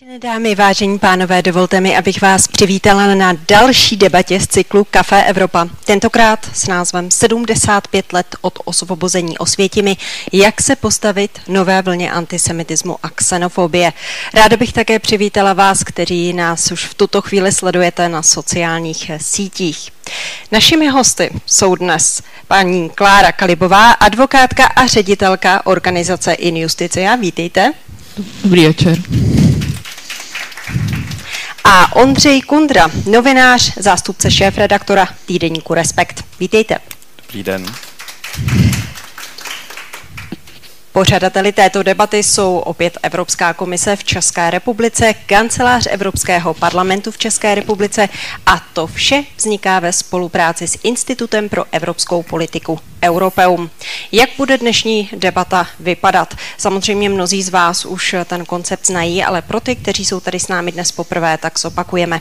Vážené 0.00 0.18
dámy, 0.18 0.54
vážení 0.54 0.98
pánové, 0.98 1.42
dovolte 1.42 1.80
mi, 1.80 1.96
abych 1.96 2.22
vás 2.22 2.48
přivítala 2.48 3.14
na 3.14 3.32
další 3.48 3.96
debatě 3.96 4.40
z 4.40 4.46
cyklu 4.46 4.86
Café 4.90 5.24
Evropa. 5.24 5.68
Tentokrát 5.84 6.50
s 6.54 6.66
názvem 6.66 7.10
75 7.10 8.12
let 8.12 8.26
od 8.40 8.58
osvobození 8.64 9.38
Osvětimi, 9.38 9.96
jak 10.32 10.62
se 10.62 10.76
postavit 10.76 11.30
nové 11.48 11.82
vlně 11.82 12.12
antisemitismu 12.12 12.96
a 13.02 13.10
xenofobie. 13.10 13.92
Ráda 14.34 14.56
bych 14.56 14.72
také 14.72 14.98
přivítala 14.98 15.52
vás, 15.52 15.84
kteří 15.84 16.32
nás 16.32 16.72
už 16.72 16.84
v 16.84 16.94
tuto 16.94 17.22
chvíli 17.22 17.52
sledujete 17.52 18.08
na 18.08 18.22
sociálních 18.22 19.10
sítích. 19.16 19.90
Našimi 20.52 20.88
hosty 20.88 21.30
jsou 21.46 21.74
dnes 21.74 22.22
paní 22.48 22.90
Klára 22.90 23.32
Kalibová, 23.32 23.90
advokátka 23.90 24.66
a 24.66 24.86
ředitelka 24.86 25.66
organizace 25.66 26.32
In 26.32 26.56
Justicia. 26.56 27.16
Vítejte. 27.16 27.72
Dobrý 28.44 28.66
večer 28.66 28.98
a 31.68 31.96
Ondřej 31.96 32.40
Kundra, 32.40 32.90
novinář, 33.06 33.72
zástupce 33.76 34.30
šéf-redaktora 34.30 35.08
týdeníku 35.26 35.74
Respekt. 35.74 36.24
Vítejte. 36.40 36.78
Dobrý 37.22 37.42
den. 37.42 37.66
Pořadateli 40.96 41.52
této 41.52 41.82
debaty 41.82 42.22
jsou 42.22 42.58
opět 42.58 42.98
Evropská 43.02 43.52
komise 43.52 43.96
v 43.96 44.04
České 44.04 44.50
republice, 44.50 45.14
kancelář 45.26 45.86
Evropského 45.90 46.54
parlamentu 46.54 47.10
v 47.10 47.18
České 47.18 47.54
republice 47.54 48.08
a 48.46 48.62
to 48.72 48.86
vše 48.86 49.24
vzniká 49.36 49.80
ve 49.80 49.92
spolupráci 49.92 50.68
s 50.68 50.78
Institutem 50.82 51.48
pro 51.48 51.64
evropskou 51.72 52.22
politiku 52.22 52.78
Europeum. 53.04 53.70
Jak 54.12 54.30
bude 54.36 54.58
dnešní 54.58 55.10
debata 55.16 55.66
vypadat? 55.80 56.34
Samozřejmě 56.58 57.08
mnozí 57.08 57.42
z 57.42 57.48
vás 57.48 57.84
už 57.84 58.14
ten 58.24 58.44
koncept 58.44 58.86
znají, 58.86 59.24
ale 59.24 59.42
pro 59.42 59.60
ty, 59.60 59.76
kteří 59.76 60.04
jsou 60.04 60.20
tady 60.20 60.40
s 60.40 60.48
námi 60.48 60.72
dnes 60.72 60.92
poprvé, 60.92 61.38
tak 61.38 61.58
zopakujeme. 61.58 62.20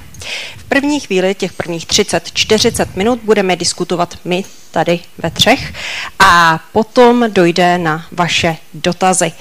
V 0.57 0.63
první 0.63 0.99
chvíli, 0.99 1.35
těch 1.35 1.53
prvních 1.53 1.87
30-40 1.87 2.87
minut, 2.95 3.19
budeme 3.23 3.55
diskutovat 3.55 4.17
my 4.25 4.43
tady 4.75 4.99
ve 5.17 5.31
třech 5.31 5.73
a 6.19 6.59
potom 6.71 7.25
dojde 7.33 7.77
na 7.77 8.05
vaše 8.11 8.57
dotazy. 8.73 9.31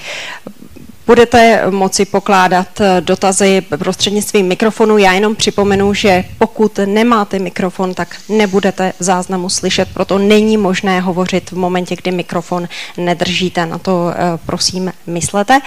Budete 1.07 1.63
moci 1.71 2.05
pokládat 2.05 2.81
eh, 2.81 3.01
dotazy 3.01 3.61
prostřednictvím 3.79 4.47
mikrofonu. 4.47 4.99
Já 4.99 5.13
jenom 5.13 5.37
připomenu, 5.37 5.95
že 5.95 6.25
pokud 6.39 6.79
nemáte 6.85 7.39
mikrofon, 7.39 7.95
tak 7.95 8.17
nebudete 8.29 8.93
záznamu 8.99 9.49
slyšet, 9.49 9.89
proto 9.95 10.19
není 10.19 10.57
možné 10.57 11.01
hovořit 11.01 11.51
v 11.51 11.57
momentě, 11.57 11.97
kdy 11.97 12.11
mikrofon 12.11 12.69
nedržíte. 12.97 13.67
Na 13.67 13.79
to 13.79 14.11
eh, 14.11 14.17
prosím 14.47 14.93
myslete. 15.07 15.61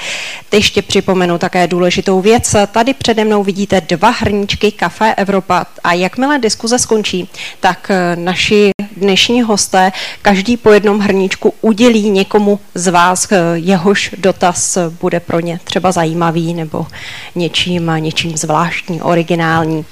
Ještě 0.54 0.82
připomenu 0.82 1.38
také 1.38 1.68
důležitou 1.68 2.22
věc. 2.22 2.56
Tady 2.72 2.94
přede 2.94 3.26
mnou 3.26 3.44
vidíte 3.44 3.82
dva 3.82 4.10
hrníčky 4.10 4.72
Café 4.72 5.16
Evropa 5.16 5.66
a 5.84 5.94
jakmile 5.94 6.40
diskuze 6.40 6.80
skončí, 6.80 7.30
tak 7.60 7.92
eh, 7.92 8.16
naši 8.16 8.72
dnešní 8.98 9.42
hosté 9.42 9.92
každý 10.22 10.58
po 10.58 10.72
jednom 10.72 11.00
hrníčku 11.00 11.54
udělí 11.62 12.10
někomu 12.10 12.60
z 12.76 12.88
vás, 12.92 13.28
jehož 13.54 14.16
dotaz 14.18 14.78
bude 15.02 15.20
pro 15.28 15.40
ně 15.40 15.60
třeba 15.64 15.92
zajímavý 15.92 16.54
nebo 16.54 16.88
něčím, 17.36 17.92
něčím 18.00 18.38
zvláštní, 18.38 19.02
originální. 19.02 19.86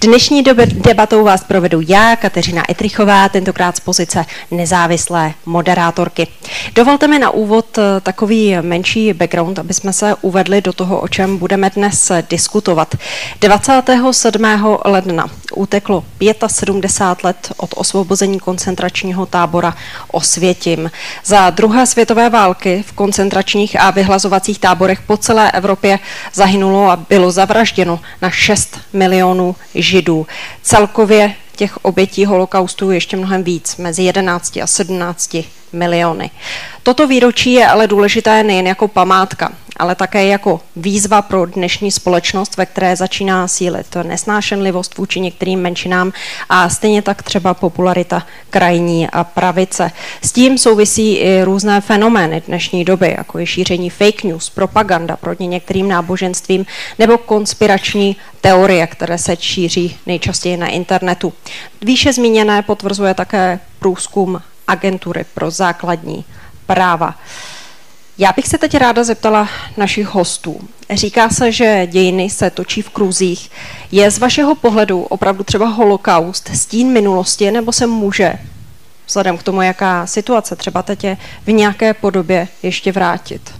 Dnešní 0.00 0.42
debatou 0.72 1.24
vás 1.24 1.44
provedu 1.44 1.80
já, 1.88 2.16
Kateřina 2.16 2.62
Etrichová, 2.70 3.28
tentokrát 3.28 3.76
z 3.76 3.80
pozice 3.80 4.24
nezávislé 4.50 5.32
moderátorky. 5.46 6.26
Dovolte 6.74 7.08
mi 7.08 7.18
na 7.18 7.30
úvod 7.30 7.78
eh, 7.78 8.00
takový 8.00 8.56
menší 8.60 9.12
background, 9.12 9.58
aby 9.58 9.74
jsme 9.74 9.92
se 9.92 10.14
uvedli 10.20 10.62
do 10.62 10.72
toho, 10.72 11.00
o 11.00 11.08
čem 11.08 11.38
budeme 11.38 11.70
dnes 11.70 12.12
diskutovat. 12.30 12.94
27. 13.40 14.44
ledna 14.84 15.26
uteklo 15.54 16.04
75 16.46 17.24
let 17.24 17.52
od 17.56 17.70
osvobození 17.76 18.40
koncentračního 18.40 19.26
tábora 19.26 19.74
Osvětim. 20.12 20.90
Za 21.24 21.50
druhé 21.50 21.86
světové 21.86 22.30
války 22.30 22.84
v 22.86 22.92
koncentračních 22.92 23.80
a 23.80 23.90
vyhlazovacích 23.90 24.58
táborech 24.58 24.79
po 25.06 25.16
celé 25.16 25.50
Evropě 25.50 25.98
zahynulo 26.32 26.90
a 26.90 26.96
bylo 26.96 27.30
zavražděno 27.30 28.00
na 28.22 28.30
6 28.30 28.80
milionů 28.92 29.56
židů. 29.74 30.26
Celkově 30.62 31.34
těch 31.56 31.84
obětí 31.84 32.24
holokaustu 32.24 32.90
ještě 32.90 33.16
mnohem 33.16 33.42
víc, 33.44 33.76
mezi 33.76 34.02
11 34.02 34.56
a 34.56 34.66
17 34.66 35.36
miliony. 35.72 36.30
Toto 36.82 37.06
výročí 37.06 37.52
je 37.52 37.66
ale 37.66 37.86
důležité 37.86 38.42
nejen 38.42 38.66
jako 38.66 38.88
památka, 38.88 39.52
ale 39.80 39.94
také 39.94 40.26
jako 40.26 40.60
výzva 40.76 41.22
pro 41.22 41.46
dnešní 41.46 41.90
společnost, 41.90 42.56
ve 42.56 42.66
které 42.66 42.96
začíná 42.96 43.48
sílit 43.48 43.96
nesnášenlivost 44.02 44.98
vůči 44.98 45.20
některým 45.20 45.60
menšinám 45.60 46.12
a 46.48 46.68
stejně 46.68 47.02
tak 47.02 47.22
třeba 47.22 47.54
popularita 47.54 48.26
krajní 48.50 49.10
a 49.10 49.24
pravice. 49.24 49.90
S 50.22 50.32
tím 50.32 50.58
souvisí 50.58 51.16
i 51.16 51.42
různé 51.44 51.80
fenomény 51.80 52.42
dnešní 52.46 52.84
doby, 52.84 53.14
jako 53.18 53.38
je 53.38 53.46
šíření 53.46 53.90
fake 53.90 54.24
news, 54.24 54.50
propaganda 54.50 55.16
proti 55.16 55.46
některým 55.46 55.88
náboženstvím 55.88 56.66
nebo 56.98 57.18
konspirační 57.18 58.16
teorie, 58.40 58.86
které 58.86 59.18
se 59.18 59.36
šíří 59.36 59.96
nejčastěji 60.06 60.56
na 60.56 60.66
internetu. 60.66 61.32
Výše 61.82 62.12
zmíněné 62.12 62.62
potvrzuje 62.62 63.14
také 63.14 63.60
průzkum 63.78 64.42
agentury 64.68 65.24
pro 65.34 65.50
základní 65.50 66.24
práva. 66.66 67.14
Já 68.20 68.32
bych 68.32 68.48
se 68.48 68.58
teď 68.58 68.76
ráda 68.76 69.04
zeptala 69.04 69.48
našich 69.76 70.06
hostů. 70.06 70.60
Říká 70.90 71.28
se, 71.28 71.52
že 71.52 71.86
dějiny 71.90 72.30
se 72.30 72.50
točí 72.50 72.82
v 72.82 72.90
kruzích. 72.90 73.50
Je 73.92 74.10
z 74.10 74.18
vašeho 74.18 74.54
pohledu 74.54 75.02
opravdu 75.02 75.44
třeba 75.44 75.66
holokaust 75.66 76.50
stín 76.54 76.92
minulosti, 76.92 77.50
nebo 77.50 77.72
se 77.72 77.86
může, 77.86 78.32
vzhledem 79.06 79.38
k 79.38 79.42
tomu, 79.42 79.62
jaká 79.62 80.06
situace 80.06 80.56
třeba 80.56 80.82
teď 80.82 81.04
je, 81.04 81.16
v 81.46 81.52
nějaké 81.52 81.94
podobě 81.94 82.48
ještě 82.62 82.92
vrátit? 82.92 83.54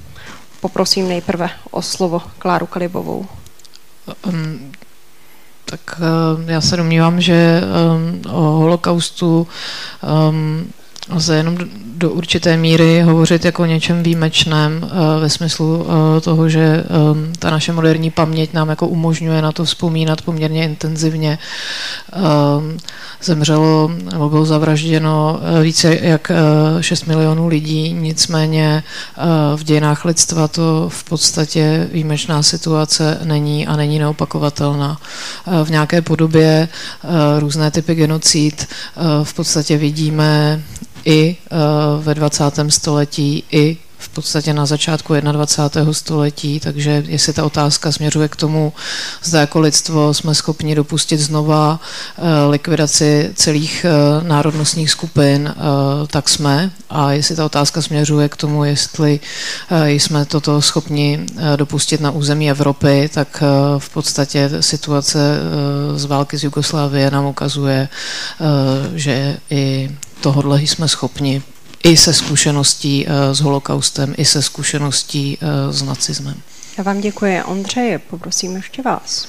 Poprosím 0.61 1.09
nejprve 1.09 1.51
o 1.71 1.83
slovo 1.83 2.23
Kláru 2.39 2.67
Kalibovou. 2.67 3.27
Um, 4.27 4.73
tak 5.65 5.81
uh, 6.01 6.51
já 6.51 6.61
se 6.61 6.77
domnívám, 6.77 7.21
že 7.21 7.61
um, 8.25 8.35
o 8.35 8.41
holokaustu 8.41 9.47
um, 10.31 10.73
lze 11.09 11.37
jenom 11.37 11.59
do 12.01 12.11
určité 12.11 12.57
míry 12.57 13.01
hovořit 13.01 13.45
jako 13.45 13.63
o 13.63 13.67
něčem 13.67 14.03
výjimečném 14.03 14.81
eh, 14.85 15.21
ve 15.21 15.31
smyslu 15.31 15.87
eh, 15.87 16.21
toho, 16.21 16.49
že 16.49 16.61
eh, 16.61 16.85
ta 17.39 17.51
naše 17.51 17.73
moderní 17.73 18.11
paměť 18.11 18.53
nám 18.53 18.69
jako 18.69 18.89
umožňuje 18.89 19.43
na 19.43 19.53
to 19.53 19.65
vzpomínat 19.65 20.23
poměrně 20.23 20.65
intenzivně. 20.65 21.39
Zemřelo 23.23 23.91
nebo 24.13 24.29
bylo 24.29 24.45
zavražděno 24.45 25.41
více 25.63 25.99
jak 26.03 26.33
6 26.81 27.05
milionů 27.05 27.49
lidí, 27.49 27.93
nicméně 27.93 28.83
v 29.57 29.65
dějinách 29.65 30.05
lidstva 30.05 30.49
to 30.49 30.89
v 30.89 31.05
podstatě 31.05 31.89
výjimečná 31.93 32.43
situace 32.43 33.19
není 33.25 33.67
a 33.67 33.77
není 33.77 33.99
neopakovatelná. 33.99 34.99
V 35.65 35.71
nějaké 35.71 36.03
podobě 36.03 36.69
různé 37.39 37.71
typy 37.71 37.95
genocid 37.95 38.69
v 39.23 39.35
podstatě 39.35 39.77
vidíme 39.77 40.63
i 41.05 41.37
eh, 41.37 41.57
ve 42.03 42.15
20. 42.15 42.45
století, 42.69 43.45
i 43.51 43.77
v 43.99 44.09
podstatě 44.09 44.55
na 44.55 44.67
začátku 44.67 45.15
21. 45.15 45.93
století, 45.93 46.61
takže 46.61 47.05
jestli 47.07 47.33
ta 47.33 47.45
otázka 47.45 47.93
směřuje 47.93 48.29
k 48.29 48.37
tomu, 48.37 48.73
zda 49.23 49.41
jako 49.41 49.61
lidstvo 49.61 50.15
jsme 50.15 50.35
schopni 50.35 50.75
dopustit 50.75 51.21
znova 51.21 51.81
eh, 52.19 52.23
likvidaci 52.51 53.31
celých 53.35 53.85
eh, 53.85 54.25
národnostních 54.29 54.91
skupin, 54.91 55.55
tak 56.07 56.29
jsme. 56.29 56.71
A 56.91 57.13
jestli 57.13 57.37
ta 57.37 57.45
otázka 57.45 57.83
směřuje 57.83 58.29
k 58.29 58.37
tomu, 58.37 58.65
jestli 58.65 59.21
jsme 59.87 60.25
toto 60.25 60.63
schopni 60.63 61.27
dopustit 61.57 62.01
na 62.01 62.11
území 62.11 62.51
Evropy, 62.51 63.11
tak 63.15 63.43
v 63.79 63.89
podstatě 63.91 64.51
situace 64.61 65.39
z 65.97 66.05
války 66.05 66.39
z 66.39 66.45
Jugoslávie 66.45 67.11
nám 67.11 67.25
ukazuje, 67.27 67.89
že 68.95 69.37
i 69.51 69.91
tohohle 70.21 70.63
jsme 70.63 70.89
schopni 70.89 71.43
i 71.85 71.97
se 71.97 72.15
zkušeností 72.15 73.07
eh, 73.07 73.35
s 73.35 73.41
holokaustem, 73.41 74.15
i 74.17 74.25
se 74.25 74.43
zkušeností 74.43 75.39
eh, 75.41 75.73
s 75.73 75.83
nacismem. 75.83 76.35
Já 76.79 76.85
vám 76.85 77.01
děkuji. 77.01 77.43
Ondřeje, 77.43 77.99
poprosím 77.99 78.57
ještě 78.57 78.83
vás. 78.83 79.29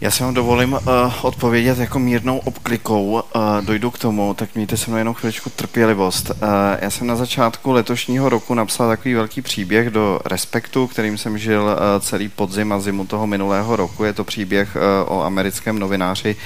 Já 0.00 0.10
si 0.10 0.22
vám 0.22 0.34
dovolím 0.34 0.72
uh, 0.72 0.80
odpovědět 1.22 1.78
jako 1.78 1.98
mírnou 1.98 2.38
obklikou. 2.38 3.12
Uh, 3.12 3.20
dojdu 3.60 3.90
k 3.90 3.98
tomu, 3.98 4.34
tak 4.34 4.54
mějte 4.54 4.76
se 4.76 4.90
mnou 4.90 4.98
jenom 4.98 5.14
chviličku 5.14 5.50
trpělivost. 5.50 6.30
Uh, 6.30 6.36
já 6.80 6.90
jsem 6.90 7.06
na 7.06 7.16
začátku 7.16 7.72
letošního 7.72 8.28
roku 8.28 8.54
napsal 8.54 8.88
takový 8.88 9.14
velký 9.14 9.42
příběh 9.42 9.90
do 9.90 10.20
Respektu, 10.24 10.86
kterým 10.86 11.18
jsem 11.18 11.38
žil 11.38 11.62
uh, 11.62 12.02
celý 12.02 12.28
podzim 12.28 12.72
a 12.72 12.80
zimu 12.80 13.06
toho 13.06 13.26
minulého 13.26 13.76
roku. 13.76 14.04
Je 14.04 14.12
to 14.12 14.24
příběh 14.24 14.76
uh, 14.76 15.16
o 15.16 15.24
americkém 15.24 15.78
novináři 15.78 16.36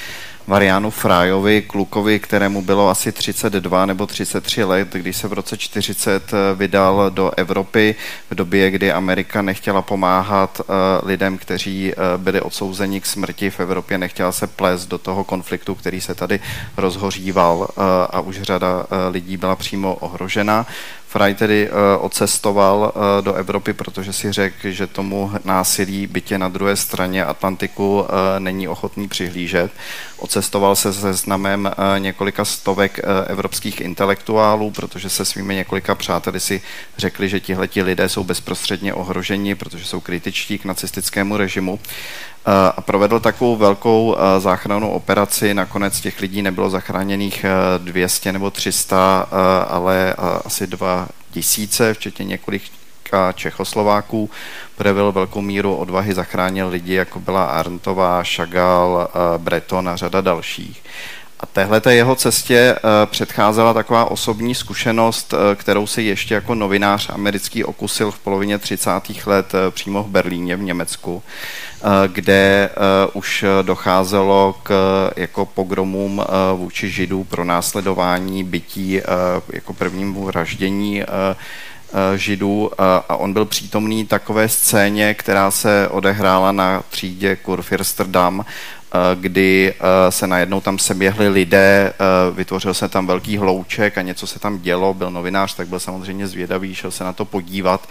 Marianu 0.46 0.90
Frájovi, 0.90 1.62
klukovi, 1.62 2.18
kterému 2.18 2.62
bylo 2.62 2.88
asi 2.88 3.12
32 3.12 3.86
nebo 3.86 4.06
33 4.06 4.64
let, 4.64 4.88
když 4.92 5.16
se 5.16 5.28
v 5.28 5.32
roce 5.32 5.56
40 5.56 6.32
eh, 6.32 6.36
vydal 6.54 7.10
do 7.10 7.30
Evropy 7.36 7.94
v 8.30 8.34
době, 8.34 8.70
kdy 8.70 8.92
Amerika 8.92 9.42
nechtěla 9.42 9.82
pomáhat 9.82 10.60
eh, 10.60 10.72
lidem, 11.06 11.38
kteří 11.38 11.92
eh, 11.92 11.96
byli 12.16 12.40
odsouzeni 12.40 13.00
k 13.00 13.06
smrti 13.06 13.50
v 13.50 13.60
Evropě, 13.60 13.98
nechtěla 13.98 14.32
se 14.32 14.46
plést 14.46 14.88
do 14.88 14.98
toho 14.98 15.24
konfliktu, 15.24 15.74
který 15.74 16.00
se 16.00 16.14
tady 16.14 16.40
rozhoříval 16.76 17.68
a 18.10 18.20
už 18.20 18.42
řada 18.42 18.86
lidí 19.10 19.36
byla 19.36 19.56
přímo 19.56 19.94
ohrožena. 19.94 20.66
Fraj 21.10 21.34
tedy 21.34 21.70
uh, 21.70 22.04
odcestoval 22.04 22.92
uh, 22.94 23.24
do 23.24 23.34
Evropy, 23.34 23.72
protože 23.72 24.12
si 24.12 24.32
řekl, 24.32 24.70
že 24.70 24.86
tomu 24.86 25.32
násilí 25.44 26.06
bytě 26.06 26.38
na 26.38 26.48
druhé 26.48 26.76
straně 26.76 27.24
Atlantiku 27.24 28.00
uh, 28.00 28.06
není 28.38 28.68
ochotný 28.68 29.08
přihlížet. 29.08 29.72
Odcestoval 30.16 30.76
se 30.76 30.92
se 30.92 31.12
znamem 31.12 31.64
uh, 31.66 31.98
několika 31.98 32.44
stovek 32.44 33.00
evropských 33.26 33.80
intelektuálů, 33.80 34.70
protože 34.70 35.08
se 35.08 35.24
svými 35.24 35.54
několika 35.54 35.94
přáteli 35.94 36.40
si 36.40 36.62
řekli, 36.98 37.28
že 37.28 37.40
tihleti 37.40 37.82
lidé 37.82 38.08
jsou 38.08 38.24
bezprostředně 38.24 38.94
ohroženi, 38.94 39.54
protože 39.54 39.84
jsou 39.84 40.00
kritičtí 40.00 40.58
k 40.58 40.64
nacistickému 40.64 41.36
režimu 41.36 41.80
a 42.46 42.80
provedl 42.80 43.20
takovou 43.20 43.56
velkou 43.56 44.16
záchrannou 44.38 44.90
operaci. 44.90 45.54
Nakonec 45.54 46.00
těch 46.00 46.20
lidí 46.20 46.42
nebylo 46.42 46.70
zachráněných 46.70 47.44
200 47.78 48.32
nebo 48.32 48.50
300, 48.50 49.28
ale 49.68 50.14
asi 50.44 50.66
dva 50.66 51.08
tisíce, 51.30 51.94
včetně 51.94 52.24
několika 52.24 53.32
Čechoslováků. 53.32 54.30
Projevil 54.76 55.12
velkou 55.12 55.40
míru 55.40 55.74
odvahy, 55.76 56.14
zachránil 56.14 56.68
lidi, 56.68 56.94
jako 56.94 57.20
byla 57.20 57.44
Arntová, 57.44 58.22
Chagall, 58.22 59.08
Breton 59.38 59.88
a 59.88 59.96
řada 59.96 60.20
dalších. 60.20 60.82
A 61.40 61.46
téhle 61.46 61.80
jeho 61.88 62.16
cestě 62.16 62.76
předcházela 63.06 63.74
taková 63.74 64.04
osobní 64.04 64.54
zkušenost, 64.54 65.34
kterou 65.54 65.86
si 65.86 66.02
ještě 66.02 66.34
jako 66.34 66.54
novinář 66.54 67.10
americký 67.10 67.64
okusil 67.64 68.10
v 68.10 68.18
polovině 68.18 68.58
30. 68.58 68.90
let 69.26 69.52
přímo 69.70 70.02
v 70.02 70.08
Berlíně 70.08 70.56
v 70.56 70.62
Německu. 70.62 71.22
Eh, 71.82 72.08
kde 72.08 72.70
eh, 72.72 73.10
už 73.12 73.44
docházelo 73.62 74.54
k 74.62 74.72
jako 75.16 75.46
pogromům 75.46 76.22
eh, 76.22 76.56
vůči 76.56 76.90
židů 76.90 77.24
pro 77.24 77.44
následování 77.44 78.44
bytí 78.44 79.00
jako 79.52 79.72
prvnímu 79.72 80.24
vraždění 80.24 81.02
židů 82.16 82.70
a 83.08 83.16
on 83.16 83.32
byl 83.32 83.44
přítomný 83.44 84.06
takové 84.06 84.48
scéně, 84.48 85.14
která 85.14 85.50
se 85.50 85.88
odehrála 85.88 86.52
na 86.52 86.82
třídě 86.90 87.36
Kurfürsterdam 87.36 88.44
Eh, 88.44 88.79
kdy 89.14 89.74
eh, 89.74 90.12
se 90.12 90.26
najednou 90.26 90.60
tam 90.60 90.78
seběhli 90.78 91.28
lidé, 91.28 91.92
eh, 91.92 92.34
vytvořil 92.34 92.74
se 92.74 92.88
tam 92.88 93.06
velký 93.06 93.36
hlouček 93.36 93.98
a 93.98 94.02
něco 94.02 94.26
se 94.26 94.38
tam 94.38 94.58
dělo, 94.58 94.94
byl 94.94 95.10
novinář, 95.10 95.54
tak 95.54 95.68
byl 95.68 95.80
samozřejmě 95.80 96.26
zvědavý, 96.26 96.74
šel 96.74 96.90
se 96.90 97.04
na 97.04 97.12
to 97.12 97.24
podívat. 97.24 97.88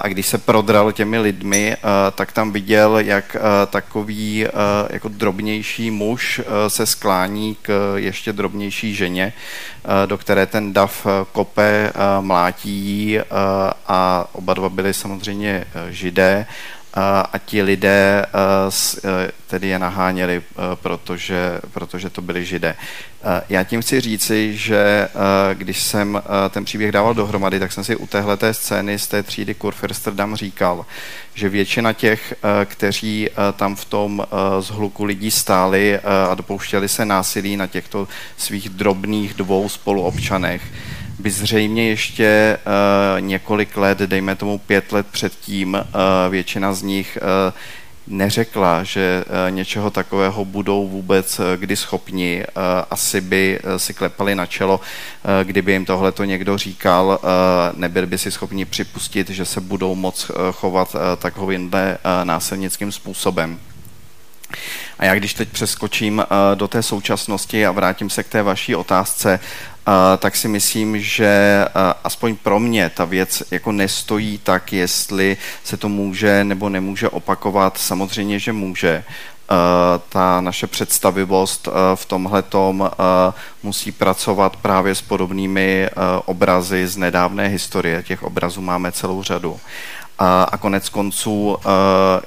A 0.00 0.08
když 0.08 0.26
se 0.26 0.38
prodral 0.38 0.92
těmi 0.92 1.18
lidmi, 1.18 1.76
tak 2.14 2.32
tam 2.32 2.52
viděl, 2.52 2.98
jak 2.98 3.36
takový 3.70 4.46
jako 4.90 5.08
drobnější 5.08 5.90
muž 5.90 6.40
se 6.68 6.86
sklání 6.86 7.56
k 7.62 7.94
ještě 7.96 8.32
drobnější 8.32 8.94
ženě, 8.94 9.32
do 10.06 10.18
které 10.18 10.46
ten 10.46 10.72
dav 10.72 11.06
kope, 11.32 11.92
mlátí 12.20 13.18
a 13.88 14.28
oba 14.32 14.54
dva 14.54 14.68
byli 14.68 14.94
samozřejmě 14.94 15.64
židé 15.90 16.46
a 16.94 17.38
ti 17.44 17.62
lidé 17.62 18.26
tedy 19.46 19.68
je 19.68 19.78
naháněli, 19.78 20.42
protože, 20.74 21.60
protože 21.72 22.10
to 22.10 22.22
byli 22.22 22.44
židé. 22.44 22.76
Já 23.48 23.64
tím 23.64 23.82
chci 23.82 24.00
říci, 24.00 24.56
že 24.56 25.08
když 25.54 25.82
jsem 25.82 26.22
ten 26.50 26.64
příběh 26.64 26.92
dával 26.92 27.14
dohromady, 27.14 27.60
tak 27.60 27.72
jsem 27.72 27.84
si 27.84 27.96
u 27.96 28.06
téhleté 28.06 28.54
scény 28.54 28.98
z 28.98 29.06
té 29.06 29.22
třídy 29.22 29.54
Kurfürsterdam 29.54 30.36
říkal, 30.36 30.86
že 31.34 31.48
většina 31.48 31.92
těch, 31.92 32.34
kteří 32.64 33.28
tam 33.56 33.76
v 33.76 33.84
tom 33.84 34.26
zhluku 34.60 35.04
lidí 35.04 35.30
stáli 35.30 35.98
a 36.30 36.34
dopouštěli 36.34 36.88
se 36.88 37.04
násilí 37.04 37.56
na 37.56 37.66
těchto 37.66 38.08
svých 38.36 38.68
drobných 38.68 39.34
dvou 39.34 39.68
spoluobčanech, 39.68 40.62
by 41.18 41.30
zřejmě 41.30 41.88
ještě 41.88 42.58
uh, 42.66 43.20
několik 43.20 43.76
let, 43.76 43.98
dejme 43.98 44.36
tomu 44.36 44.58
pět 44.58 44.92
let 44.92 45.06
předtím, 45.06 45.74
uh, 45.74 45.80
většina 46.30 46.72
z 46.72 46.82
nich 46.82 47.18
uh, 47.22 47.54
neřekla, 48.10 48.82
že 48.82 49.24
něčeho 49.50 49.90
takového 49.90 50.44
budou 50.44 50.88
vůbec 50.88 51.40
kdy 51.56 51.76
schopni. 51.76 52.44
Asi 52.90 53.20
by 53.20 53.60
si 53.76 53.94
klepali 53.94 54.34
na 54.34 54.46
čelo, 54.46 54.80
kdyby 55.44 55.72
jim 55.72 55.84
tohle 55.84 56.12
to 56.12 56.24
někdo 56.24 56.58
říkal, 56.58 57.20
nebyli 57.74 58.06
by 58.06 58.18
si 58.18 58.30
schopni 58.30 58.64
připustit, 58.64 59.30
že 59.30 59.44
se 59.44 59.60
budou 59.60 59.94
moc 59.94 60.30
chovat 60.52 60.96
takovýmhle 61.18 61.98
násilnickým 62.24 62.92
způsobem. 62.92 63.60
A 64.98 65.04
já 65.04 65.14
když 65.14 65.34
teď 65.34 65.48
přeskočím 65.48 66.24
do 66.54 66.68
té 66.68 66.82
současnosti 66.82 67.66
a 67.66 67.72
vrátím 67.72 68.10
se 68.10 68.22
k 68.22 68.28
té 68.28 68.42
vaší 68.42 68.74
otázce, 68.74 69.40
tak 70.18 70.36
si 70.36 70.48
myslím, 70.48 71.00
že 71.00 71.64
aspoň 72.04 72.36
pro 72.36 72.60
mě 72.60 72.90
ta 72.94 73.04
věc 73.04 73.42
jako 73.50 73.72
nestojí 73.72 74.38
tak, 74.38 74.72
jestli 74.72 75.36
se 75.64 75.76
to 75.76 75.88
může 75.88 76.44
nebo 76.44 76.68
nemůže 76.68 77.08
opakovat. 77.08 77.78
Samozřejmě, 77.78 78.38
že 78.38 78.52
může. 78.52 79.04
Ta 80.08 80.40
naše 80.40 80.66
představivost 80.66 81.68
v 81.94 82.04
tomhle 82.04 82.42
musí 83.62 83.92
pracovat 83.92 84.56
právě 84.56 84.94
s 84.94 85.02
podobnými 85.02 85.88
obrazy 86.24 86.86
z 86.86 86.96
nedávné 86.96 87.48
historie. 87.48 88.02
Těch 88.02 88.22
obrazů 88.22 88.60
máme 88.60 88.92
celou 88.92 89.22
řadu. 89.22 89.60
A 90.50 90.56
konec 90.60 90.88
konců 90.88 91.56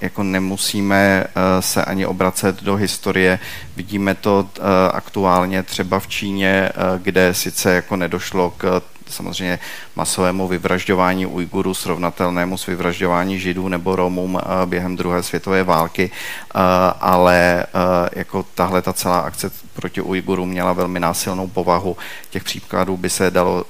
jako 0.02 0.24
nemusíme 0.24 1.26
se 1.60 1.86
ani 1.86 2.06
obracet 2.06 2.64
do 2.64 2.76
historie. 2.76 3.40
Vidíme 3.76 4.16
to 4.16 4.48
aktuálně 4.92 5.64
třeba 5.64 6.00
v 6.00 6.08
Číně, 6.08 6.70
kde 6.98 7.34
sice 7.34 7.74
jako 7.74 7.96
nedošlo 7.96 8.54
k 8.58 8.82
samozřejmě 9.10 9.60
masovému 9.96 10.48
vyvražďování 10.48 11.26
Ujgurů 11.26 11.74
srovnatelnému 11.74 12.58
s 12.58 12.66
vyvražďování 12.66 13.40
Židů 13.40 13.68
nebo 13.68 13.96
Romům 13.96 14.40
eh, 14.42 14.66
během 14.66 14.96
druhé 14.96 15.24
světové 15.24 15.64
války, 15.64 16.12
eh, 16.12 16.60
ale 17.00 17.64
eh, 17.64 18.10
jako 18.20 18.46
tahle 18.56 18.82
ta 18.82 18.94
celá 18.94 19.20
akce 19.20 19.52
proti 19.74 20.02
Ujgurům 20.02 20.50
měla 20.50 20.74
velmi 20.74 21.00
násilnou 21.00 21.48
povahu. 21.48 21.98
Těch 22.30 22.44
příkladů 22.44 22.98
by 22.98 23.10
se 23.10 23.32
dalo 23.32 23.66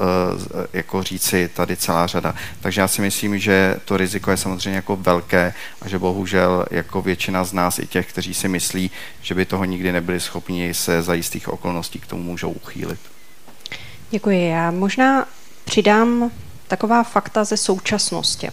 jako 0.73 1.03
říci 1.03 1.49
tady 1.53 1.77
celá 1.77 2.07
řada. 2.07 2.35
Takže 2.61 2.81
já 2.81 2.87
si 2.87 3.01
myslím, 3.01 3.39
že 3.39 3.75
to 3.85 3.97
riziko 3.97 4.31
je 4.31 4.37
samozřejmě 4.37 4.75
jako 4.75 4.95
velké 4.95 5.53
a 5.81 5.87
že 5.89 5.99
bohužel 5.99 6.65
jako 6.71 7.01
většina 7.01 7.43
z 7.43 7.53
nás 7.53 7.79
i 7.79 7.87
těch, 7.87 8.09
kteří 8.09 8.33
si 8.33 8.47
myslí, 8.47 8.91
že 9.21 9.35
by 9.35 9.45
toho 9.45 9.65
nikdy 9.65 9.91
nebyli 9.91 10.19
schopni 10.19 10.73
se 10.73 11.01
za 11.01 11.13
jistých 11.13 11.49
okolností 11.49 11.99
k 11.99 12.07
tomu 12.07 12.23
můžou 12.23 12.49
uchýlit. 12.49 12.99
Děkuji. 14.11 14.49
Já 14.49 14.71
možná 14.71 15.27
přidám 15.65 16.31
taková 16.67 17.03
fakta 17.03 17.43
ze 17.43 17.57
současnosti. 17.57 18.49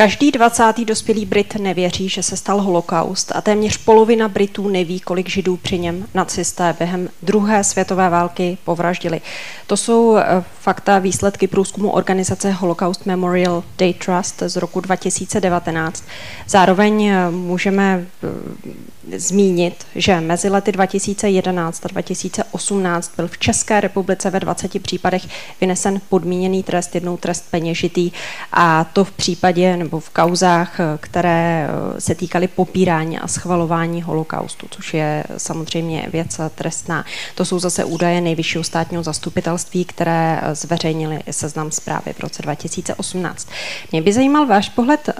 Každý 0.00 0.30
20. 0.30 0.72
dospělý 0.84 1.26
Brit 1.26 1.54
nevěří, 1.54 2.08
že 2.08 2.22
se 2.22 2.36
stal 2.36 2.60
holokaust 2.60 3.32
a 3.34 3.40
téměř 3.40 3.76
polovina 3.76 4.28
Britů 4.28 4.68
neví, 4.68 5.00
kolik 5.00 5.28
židů 5.28 5.56
při 5.56 5.78
něm 5.78 6.06
nacisté 6.14 6.74
během 6.78 7.08
druhé 7.22 7.64
světové 7.64 8.08
války 8.10 8.58
povraždili. 8.64 9.20
To 9.66 9.76
jsou 9.76 10.16
eh, 10.16 10.44
fakta 10.60 10.98
výsledky 10.98 11.46
průzkumu 11.46 11.90
organizace 11.90 12.50
Holocaust 12.50 13.06
Memorial 13.06 13.64
Day 13.78 13.94
Trust 13.94 14.42
z 14.46 14.56
roku 14.56 14.80
2019. 14.80 16.04
Zároveň 16.48 17.04
eh, 17.04 17.30
můžeme 17.30 18.06
eh, 18.22 19.18
zmínit, 19.18 19.86
že 19.94 20.20
mezi 20.20 20.48
lety 20.48 20.72
2011 20.72 21.86
a 21.86 21.88
2018 21.88 23.12
byl 23.16 23.28
v 23.28 23.38
České 23.38 23.80
republice 23.80 24.30
ve 24.30 24.40
20 24.40 24.82
případech 24.82 25.22
vynesen 25.60 26.00
podmíněný 26.08 26.62
trest, 26.62 26.94
jednou 26.94 27.16
trest 27.16 27.44
peněžitý 27.50 28.12
a 28.52 28.84
to 28.84 29.04
v 29.04 29.10
případě, 29.10 29.76
nebo 29.90 30.00
v 30.00 30.10
kauzách, 30.10 30.78
které 31.00 31.68
se 31.98 32.14
týkaly 32.14 32.48
popírání 32.48 33.18
a 33.18 33.28
schvalování 33.28 34.02
holokaustu, 34.02 34.66
což 34.70 34.94
je 34.94 35.24
samozřejmě 35.36 36.06
věc 36.12 36.40
trestná. 36.54 37.04
To 37.34 37.44
jsou 37.44 37.58
zase 37.58 37.84
údaje 37.84 38.20
nejvyššího 38.20 38.64
státního 38.64 39.02
zastupitelství, 39.02 39.84
které 39.84 40.40
zveřejnili 40.52 41.20
seznam 41.30 41.70
zprávy 41.70 42.12
v 42.12 42.20
roce 42.20 42.42
2018. 42.42 43.48
Mě 43.92 44.02
by 44.02 44.12
zajímal 44.12 44.46
váš 44.46 44.68
pohled 44.68 45.10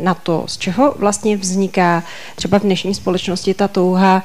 na 0.00 0.14
to, 0.14 0.44
z 0.46 0.58
čeho 0.58 0.94
vlastně 0.98 1.36
vzniká 1.36 2.02
třeba 2.34 2.58
v 2.58 2.62
dnešní 2.62 2.94
společnosti 2.94 3.54
ta 3.54 3.68
touha 3.68 4.22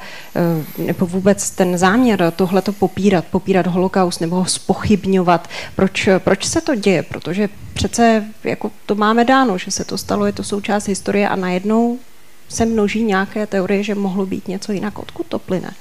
nebo 0.78 1.06
vůbec 1.06 1.50
ten 1.50 1.78
záměr 1.78 2.32
tohleto 2.36 2.72
popírat, 2.72 3.24
popírat 3.30 3.66
holokaust 3.66 4.20
nebo 4.20 4.36
ho 4.36 4.44
spochybňovat. 4.44 5.48
Proč, 5.76 6.08
proč 6.18 6.44
se 6.44 6.60
to 6.60 6.74
děje? 6.74 7.02
Protože 7.02 7.48
přece 7.74 8.24
jako 8.44 8.70
to 8.86 8.94
máme 8.94 9.24
dáno, 9.24 9.58
že 9.58 9.70
se 9.70 9.84
to 9.84 9.98
stalo, 9.98 10.26
je 10.26 10.32
to 10.32 10.44
součást 10.44 10.88
historie 10.88 11.28
a 11.28 11.36
najednou 11.36 11.98
se 12.48 12.66
množí 12.66 13.04
nějaké 13.04 13.46
teorie, 13.46 13.82
že 13.82 13.94
mohlo 13.94 14.26
být 14.26 14.48
něco 14.48 14.72
jinak. 14.72 14.98
Odkud 14.98 15.26
to 15.26 15.38
plyne? 15.38 15.74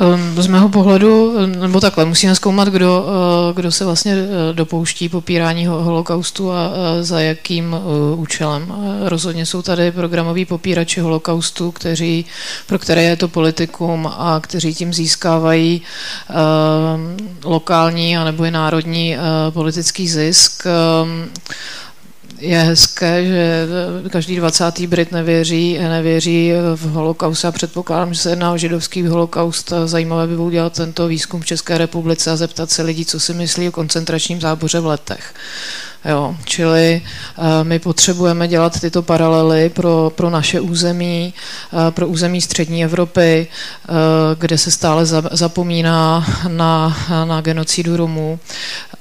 Ehm, 0.00 0.42
z 0.42 0.46
mého 0.46 0.68
pohledu, 0.68 1.34
nebo 1.46 1.80
takhle, 1.80 2.04
musíme 2.04 2.34
zkoumat, 2.34 2.68
kdo, 2.68 3.06
eh, 3.50 3.54
kdo 3.54 3.72
se 3.72 3.84
vlastně 3.84 4.14
eh, 4.14 4.52
dopouští 4.52 5.08
popírání 5.08 5.66
holokaustu 5.66 6.52
a 6.52 6.72
za 7.00 7.20
jakým 7.20 7.76
eh, 7.76 8.16
účelem. 8.16 8.74
Rozhodně 9.04 9.46
jsou 9.46 9.62
tady 9.62 9.92
programoví 9.92 10.44
popírači 10.44 11.00
holokaustu, 11.00 11.72
kteří, 11.72 12.24
pro 12.66 12.78
které 12.78 13.02
je 13.02 13.16
to 13.16 13.28
politikum 13.28 14.06
a 14.06 14.40
kteří 14.40 14.74
tím 14.74 14.94
získávají 14.94 15.82
ehm, 16.30 17.16
lokální 17.44 18.16
a 18.16 18.24
nebo 18.24 18.44
i 18.44 18.50
národní 18.50 19.16
politický 19.50 20.08
zisk 20.08 20.66
ehm, 20.66 21.28
je 22.42 22.58
hezké, 22.58 23.26
že 23.26 23.66
každý 24.10 24.36
20. 24.36 24.80
Brit 24.80 25.12
nevěří, 25.12 25.78
nevěří 25.78 26.52
v 26.74 26.90
holokaust. 26.90 27.44
Já 27.44 27.52
předpokládám, 27.52 28.14
že 28.14 28.20
se 28.20 28.30
jedná 28.30 28.52
o 28.52 28.58
židovský 28.58 29.06
holokaust. 29.06 29.72
Zajímavé 29.84 30.26
by 30.26 30.34
bylo 30.34 30.46
udělat 30.46 30.72
tento 30.72 31.08
výzkum 31.08 31.40
v 31.40 31.46
České 31.46 31.78
republice 31.78 32.30
a 32.30 32.36
zeptat 32.36 32.70
se 32.70 32.82
lidí, 32.82 33.04
co 33.04 33.20
si 33.20 33.34
myslí 33.34 33.68
o 33.68 33.72
koncentračním 33.72 34.40
záboře 34.40 34.80
v 34.80 34.86
letech. 34.86 35.34
Jo, 36.04 36.36
čili 36.44 37.02
uh, 37.38 37.44
my 37.62 37.78
potřebujeme 37.78 38.48
dělat 38.48 38.80
tyto 38.80 39.02
paralely 39.02 39.68
pro, 39.68 40.12
pro 40.14 40.30
naše 40.30 40.60
území, 40.60 41.34
uh, 41.72 41.90
pro 41.90 42.08
území 42.08 42.40
střední 42.40 42.84
Evropy, 42.84 43.46
uh, 43.88 43.94
kde 44.38 44.58
se 44.58 44.70
stále 44.70 45.06
za, 45.06 45.22
zapomíná 45.32 46.26
na, 46.48 46.96
na 47.24 47.40
genocidu 47.40 47.96
Romů. 47.96 48.38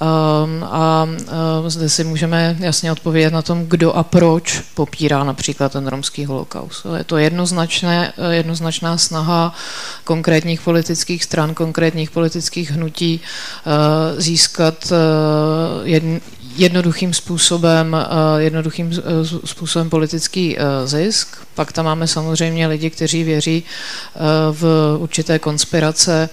Um, 0.02 0.64
a 0.64 1.04
uh, 1.04 1.70
zde 1.70 1.90
si 1.90 2.04
můžeme 2.04 2.58
jasně 2.60 2.92
odpovědět 2.92 3.34
na 3.34 3.42
tom, 3.42 3.66
kdo 3.66 3.94
a 3.94 4.04
proč 4.04 4.62
popírá 4.74 5.24
například 5.24 5.72
ten 5.72 5.88
romský 5.88 6.26
holokaust. 6.26 6.86
Je 6.98 7.04
to 7.04 7.18
jednoznačné, 7.18 8.14
jednoznačná 8.30 8.98
snaha 8.98 9.56
konkrétních 10.04 10.62
politických 10.62 11.24
stran, 11.24 11.54
konkrétních 11.54 12.12
politických 12.12 12.72
hnutí 12.72 13.22
uh, 13.66 14.20
získat 14.20 14.92
uh, 14.92 15.88
jedn, 15.88 16.18
jednoduchým 16.56 17.14
způsobem, 17.14 17.96
eh, 17.96 18.42
jednoduchým 18.42 18.92
eh, 18.92 19.02
způsobem 19.46 19.90
politický 19.90 20.58
eh, 20.58 20.88
zisk. 20.88 21.38
Pak 21.56 21.72
tam 21.72 21.86
máme 21.86 22.08
samozřejmě 22.08 22.68
lidi, 22.68 22.90
kteří 22.90 23.24
věří 23.24 23.64
v 24.52 24.96
určité 24.98 25.40
konspirace, 25.40 26.30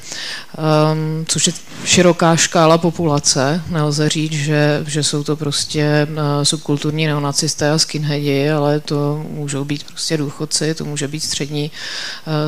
ehm, 0.58 1.24
což 1.28 1.46
je 1.46 1.52
široká 1.84 2.36
škála 2.36 2.78
populace. 2.78 3.57
Nelze 3.70 4.08
říct, 4.08 4.32
že, 4.32 4.84
že 4.86 5.02
jsou 5.02 5.24
to 5.24 5.36
prostě 5.36 6.08
subkulturní 6.42 7.06
neonacisté 7.06 7.70
a 7.70 7.78
skinheadi, 7.78 8.50
ale 8.50 8.80
to 8.80 9.26
můžou 9.30 9.64
být 9.64 9.84
prostě 9.84 10.16
důchodci, 10.16 10.74
to 10.74 10.84
může 10.84 11.08
být 11.08 11.20
střední, 11.20 11.70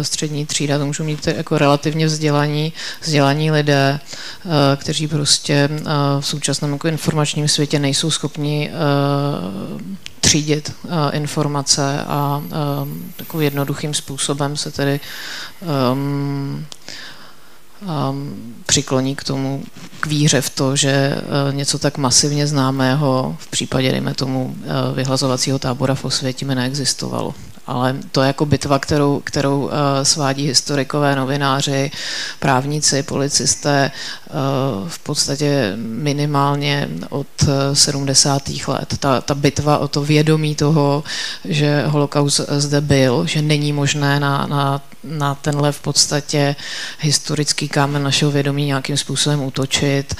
střední 0.02 0.46
třída, 0.46 0.78
to 0.78 0.86
můžou 0.86 1.04
mít 1.04 1.26
jako 1.26 1.58
relativně 1.58 2.06
vzdělaní, 2.06 2.72
vzdělaní 3.02 3.50
lidé, 3.50 4.00
kteří 4.76 5.08
prostě 5.08 5.68
v 6.20 6.26
současném 6.26 6.72
jako 6.72 6.88
informačním 6.88 7.48
světě 7.48 7.78
nejsou 7.78 8.10
schopni 8.10 8.70
třídit 10.20 10.72
informace 11.12 12.04
a 12.06 12.42
takovým 13.16 13.44
jednoduchým 13.44 13.94
způsobem 13.94 14.56
se 14.56 14.70
tedy 14.70 15.00
um, 15.92 16.66
přikloní 18.66 19.16
k 19.16 19.24
tomu, 19.24 19.62
k 20.00 20.06
víře 20.06 20.40
v 20.40 20.50
to, 20.50 20.76
že 20.76 21.16
uh, 21.16 21.54
něco 21.54 21.78
tak 21.78 21.98
masivně 21.98 22.46
známého 22.46 23.36
v 23.38 23.50
případě, 23.50 23.90
dejme 23.90 24.14
tomu, 24.14 24.44
uh, 24.44 24.96
vyhlazovacího 24.96 25.58
tábora 25.58 25.94
v 25.94 26.04
Osvětimi 26.04 26.54
neexistovalo 26.54 27.34
ale 27.70 27.96
to 28.12 28.22
je 28.22 28.26
jako 28.26 28.46
bitva, 28.46 28.78
kterou, 28.78 29.20
kterou 29.24 29.60
uh, 29.60 29.70
svádí 30.02 30.46
historikové, 30.46 31.16
novináři, 31.16 31.90
právníci, 32.38 33.02
policisté 33.02 33.90
uh, 33.90 34.88
v 34.88 34.98
podstatě 34.98 35.72
minimálně 35.76 36.88
od 37.08 37.26
70. 37.72 38.42
Eh, 38.50 38.70
let. 38.70 38.94
Ta, 38.98 39.20
ta 39.20 39.34
bitva 39.34 39.78
o 39.78 39.88
to 39.88 40.02
vědomí 40.02 40.54
toho, 40.54 41.04
že 41.44 41.86
holokaust 41.86 42.40
zde 42.48 42.80
byl, 42.80 43.26
že 43.26 43.42
není 43.42 43.72
možné 43.72 44.20
na, 44.20 44.46
na, 44.46 44.82
na 45.04 45.34
tenhle 45.34 45.72
v 45.72 45.80
podstatě 45.80 46.56
historický 47.00 47.68
kámen 47.68 48.02
našeho 48.02 48.30
vědomí 48.30 48.66
nějakým 48.66 48.96
způsobem 48.96 49.42
útočit. 49.42 50.14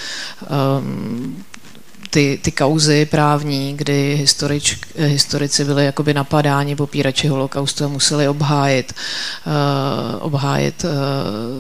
Ty, 2.11 2.39
ty 2.43 2.51
kauzy 2.51 3.07
právní, 3.07 3.77
kdy 3.77 4.17
historič, 4.17 4.79
historici 4.97 5.65
byli 5.65 5.85
jakoby 5.85 6.15
napadáni 6.15 6.77
popírači 6.77 7.29
holokaustu 7.29 7.85
a 7.85 7.89
museli 7.89 8.29
obhájit, 8.29 8.93
uh, 9.47 9.53
obhájit 10.27 10.85
uh, 10.85 10.91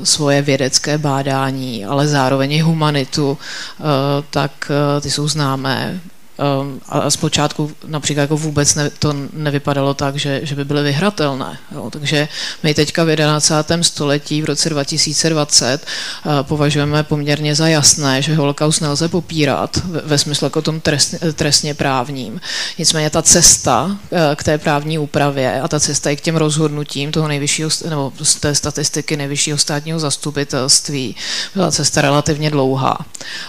svoje 0.04 0.42
vědecké 0.42 0.99
bádání, 0.99 1.85
ale 1.85 2.09
zároveň 2.09 2.52
i 2.52 2.61
humanitu, 2.61 3.30
uh, 3.30 3.87
tak 4.30 4.71
uh, 4.71 5.00
ty 5.02 5.11
jsou 5.11 5.28
známé. 5.28 6.00
Um, 6.40 6.80
a 6.88 7.11
zpočátku 7.11 7.73
například 7.87 8.23
jako 8.23 8.37
vůbec 8.37 8.75
ne, 8.75 8.90
to 8.99 9.14
nevypadalo 9.32 9.94
tak, 9.94 10.16
že, 10.16 10.40
že 10.42 10.54
by 10.54 10.64
byly 10.64 10.82
vyhratelné. 10.82 11.59
Jo. 11.75 11.90
Takže 11.90 12.28
my 12.62 12.75
teďka 12.75 13.04
v 13.04 13.16
21. 13.16 13.82
století 13.82 14.42
v 14.42 14.44
roce 14.44 14.70
2020 14.70 15.87
uh, 16.25 16.32
považujeme 16.42 17.02
poměrně 17.02 17.54
za 17.54 17.68
jasné, 17.68 18.23
že 18.23 18.35
holokaust 18.35 18.80
nelze 18.80 19.09
popírat 19.09 19.76
ve, 19.85 20.00
ve 20.00 20.18
smyslu 20.18 20.47
jako 20.47 20.62
tom 20.62 20.80
trest, 20.80 21.14
trestně 21.35 21.75
právním. 21.75 22.40
Nicméně 22.78 23.11
ta 23.11 23.23
cesta 23.23 23.85
uh, 23.85 24.18
k 24.37 24.42
té 24.42 24.59
právní 24.59 24.99
úpravě 24.99 25.61
a 25.61 25.68
ta 25.68 25.80
cesta 25.80 26.11
i 26.11 26.16
k 26.16 26.20
těm 26.20 26.37
rozhodnutím 26.37 27.12
toho 27.12 27.28
nejvyššího, 27.28 27.70
nebo 27.88 28.12
z 28.23 28.35
té 28.35 28.54
statistiky 28.54 29.16
nejvyššího 29.16 29.59
státního 29.59 29.99
zastupitelství 29.99 31.16
byla 31.54 31.70
cesta 31.70 32.00
relativně 32.00 32.50
dlouhá. 32.50 32.99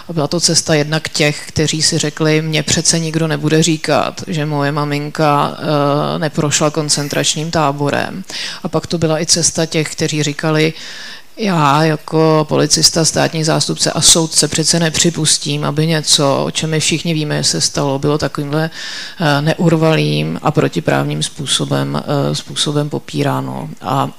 A 0.08 0.12
byla 0.12 0.26
to 0.28 0.40
cesta 0.40 0.74
jednak 0.74 1.08
těch, 1.08 1.46
kteří 1.48 1.82
si 1.82 1.98
řekli, 1.98 2.42
mě 2.42 2.62
před 2.62 2.81
přece 2.82 2.98
nikdo 2.98 3.28
nebude 3.28 3.62
říkat, 3.62 4.24
že 4.26 4.46
moje 4.46 4.72
maminka 4.72 5.48
uh, 5.48 6.18
neprošla 6.18 6.70
koncentračním 6.70 7.50
táborem. 7.50 8.24
A 8.62 8.68
pak 8.68 8.86
to 8.86 8.98
byla 8.98 9.20
i 9.20 9.26
cesta 9.26 9.66
těch, 9.66 9.92
kteří 9.92 10.22
říkali, 10.22 10.72
já 11.36 11.84
jako 11.84 12.46
policista, 12.48 13.04
státní 13.04 13.44
zástupce 13.44 13.92
a 13.92 14.00
soudce 14.00 14.48
přece 14.48 14.80
nepřipustím, 14.80 15.64
aby 15.64 15.86
něco, 15.86 16.44
o 16.44 16.50
čem 16.50 16.70
my 16.70 16.80
všichni 16.80 17.14
víme, 17.14 17.36
že 17.36 17.44
se 17.44 17.60
stalo, 17.60 17.98
bylo 17.98 18.18
takovýmhle 18.18 18.70
eh, 18.70 19.42
neurvalým 19.42 20.38
a 20.42 20.50
protiprávním 20.50 21.22
způsobem, 21.22 22.02
eh, 22.02 22.34
způsobem 22.34 22.90
popíráno 22.90 23.68
a 23.82 24.10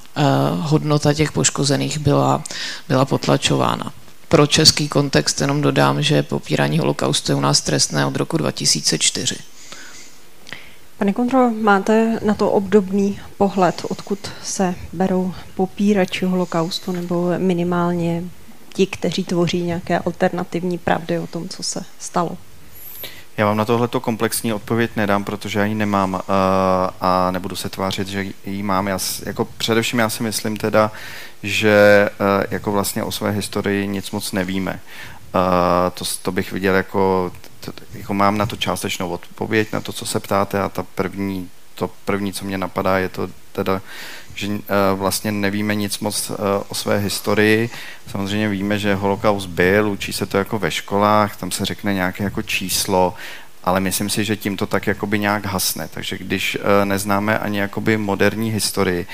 hodnota 0.60 1.14
těch 1.14 1.32
poškozených 1.32 1.98
byla, 1.98 2.42
byla 2.88 3.04
potlačována 3.04 3.92
pro 4.28 4.46
český 4.46 4.88
kontext 4.88 5.40
jenom 5.40 5.60
dodám, 5.60 6.02
že 6.02 6.22
popírání 6.22 6.78
holokaustu 6.78 7.32
je 7.32 7.36
u 7.36 7.40
nás 7.40 7.60
trestné 7.60 8.06
od 8.06 8.16
roku 8.16 8.36
2004. 8.36 9.36
Pane 10.98 11.12
Kontrol, 11.12 11.50
máte 11.50 12.20
na 12.24 12.34
to 12.34 12.50
obdobný 12.50 13.20
pohled, 13.38 13.82
odkud 13.88 14.18
se 14.42 14.74
berou 14.92 15.34
popírači 15.56 16.24
holokaustu 16.24 16.92
nebo 16.92 17.30
minimálně 17.38 18.24
ti, 18.74 18.86
kteří 18.86 19.24
tvoří 19.24 19.62
nějaké 19.62 19.98
alternativní 19.98 20.78
pravdy 20.78 21.18
o 21.18 21.26
tom, 21.26 21.48
co 21.48 21.62
se 21.62 21.84
stalo? 21.98 22.36
Já 23.36 23.46
vám 23.46 23.56
na 23.56 23.64
tohleto 23.64 24.00
komplexní 24.00 24.52
odpověď 24.52 24.90
nedám, 24.96 25.24
protože 25.24 25.58
já 25.58 25.64
ji 25.64 25.74
nemám 25.74 26.14
uh, 26.14 26.20
a 27.00 27.30
nebudu 27.30 27.56
se 27.56 27.68
tvářit, 27.68 28.08
že 28.08 28.24
ji 28.46 28.62
mám. 28.62 28.86
Já, 28.86 28.98
jako 29.26 29.44
především 29.44 29.98
já 29.98 30.10
si 30.10 30.22
myslím 30.22 30.56
teda, 30.56 30.92
že 31.42 32.08
uh, 32.20 32.44
jako 32.50 32.72
vlastně 32.72 33.02
o 33.04 33.12
své 33.12 33.30
historii 33.30 33.86
nic 33.86 34.10
moc 34.10 34.32
nevíme. 34.32 34.80
Uh, 35.34 35.40
to, 35.94 36.04
to 36.22 36.32
bych 36.32 36.52
viděl 36.52 36.74
jako, 36.74 37.32
jako 37.94 38.14
mám 38.14 38.38
na 38.38 38.46
to 38.46 38.56
částečnou 38.56 39.08
odpověď, 39.08 39.72
na 39.72 39.80
to, 39.80 39.92
co 39.92 40.06
se 40.06 40.20
ptáte 40.20 40.60
a 40.60 40.68
ta 40.68 40.82
první, 40.94 41.50
to 41.74 41.90
první, 42.04 42.32
co 42.32 42.44
mě 42.44 42.58
napadá, 42.58 42.98
je 42.98 43.08
to 43.08 43.28
teda, 43.54 43.82
že 44.34 44.46
uh, 44.48 44.58
vlastně 44.94 45.32
nevíme 45.32 45.74
nic 45.74 45.98
moc 45.98 46.30
uh, 46.30 46.36
o 46.68 46.74
své 46.74 46.98
historii. 46.98 47.70
Samozřejmě 48.10 48.48
víme, 48.48 48.78
že 48.78 48.94
holokaust 48.94 49.48
byl, 49.48 49.90
učí 49.90 50.12
se 50.12 50.26
to 50.26 50.38
jako 50.38 50.58
ve 50.58 50.70
školách, 50.70 51.36
tam 51.36 51.50
se 51.50 51.64
řekne 51.64 51.94
nějaké 51.94 52.24
jako 52.24 52.42
číslo, 52.42 53.14
ale 53.64 53.80
myslím 53.80 54.10
si, 54.10 54.24
že 54.24 54.36
tím 54.36 54.56
to 54.56 54.66
tak 54.66 54.86
jakoby 54.86 55.18
nějak 55.18 55.46
hasne. 55.46 55.88
Takže 55.88 56.18
když 56.18 56.58
neznáme 56.84 57.38
ani 57.38 57.58
jakoby 57.58 57.96
moderní 57.96 58.50
historii, 58.50 59.06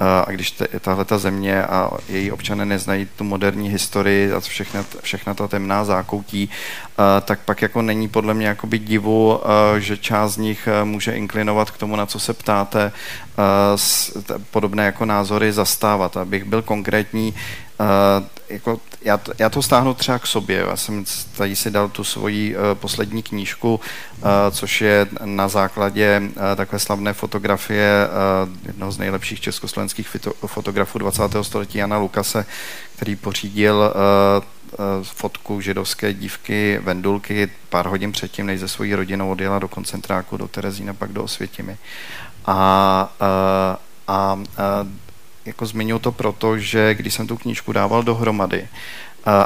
a 0.00 0.30
když 0.30 0.54
tahle 0.80 1.04
ta 1.04 1.18
země 1.18 1.64
a 1.64 1.90
její 2.08 2.32
občané 2.32 2.64
neznají 2.64 3.08
tu 3.16 3.24
moderní 3.24 3.68
historii 3.68 4.32
a 4.32 4.40
všechna, 4.40 4.84
všechna 5.02 5.34
ta 5.34 5.48
temná 5.48 5.84
zákoutí, 5.84 6.50
tak 7.24 7.40
pak 7.40 7.62
jako 7.62 7.82
není 7.82 8.08
podle 8.08 8.34
mě 8.34 8.46
jakoby 8.46 8.78
divu, 8.78 9.40
že 9.78 9.96
část 9.96 10.32
z 10.32 10.36
nich 10.36 10.68
může 10.84 11.12
inklinovat 11.12 11.70
k 11.70 11.78
tomu, 11.78 11.96
na 11.96 12.06
co 12.06 12.18
se 12.18 12.34
ptáte, 12.34 12.92
podobné 14.50 14.84
jako 14.84 15.04
názory 15.04 15.52
zastávat. 15.52 16.16
Abych 16.16 16.44
byl 16.44 16.62
konkrétní, 16.62 17.34
jako 18.48 18.80
já, 19.02 19.18
to, 19.18 19.32
já 19.38 19.50
to 19.50 19.62
stáhnu 19.62 19.94
třeba 19.94 20.18
k 20.18 20.26
sobě. 20.26 20.58
Já 20.68 20.76
jsem 20.76 21.04
tady 21.36 21.56
si 21.56 21.70
dal 21.70 21.88
tu 21.88 22.04
svoji 22.04 22.56
uh, 22.56 22.62
poslední 22.74 23.22
knížku, 23.22 23.74
uh, 23.74 24.28
což 24.50 24.80
je 24.80 25.06
na 25.24 25.48
základě 25.48 26.22
uh, 26.24 26.42
takové 26.56 26.78
slavné 26.78 27.12
fotografie 27.12 28.08
uh, 28.08 28.66
jednoho 28.66 28.92
z 28.92 28.98
nejlepších 28.98 29.40
československých 29.40 30.08
fito, 30.08 30.32
fotografů 30.46 30.98
20. 30.98 31.22
století 31.42 31.78
Jana 31.78 31.98
Lukase, 31.98 32.46
který 32.96 33.16
pořídil 33.16 33.92
uh, 33.94 34.44
fotku 35.02 35.60
židovské 35.60 36.14
dívky 36.14 36.80
Vendulky 36.82 37.50
pár 37.68 37.86
hodin 37.86 38.12
předtím, 38.12 38.46
než 38.46 38.60
ze 38.60 38.68
svojí 38.68 38.94
rodinou 38.94 39.30
odjela 39.30 39.58
do 39.58 39.68
koncentráku, 39.68 40.36
do 40.36 40.48
Terezína, 40.48 40.94
pak 40.94 41.12
do 41.12 41.24
Osvětimi. 41.24 41.76
A, 42.46 43.10
a, 44.08 44.38
a 44.58 44.86
jako 45.46 45.66
zmiňuji 45.66 45.98
to 45.98 46.12
proto, 46.12 46.58
že 46.58 46.94
když 46.94 47.14
jsem 47.14 47.26
tu 47.26 47.36
knížku 47.36 47.72
dával 47.72 48.02
dohromady, 48.02 48.68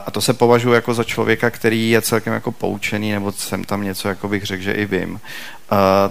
a 0.04 0.10
to 0.10 0.20
se 0.20 0.34
považuji 0.34 0.72
jako 0.72 0.94
za 0.94 1.04
člověka, 1.04 1.50
který 1.50 1.90
je 1.90 2.02
celkem 2.02 2.32
jako 2.32 2.52
poučený, 2.52 3.12
nebo 3.12 3.32
jsem 3.32 3.64
tam 3.64 3.84
něco, 3.84 4.08
jako 4.08 4.28
bych 4.28 4.44
řekl, 4.44 4.62
že 4.62 4.72
i 4.72 4.86
vím, 4.86 5.20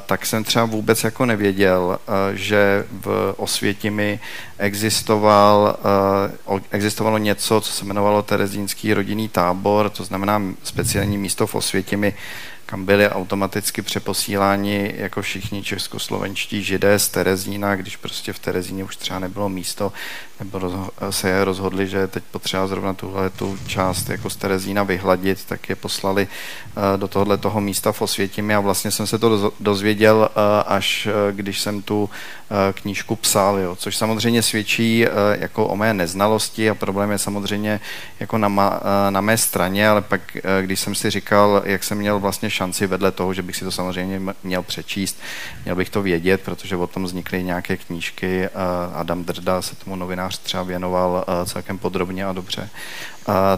tak 0.06 0.26
jsem 0.26 0.44
třeba 0.44 0.66
vůbec 0.66 1.04
jako 1.04 1.26
nevěděl, 1.26 2.00
že 2.34 2.86
v 2.92 3.34
Osvětimi 3.38 4.20
existoval, 4.58 5.78
existovalo 6.72 7.18
něco, 7.18 7.62
co 7.62 7.72
se 7.72 7.86
jmenovalo 7.86 8.22
Terezínský 8.22 8.94
rodinný 8.94 9.30
tábor, 9.30 9.90
to 9.90 10.04
znamená 10.04 10.42
speciální 10.64 11.18
místo 11.18 11.48
v 11.48 11.56
Osvětimi, 11.56 12.14
kam 12.70 12.86
byli 12.86 13.10
automaticky 13.10 13.82
přeposíláni 13.82 14.94
jako 14.98 15.22
všichni 15.22 15.64
českoslovenští 15.64 16.64
židé 16.64 17.00
z 17.00 17.10
Terezína, 17.10 17.76
když 17.76 17.98
prostě 17.98 18.34
v 18.34 18.40
Terezíně 18.40 18.84
už 18.84 18.96
třeba 18.96 19.20
nebylo 19.20 19.50
místo, 19.50 19.94
nebo 20.40 20.92
se 21.10 21.30
je 21.30 21.46
rozhodli, 21.46 21.88
že 21.88 22.08
teď 22.08 22.24
potřeba 22.32 22.68
zrovna 22.68 22.94
tuhle 22.94 23.30
tu 23.30 23.58
část 23.68 24.10
jako 24.10 24.30
z 24.30 24.36
Terezína 24.36 24.84
vyhladit, 24.84 25.46
tak 25.46 25.70
je 25.70 25.76
poslali 25.76 26.28
eh, 26.28 26.98
do 26.98 27.08
tohle 27.08 27.38
toho 27.38 27.62
místa 27.62 27.92
v 27.92 28.02
Osvětimi. 28.02 28.56
A 28.56 28.60
vlastně 28.60 28.92
jsem 28.92 29.08
se 29.08 29.20
to 29.20 29.54
dozvěděl 29.60 30.30
eh, 30.32 30.64
až 30.68 31.08
eh, 31.08 31.32
když 31.32 31.60
jsem 31.60 31.82
tu 31.82 32.10
knížku 32.74 33.16
psal, 33.16 33.60
jo, 33.60 33.76
což 33.76 33.98
samozřejmě 33.98 34.42
svědčí 34.42 35.06
jako 35.32 35.68
o 35.68 35.76
mé 35.76 35.94
neznalosti 35.94 36.70
a 36.70 36.76
problém 36.76 37.12
je 37.12 37.18
samozřejmě 37.18 37.80
jako 38.20 38.38
na, 38.38 38.48
ma, 38.48 38.80
na 39.10 39.22
mé 39.22 39.38
straně, 39.38 39.90
ale 39.90 40.02
pak 40.02 40.22
když 40.62 40.80
jsem 40.80 40.96
si 40.96 41.10
říkal, 41.10 41.62
jak 41.66 41.84
jsem 41.84 41.98
měl 41.98 42.20
vlastně 42.20 42.50
šanci 42.60 42.88
vedle 42.88 43.12
toho, 43.12 43.34
že 43.34 43.42
bych 43.42 43.56
si 43.56 43.66
to 43.66 43.72
samozřejmě 43.72 44.34
měl 44.44 44.64
přečíst, 44.64 45.16
měl 45.64 45.76
bych 45.76 45.90
to 45.90 46.02
vědět, 46.02 46.42
protože 46.42 46.76
o 46.76 46.88
tom 46.88 47.04
vznikly 47.04 47.44
nějaké 47.44 47.78
knížky, 47.78 48.50
Adam 48.94 49.24
Drda 49.24 49.62
se 49.62 49.76
tomu 49.76 49.96
novinář 49.96 50.40
třeba 50.40 50.64
věnoval 50.64 51.26
celkem 51.46 51.78
podrobně 51.78 52.26
a 52.26 52.34
dobře, 52.34 52.70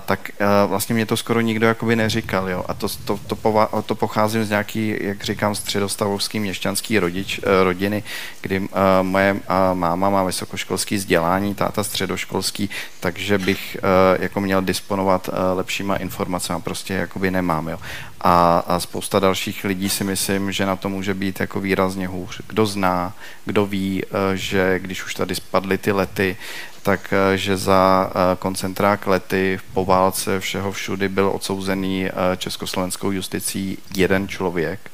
tak 0.05 0.31
vlastně 0.67 0.96
mě 0.96 1.05
to 1.05 1.17
skoro 1.17 1.41
nikdo 1.41 1.67
jakoby 1.67 1.96
neříkal. 1.96 2.50
Jo? 2.50 2.65
A 2.67 2.74
to, 2.74 2.88
to, 3.05 3.20
to, 3.27 3.36
pova, 3.36 3.70
to 3.86 3.96
pocházím 3.96 4.46
z 4.46 4.50
nějaký, 4.50 4.96
jak 5.01 5.24
říkám, 5.24 5.55
středostavovský 5.55 6.39
měšťanský 6.39 7.00
rodič, 7.00 7.39
rodiny, 7.63 8.03
kdy 8.41 8.67
moje 9.01 9.39
máma 9.74 10.10
má 10.10 10.24
vysokoškolský 10.24 10.96
vzdělání, 10.96 11.55
táta 11.55 11.84
středoškolský, 11.84 12.70
takže 13.00 13.38
bych 13.38 13.77
jako 14.20 14.41
měl 14.41 14.62
disponovat 14.62 15.29
lepšíma 15.55 15.96
informacemi, 15.96 16.62
prostě 16.62 16.93
jakoby 16.93 17.31
nemám. 17.31 17.67
Jo? 17.67 17.79
A, 18.24 18.63
a 18.68 18.80
spousta 18.80 19.20
dalších 19.20 19.63
lidí 19.63 19.90
si 19.90 20.04
myslím, 20.04 20.51
že 20.51 20.66
na 20.66 20.75
to 20.75 20.90
může 20.90 21.13
být 21.13 21.40
jako 21.40 21.60
výrazně 21.60 22.08
hůř. 22.08 22.42
Kdo 22.48 22.66
zná, 22.66 23.13
kdo 23.46 23.66
ví, 23.66 24.04
že 24.34 24.80
když 24.80 25.06
už 25.06 25.13
tady 25.13 25.36
spadly 25.36 25.78
ty 25.78 25.92
lety, 25.92 26.38
tak 26.84 27.13
eh, 27.13 27.38
že 27.38 27.58
za 27.58 28.10
eh, 28.10 28.36
koncentrák 28.36 29.08
lety 29.08 29.60
po 29.74 29.86
válce 29.86 30.40
všeho 30.40 30.72
všudy 30.72 31.10
byl 31.10 31.32
odsouzený 31.34 32.06
eh, 32.06 32.12
československou 32.38 33.12
justicí 33.12 33.78
jeden 33.96 34.28
člověk. 34.28 34.92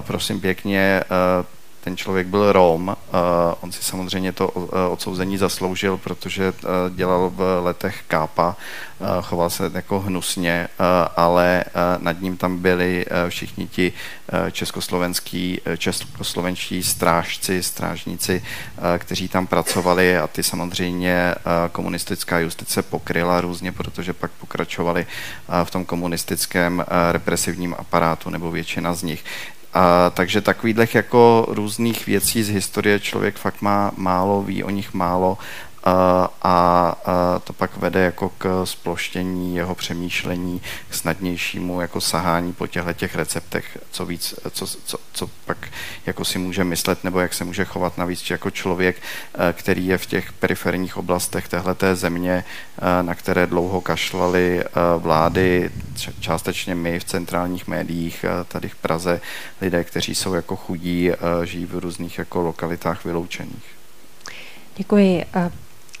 Prosím 0.00 0.40
pěkně, 0.40 1.02
ten 1.84 1.96
člověk 1.96 2.26
byl 2.26 2.52
Rom, 2.52 2.96
on 3.60 3.72
si 3.72 3.82
samozřejmě 3.82 4.32
to 4.32 4.48
odsouzení 4.90 5.38
zasloužil, 5.38 5.96
protože 5.96 6.52
dělal 6.94 7.30
v 7.30 7.60
letech 7.64 8.02
kápa, 8.08 8.56
choval 9.22 9.50
se 9.50 9.70
jako 9.74 10.00
hnusně, 10.00 10.68
ale 11.16 11.64
nad 11.98 12.20
ním 12.20 12.36
tam 12.36 12.58
byli 12.58 13.06
všichni 13.28 13.68
ti 13.68 13.92
československý, 14.52 15.60
českoslovenští 15.78 16.82
strážci, 16.82 17.62
strážníci, 17.62 18.44
kteří 18.98 19.28
tam 19.28 19.46
pracovali 19.46 20.18
a 20.18 20.26
ty 20.26 20.42
samozřejmě 20.42 21.34
komunistická 21.72 22.38
justice 22.38 22.82
pokryla 22.82 23.40
různě, 23.40 23.72
protože 23.72 24.12
pak 24.12 24.30
pokračovali 24.30 25.06
v 25.64 25.70
tom 25.70 25.84
komunistickém 25.84 26.84
represivním 27.12 27.74
aparátu, 27.78 28.30
nebo 28.30 28.50
většina 28.50 28.94
z 28.94 29.02
nich. 29.02 29.24
A, 29.74 30.10
takže 30.10 30.40
takových 30.40 30.94
jako 30.94 31.46
různých 31.48 32.06
věcí 32.06 32.42
z 32.42 32.48
historie 32.48 33.00
člověk 33.00 33.36
fakt 33.36 33.62
má 33.62 33.92
málo, 33.96 34.42
ví 34.42 34.64
o 34.64 34.70
nich 34.70 34.94
málo 34.94 35.38
a, 35.84 36.96
to 37.44 37.52
pak 37.52 37.76
vede 37.76 38.00
jako 38.00 38.28
k 38.38 38.66
sploštění 38.66 39.56
jeho 39.56 39.74
přemýšlení, 39.74 40.62
k 40.88 40.94
snadnějšímu 40.94 41.80
jako 41.80 42.00
sahání 42.00 42.52
po 42.52 42.66
těchto 42.66 42.92
těch 42.92 43.14
receptech, 43.14 43.78
co 43.90 44.06
víc, 44.06 44.34
co, 44.50 44.66
co, 44.66 44.98
co 45.12 45.30
pak 45.44 45.68
jako 46.06 46.24
si 46.24 46.38
může 46.38 46.64
myslet, 46.64 47.04
nebo 47.04 47.20
jak 47.20 47.34
se 47.34 47.44
může 47.44 47.64
chovat 47.64 47.98
navíc 47.98 48.30
jako 48.30 48.50
člověk, 48.50 48.96
e, 48.96 49.52
který 49.52 49.86
je 49.86 49.98
v 49.98 50.06
těch 50.06 50.32
periferních 50.32 50.96
oblastech 50.96 51.48
téhleté 51.48 51.96
země, 51.96 52.44
e, 52.44 53.02
na 53.02 53.14
které 53.14 53.46
dlouho 53.46 53.80
kašlali 53.80 54.60
e, 54.60 54.68
vlády, 54.98 55.70
částečně 56.20 56.74
my 56.74 57.00
v 57.00 57.04
centrálních 57.04 57.68
médiích, 57.68 58.24
tady 58.48 58.68
v 58.68 58.76
Praze, 58.76 59.20
lidé, 59.60 59.84
kteří 59.84 60.14
jsou 60.14 60.34
jako 60.34 60.56
chudí, 60.56 61.10
žijí 61.44 61.66
v 61.66 61.78
různých 61.78 62.18
jako 62.18 62.40
lokalitách 62.40 63.04
vyloučených. 63.04 63.64
Děkuji. 64.76 65.24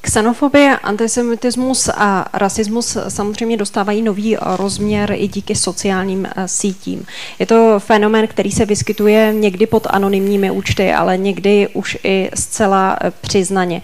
Xenofobie, 0.04 0.78
antisemitismus 0.82 1.88
a 1.88 2.28
rasismus 2.32 2.96
samozřejmě 3.08 3.56
dostávají 3.56 4.02
nový 4.02 4.36
rozměr 4.40 5.14
i 5.16 5.28
díky 5.28 5.54
sociálním 5.54 6.26
eh, 6.26 6.48
sítím. 6.48 7.06
Je 7.38 7.46
to 7.46 7.74
fenomén, 7.78 8.26
který 8.26 8.52
se 8.52 8.64
vyskytuje 8.64 9.32
někdy 9.32 9.66
pod 9.66 9.86
anonymními 9.90 10.50
účty, 10.50 10.92
ale 10.92 11.18
někdy 11.18 11.68
už 11.72 11.98
i 12.04 12.30
zcela 12.34 12.96
eh, 13.00 13.12
přiznaně. 13.20 13.82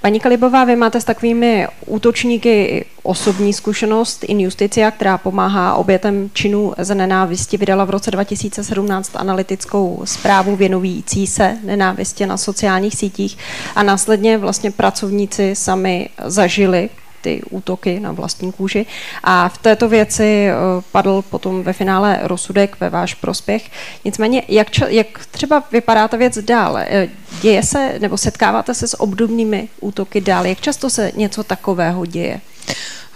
Paní 0.00 0.20
Kalibová, 0.20 0.64
vy 0.64 0.76
máte 0.76 1.00
s 1.00 1.04
takovými 1.04 1.66
útočníky 1.86 2.84
osobní 3.08 3.52
zkušenost. 3.52 4.24
In 4.24 4.40
Justicia, 4.40 4.90
která 4.90 5.18
pomáhá 5.18 5.74
obětem 5.74 6.30
činů 6.32 6.74
z 6.78 6.94
nenávisti, 6.94 7.56
vydala 7.56 7.84
v 7.84 7.90
roce 7.90 8.10
2017 8.10 9.16
analytickou 9.16 10.02
zprávu 10.04 10.56
věnující 10.56 11.26
se 11.26 11.56
nenávistě 11.64 12.26
na 12.26 12.36
sociálních 12.36 12.94
sítích 12.94 13.38
a 13.74 13.82
následně 13.82 14.38
vlastně 14.38 14.70
pracovníci 14.70 15.54
sami 15.54 16.08
zažili 16.24 16.90
ty 17.20 17.42
útoky 17.50 18.00
na 18.00 18.12
vlastní 18.12 18.52
kůži. 18.52 18.86
A 19.24 19.48
v 19.48 19.58
této 19.58 19.88
věci 19.88 20.48
eh, 20.48 20.54
padl 20.92 21.22
potom 21.30 21.62
ve 21.62 21.72
finále 21.72 22.18
rozsudek 22.22 22.76
ve 22.80 22.90
váš 22.90 23.14
prospěch. 23.14 23.70
Nicméně, 24.04 24.42
jak, 24.48 24.70
čo, 24.70 24.84
jak 24.86 25.06
třeba 25.30 25.62
vypadá 25.72 26.08
ta 26.08 26.16
věc 26.16 26.38
dále? 26.38 26.86
Eh, 26.90 27.08
děje 27.42 27.62
se 27.62 27.94
nebo 27.98 28.16
setkáváte 28.16 28.74
se 28.74 28.88
s 28.88 29.00
obdobnými 29.00 29.68
útoky 29.80 30.20
dál? 30.20 30.46
Jak 30.46 30.60
často 30.60 30.90
se 30.90 31.12
něco 31.16 31.44
takového 31.44 32.06
děje? 32.06 32.40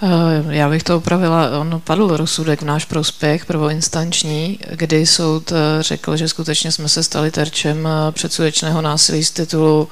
Eh, 0.03 0.43
já 0.49 0.69
bych 0.69 0.83
to 0.83 0.97
opravila. 0.97 1.61
On 1.61 1.81
padl 1.85 2.17
rozsudek 2.17 2.63
v 2.63 2.65
náš 2.65 2.85
prospěch, 2.85 3.47
prvoinstanční, 3.47 4.59
kdy 4.71 5.07
soud 5.07 5.53
řekl, 5.81 6.17
že 6.17 6.29
skutečně 6.29 6.73
jsme 6.73 6.89
se 6.89 7.03
stali 7.03 7.31
terčem 7.31 7.89
předsudečného 8.11 8.83
násilí 8.83 9.25
z 9.25 9.31
titulu 9.31 9.89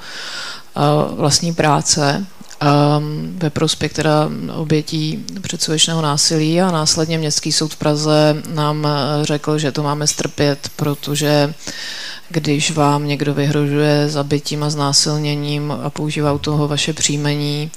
vlastní 1.16 1.54
práce 1.54 2.26
ve 3.36 3.50
prospěch 3.50 3.92
teda 3.92 4.30
obětí 4.54 5.24
předsudečného 5.40 6.02
násilí 6.02 6.60
a 6.60 6.70
následně 6.70 7.18
Městský 7.18 7.52
soud 7.52 7.74
v 7.74 7.76
Praze 7.76 8.42
nám 8.54 8.88
řekl, 9.22 9.58
že 9.58 9.72
to 9.72 9.82
máme 9.82 10.06
strpět, 10.06 10.70
protože 10.76 11.54
když 12.32 12.70
vám 12.70 13.06
někdo 13.06 13.34
vyhrožuje 13.34 14.08
zabitím 14.08 14.62
a 14.62 14.70
znásilněním 14.70 15.72
a 15.72 15.90
používá 15.90 16.32
u 16.32 16.38
toho 16.38 16.68
vaše 16.68 16.92
příjmení 16.92 17.70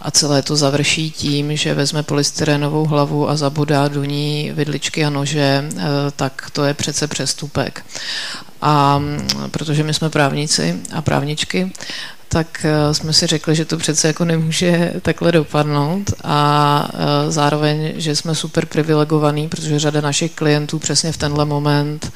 a 0.00 0.10
celé 0.10 0.42
to 0.42 0.56
završí 0.56 1.10
tím, 1.10 1.56
že 1.56 1.74
vezme 1.74 2.02
polystyrenovou 2.02 2.84
hlavu 2.84 3.28
a 3.28 3.36
zabodá 3.36 3.88
do 3.88 4.04
ní 4.04 4.52
vidličky 4.54 5.04
a 5.04 5.10
nože, 5.10 5.68
eh, 5.76 5.82
tak 6.16 6.50
to 6.52 6.64
je 6.64 6.74
přece 6.74 7.06
přestupek. 7.06 7.84
A 8.62 8.98
mm, 8.98 9.28
protože 9.50 9.82
my 9.82 9.94
jsme 9.94 10.10
právníci 10.10 10.76
a 10.92 11.02
právničky, 11.02 11.72
tak 12.28 12.64
eh, 12.64 12.94
jsme 12.94 13.12
si 13.12 13.26
řekli, 13.26 13.54
že 13.54 13.64
to 13.64 13.76
přece 13.76 14.08
jako 14.08 14.24
nemůže 14.24 14.92
takhle 15.02 15.32
dopadnout 15.32 16.12
a 16.24 16.88
eh, 16.92 17.30
zároveň, 17.30 17.92
že 17.96 18.16
jsme 18.16 18.34
super 18.34 18.66
privilegovaní, 18.66 19.48
protože 19.48 19.78
řada 19.78 20.00
našich 20.00 20.32
klientů 20.32 20.78
přesně 20.78 21.12
v 21.12 21.16
tenhle 21.16 21.44
moment 21.44 22.12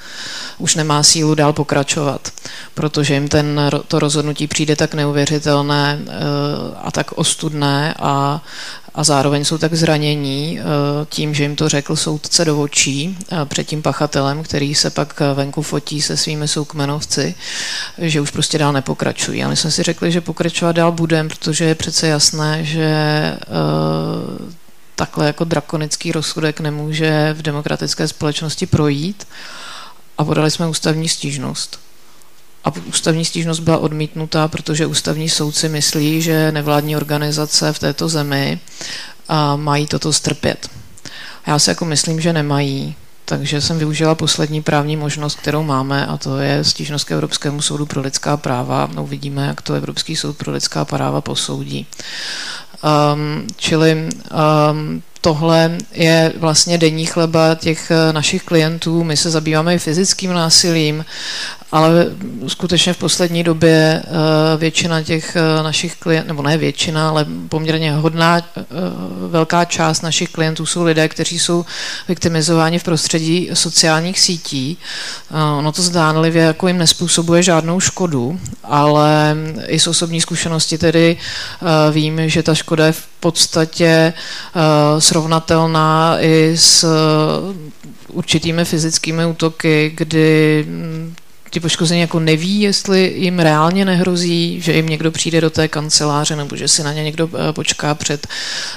už 0.58 0.74
nemá 0.74 1.02
sílu 1.02 1.34
dál 1.34 1.52
pokračovat, 1.52 2.32
protože 2.74 3.14
jim 3.14 3.28
ten, 3.28 3.60
to 3.88 3.98
rozhodnutí 3.98 4.46
přijde 4.46 4.76
tak 4.76 4.94
neuvěřitelné 4.94 5.98
eh, 6.00 6.12
a 6.82 6.90
tak 6.90 7.12
ostudné 7.12 7.94
a 7.98 8.42
a 8.94 9.04
zároveň 9.04 9.44
jsou 9.44 9.58
tak 9.58 9.74
zranění 9.74 10.60
eh, 10.60 10.64
tím, 11.08 11.34
že 11.34 11.42
jim 11.42 11.56
to 11.56 11.68
řekl 11.68 11.96
soudce 11.96 12.44
do 12.44 12.60
očí 12.60 13.18
eh, 13.32 13.44
před 13.44 13.64
tím 13.64 13.82
pachatelem, 13.82 14.42
který 14.42 14.74
se 14.74 14.90
pak 14.90 15.22
eh, 15.22 15.34
venku 15.34 15.62
fotí 15.62 16.02
se 16.02 16.16
svými 16.16 16.48
soukmenovci, 16.48 17.34
že 17.98 18.20
už 18.20 18.30
prostě 18.30 18.58
dál 18.58 18.72
nepokračují. 18.72 19.44
A 19.44 19.48
my 19.48 19.56
jsme 19.56 19.70
si 19.70 19.82
řekli, 19.82 20.12
že 20.12 20.20
pokračovat 20.20 20.72
dál 20.72 20.92
budeme, 20.92 21.28
protože 21.28 21.64
je 21.64 21.74
přece 21.74 22.06
jasné, 22.06 22.64
že 22.64 22.92
takhle 24.94 25.26
jako 25.26 25.44
drakonický 25.44 26.12
rozsudek 26.12 26.60
nemůže 26.60 27.34
v 27.38 27.42
demokratické 27.42 28.08
společnosti 28.08 28.66
projít 28.66 29.26
a 30.18 30.24
podali 30.24 30.50
jsme 30.50 30.68
ústavní 30.68 31.08
stížnost. 31.08 31.80
A 32.64 32.72
ústavní 32.88 33.24
stížnost 33.24 33.60
byla 33.60 33.78
odmítnutá, 33.78 34.48
protože 34.48 34.86
ústavní 34.86 35.28
soudci 35.28 35.68
myslí, 35.68 36.22
že 36.22 36.52
nevládní 36.52 36.96
organizace 36.96 37.72
v 37.72 37.78
této 37.78 38.08
zemi 38.08 38.60
mají 39.56 39.86
toto 39.86 40.12
strpět. 40.12 40.70
Já 41.46 41.58
si 41.58 41.70
jako 41.70 41.84
myslím, 41.84 42.20
že 42.20 42.32
nemají, 42.32 42.94
takže 43.24 43.60
jsem 43.60 43.78
využila 43.78 44.14
poslední 44.14 44.62
právní 44.62 44.96
možnost, 44.96 45.38
kterou 45.38 45.62
máme, 45.62 46.06
a 46.06 46.16
to 46.16 46.38
je 46.38 46.64
stížnost 46.64 47.04
k 47.04 47.10
Evropskému 47.10 47.62
soudu 47.62 47.86
pro 47.86 48.00
lidská 48.00 48.36
práva. 48.36 48.88
No, 48.94 49.02
uvidíme, 49.02 49.46
jak 49.46 49.62
to 49.62 49.74
Evropský 49.74 50.16
soud 50.16 50.36
pro 50.36 50.52
lidská 50.52 50.84
práva 50.84 51.20
posoudí. 51.20 51.86
Um, 53.14 53.46
čili 53.56 54.08
um, 54.72 55.02
tohle 55.22 55.78
je 55.92 56.32
vlastně 56.36 56.78
denní 56.78 57.06
chleba 57.06 57.54
těch 57.54 57.92
našich 58.12 58.42
klientů. 58.42 59.04
My 59.04 59.16
se 59.16 59.30
zabýváme 59.30 59.74
i 59.74 59.78
fyzickým 59.78 60.32
násilím 60.32 61.04
ale 61.72 62.06
skutečně 62.46 62.92
v 62.92 62.96
poslední 62.96 63.44
době 63.44 64.02
eh, 64.04 64.56
většina 64.56 65.02
těch 65.02 65.36
eh, 65.36 65.62
našich 65.62 65.96
klientů, 65.96 66.28
nebo 66.28 66.42
ne 66.42 66.58
většina, 66.58 67.08
ale 67.08 67.26
poměrně 67.48 67.92
hodná 67.92 68.38
eh, 68.38 68.64
velká 69.28 69.64
část 69.64 70.02
našich 70.02 70.28
klientů 70.28 70.66
jsou 70.66 70.84
lidé, 70.84 71.08
kteří 71.08 71.38
jsou 71.38 71.64
viktimizováni 72.08 72.78
v 72.78 72.84
prostředí 72.84 73.50
sociálních 73.54 74.20
sítí. 74.20 74.78
Ono 75.58 75.72
to 75.72 75.82
zdánlivě 75.82 76.42
jako 76.42 76.68
jim 76.68 76.78
nespůsobuje 76.78 77.42
žádnou 77.42 77.80
škodu, 77.80 78.40
ale 78.64 79.36
i 79.66 79.78
z 79.78 79.86
osobní 79.86 80.20
zkušenosti 80.20 80.78
tedy 80.78 81.16
vím, 81.92 82.28
že 82.28 82.42
ta 82.42 82.54
škoda 82.54 82.86
je 82.86 82.92
v 82.92 83.11
podstatě 83.22 84.12
srovnatelná 84.98 86.16
i 86.20 86.52
s 86.56 86.86
určitými 88.08 88.64
fyzickými 88.64 89.26
útoky, 89.26 89.92
kdy 89.96 90.64
hm, 90.68 91.14
ti 91.52 91.60
poškození 91.60 92.00
jako 92.00 92.20
neví, 92.20 92.60
jestli 92.60 93.14
jim 93.16 93.38
reálně 93.38 93.84
nehrozí, 93.84 94.60
že 94.60 94.72
jim 94.72 94.88
někdo 94.88 95.10
přijde 95.10 95.40
do 95.40 95.50
té 95.50 95.68
kanceláře 95.68 96.36
nebo 96.36 96.56
že 96.56 96.68
si 96.68 96.82
na 96.82 96.92
ně 96.92 97.04
někdo 97.04 97.30
eh, 97.34 97.52
počká 97.52 97.94
před, 97.94 98.26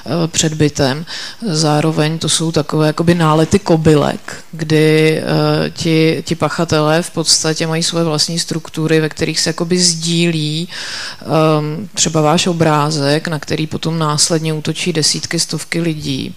eh, 0.05 0.27
před 0.27 0.53
bytem. 0.53 1.05
Zároveň 1.41 2.19
to 2.19 2.29
jsou 2.29 2.51
takové 2.51 2.87
jakoby 2.87 3.15
nálety 3.15 3.59
kobylek, 3.59 4.43
kdy 4.51 5.21
uh, 5.21 5.69
ti, 5.69 6.23
ti 6.25 6.35
pachatelé 6.35 7.01
v 7.01 7.11
podstatě 7.11 7.67
mají 7.67 7.83
svoje 7.83 8.05
vlastní 8.05 8.39
struktury, 8.39 8.99
ve 8.99 9.09
kterých 9.09 9.39
se 9.39 9.49
jakoby 9.49 9.79
sdílí 9.79 10.69
um, 11.21 11.89
třeba 11.93 12.21
váš 12.21 12.47
obrázek, 12.47 13.27
na 13.27 13.39
který 13.39 13.67
potom 13.67 13.99
následně 13.99 14.53
útočí 14.53 14.93
desítky, 14.93 15.39
stovky 15.39 15.81
lidí. 15.81 16.33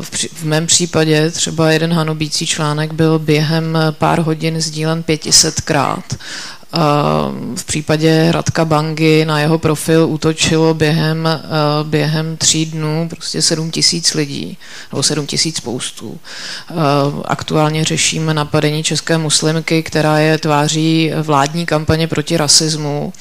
V, 0.00 0.26
v 0.32 0.44
mém 0.44 0.66
případě 0.66 1.30
třeba 1.30 1.70
jeden 1.70 1.92
hanobící 1.92 2.46
článek 2.46 2.92
byl 2.92 3.18
během 3.18 3.78
pár 3.90 4.20
hodin 4.20 4.60
sdílen 4.60 5.02
pět 5.02 5.21
500krát. 5.24 6.02
V 7.56 7.64
případě 7.64 8.32
Radka 8.32 8.64
Bangy 8.64 9.24
na 9.24 9.40
jeho 9.40 9.58
profil 9.58 10.06
útočilo 10.08 10.74
během, 10.74 11.28
během 11.82 12.36
tří 12.36 12.66
dnů 12.66 13.08
prostě 13.10 13.42
7 13.42 13.70
tisíc 13.70 14.14
lidí, 14.14 14.58
nebo 14.92 15.02
7 15.02 15.26
tisíc 15.26 15.60
poustů. 15.60 16.18
Aktuálně 17.24 17.84
řešíme 17.84 18.34
napadení 18.34 18.82
české 18.82 19.18
muslimky, 19.18 19.82
která 19.82 20.18
je 20.18 20.38
tváří 20.38 21.10
vládní 21.22 21.66
kampaně 21.66 22.06
proti 22.08 22.36
rasismu 22.36 23.12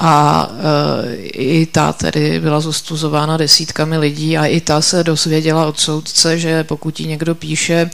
a 0.00 0.48
e, 0.50 1.16
i 1.22 1.66
ta 1.66 1.92
tedy 1.92 2.40
byla 2.40 2.60
zostuzována 2.60 3.36
desítkami 3.36 3.98
lidí 3.98 4.38
a 4.38 4.46
i 4.46 4.60
ta 4.60 4.80
se 4.80 5.04
dozvěděla 5.04 5.66
od 5.66 5.80
soudce, 5.80 6.38
že 6.38 6.64
pokud 6.64 7.00
jí 7.00 7.06
někdo 7.06 7.34
píše, 7.34 7.90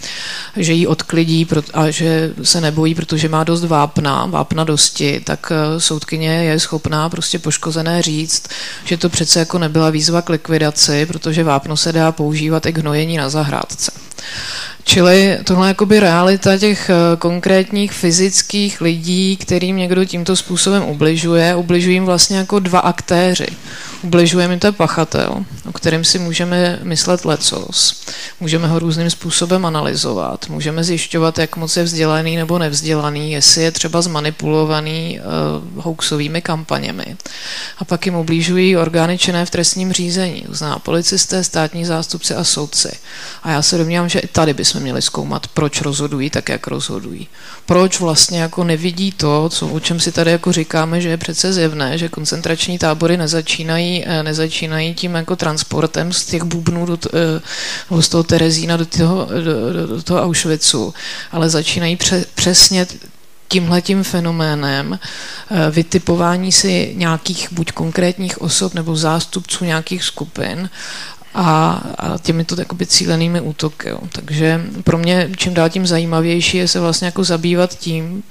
že 0.56 0.72
jí 0.72 0.86
odklidí 0.86 1.46
a 1.74 1.90
že 1.90 2.32
se 2.42 2.60
nebojí, 2.60 2.94
protože 2.94 3.28
má 3.28 3.44
dost 3.44 3.64
vápna, 3.64 4.26
vápna 4.26 4.64
dosti, 4.64 5.20
tak 5.24 5.52
e, 5.52 5.80
soudkyně 5.80 6.28
je 6.28 6.60
schopná 6.60 7.08
prostě 7.08 7.38
poškozené 7.38 8.02
říct, 8.02 8.48
že 8.84 8.96
to 8.96 9.08
přece 9.08 9.38
jako 9.38 9.58
nebyla 9.58 9.90
výzva 9.90 10.22
k 10.22 10.28
likvidaci, 10.28 11.06
protože 11.06 11.44
vápno 11.44 11.76
se 11.76 11.92
dá 11.92 12.12
používat 12.12 12.66
i 12.66 12.72
k 12.72 12.78
hnojení 12.78 13.16
na 13.16 13.28
zahrádce. 13.28 13.92
Čili 14.84 15.38
tohle 15.44 15.68
jakoby 15.68 16.00
realita 16.00 16.58
těch 16.58 16.90
eh, 16.90 17.16
konkrétních 17.18 17.92
fyzických 17.92 18.80
lidí, 18.80 19.36
kterým 19.36 19.76
někdo 19.76 20.04
tímto 20.04 20.36
způsobem 20.36 20.84
ubližuje. 20.84 21.54
Ubližují 21.56 21.96
jim 21.96 22.04
vlastně 22.04 22.36
jako 22.36 22.58
dva 22.58 22.78
aktéři. 22.78 23.46
Ubližuje 24.02 24.48
mi 24.48 24.58
to 24.58 24.72
pachatel, 24.72 25.44
o 25.68 25.72
kterém 25.72 26.04
si 26.04 26.18
můžeme 26.18 26.78
myslet 26.82 27.24
lecos. 27.24 28.02
Můžeme 28.40 28.68
ho 28.68 28.78
různým 28.78 29.10
způsobem 29.10 29.66
analyzovat. 29.66 30.48
Můžeme 30.48 30.84
zjišťovat, 30.84 31.38
jak 31.38 31.56
moc 31.56 31.76
je 31.76 31.82
vzdělaný 31.82 32.36
nebo 32.36 32.58
nevzdělaný, 32.58 33.32
jestli 33.32 33.62
je 33.62 33.70
třeba 33.70 34.02
zmanipulovaný 34.02 35.20
uh, 35.20 35.82
hoaxovými 35.84 36.42
kampaněmi. 36.42 37.16
A 37.78 37.84
pak 37.84 38.06
jim 38.06 38.14
ubližují 38.14 38.76
orgány 38.76 39.18
činné 39.18 39.46
v 39.46 39.50
trestním 39.50 39.92
řízení, 39.92 40.44
znamená 40.48 40.78
policisté, 40.78 41.44
státní 41.44 41.84
zástupci 41.84 42.34
a 42.34 42.44
soudci. 42.44 42.92
A 43.42 43.50
já 43.50 43.62
se 43.62 43.78
domnívám, 43.78 44.08
že 44.14 44.20
tady 44.32 44.54
bychom 44.54 44.80
měli 44.80 45.02
zkoumat, 45.02 45.46
proč 45.46 45.80
rozhodují 45.80 46.30
tak, 46.30 46.48
jak 46.48 46.66
rozhodují. 46.66 47.28
Proč 47.66 48.00
vlastně 48.00 48.40
jako 48.40 48.64
nevidí 48.64 49.12
to, 49.12 49.48
co, 49.48 49.68
o 49.68 49.80
čem 49.80 50.00
si 50.00 50.12
tady 50.12 50.30
jako 50.30 50.52
říkáme, 50.52 51.00
že 51.00 51.08
je 51.08 51.16
přece 51.16 51.52
zjevné, 51.52 51.98
že 51.98 52.08
koncentrační 52.08 52.78
tábory 52.78 53.16
nezačínají 53.16 53.64
nezačínají, 53.64 54.04
eh, 54.06 54.22
nezačínají 54.22 54.94
tím 54.94 55.14
jako 55.14 55.36
transportem 55.36 56.12
z 56.12 56.26
těch 56.26 56.42
bubnů 56.42 56.86
do, 56.86 56.98
eh, 57.14 58.02
z 58.02 58.08
toho 58.08 58.22
Terezína 58.22 58.76
do 58.76 58.86
toho, 58.86 59.28
do, 59.44 59.86
do 59.86 60.02
toho 60.02 60.22
Auschwitzu, 60.22 60.94
ale 61.32 61.50
začínají 61.50 61.96
pře, 61.96 62.24
přesně 62.34 62.86
tímhletím 63.48 64.04
fenoménem 64.04 64.98
eh, 64.98 65.70
vytipování 65.70 66.52
si 66.52 66.94
nějakých 66.96 67.52
buď 67.52 67.72
konkrétních 67.72 68.42
osob 68.42 68.74
nebo 68.74 68.96
zástupců 68.96 69.64
nějakých 69.64 70.04
skupin 70.04 70.70
a, 71.34 71.82
a 71.98 72.18
těmito 72.18 72.56
takoby 72.56 72.86
cílenými 72.86 73.40
útoky. 73.40 73.88
Jo. 73.88 73.98
Takže 74.12 74.60
pro 74.84 74.98
mě 74.98 75.30
čím 75.36 75.54
dál 75.54 75.68
tím 75.68 75.86
zajímavější 75.86 76.56
je 76.56 76.68
se 76.68 76.80
vlastně 76.80 77.06
jako 77.06 77.24
zabývat 77.24 77.74
tím, 77.74 78.22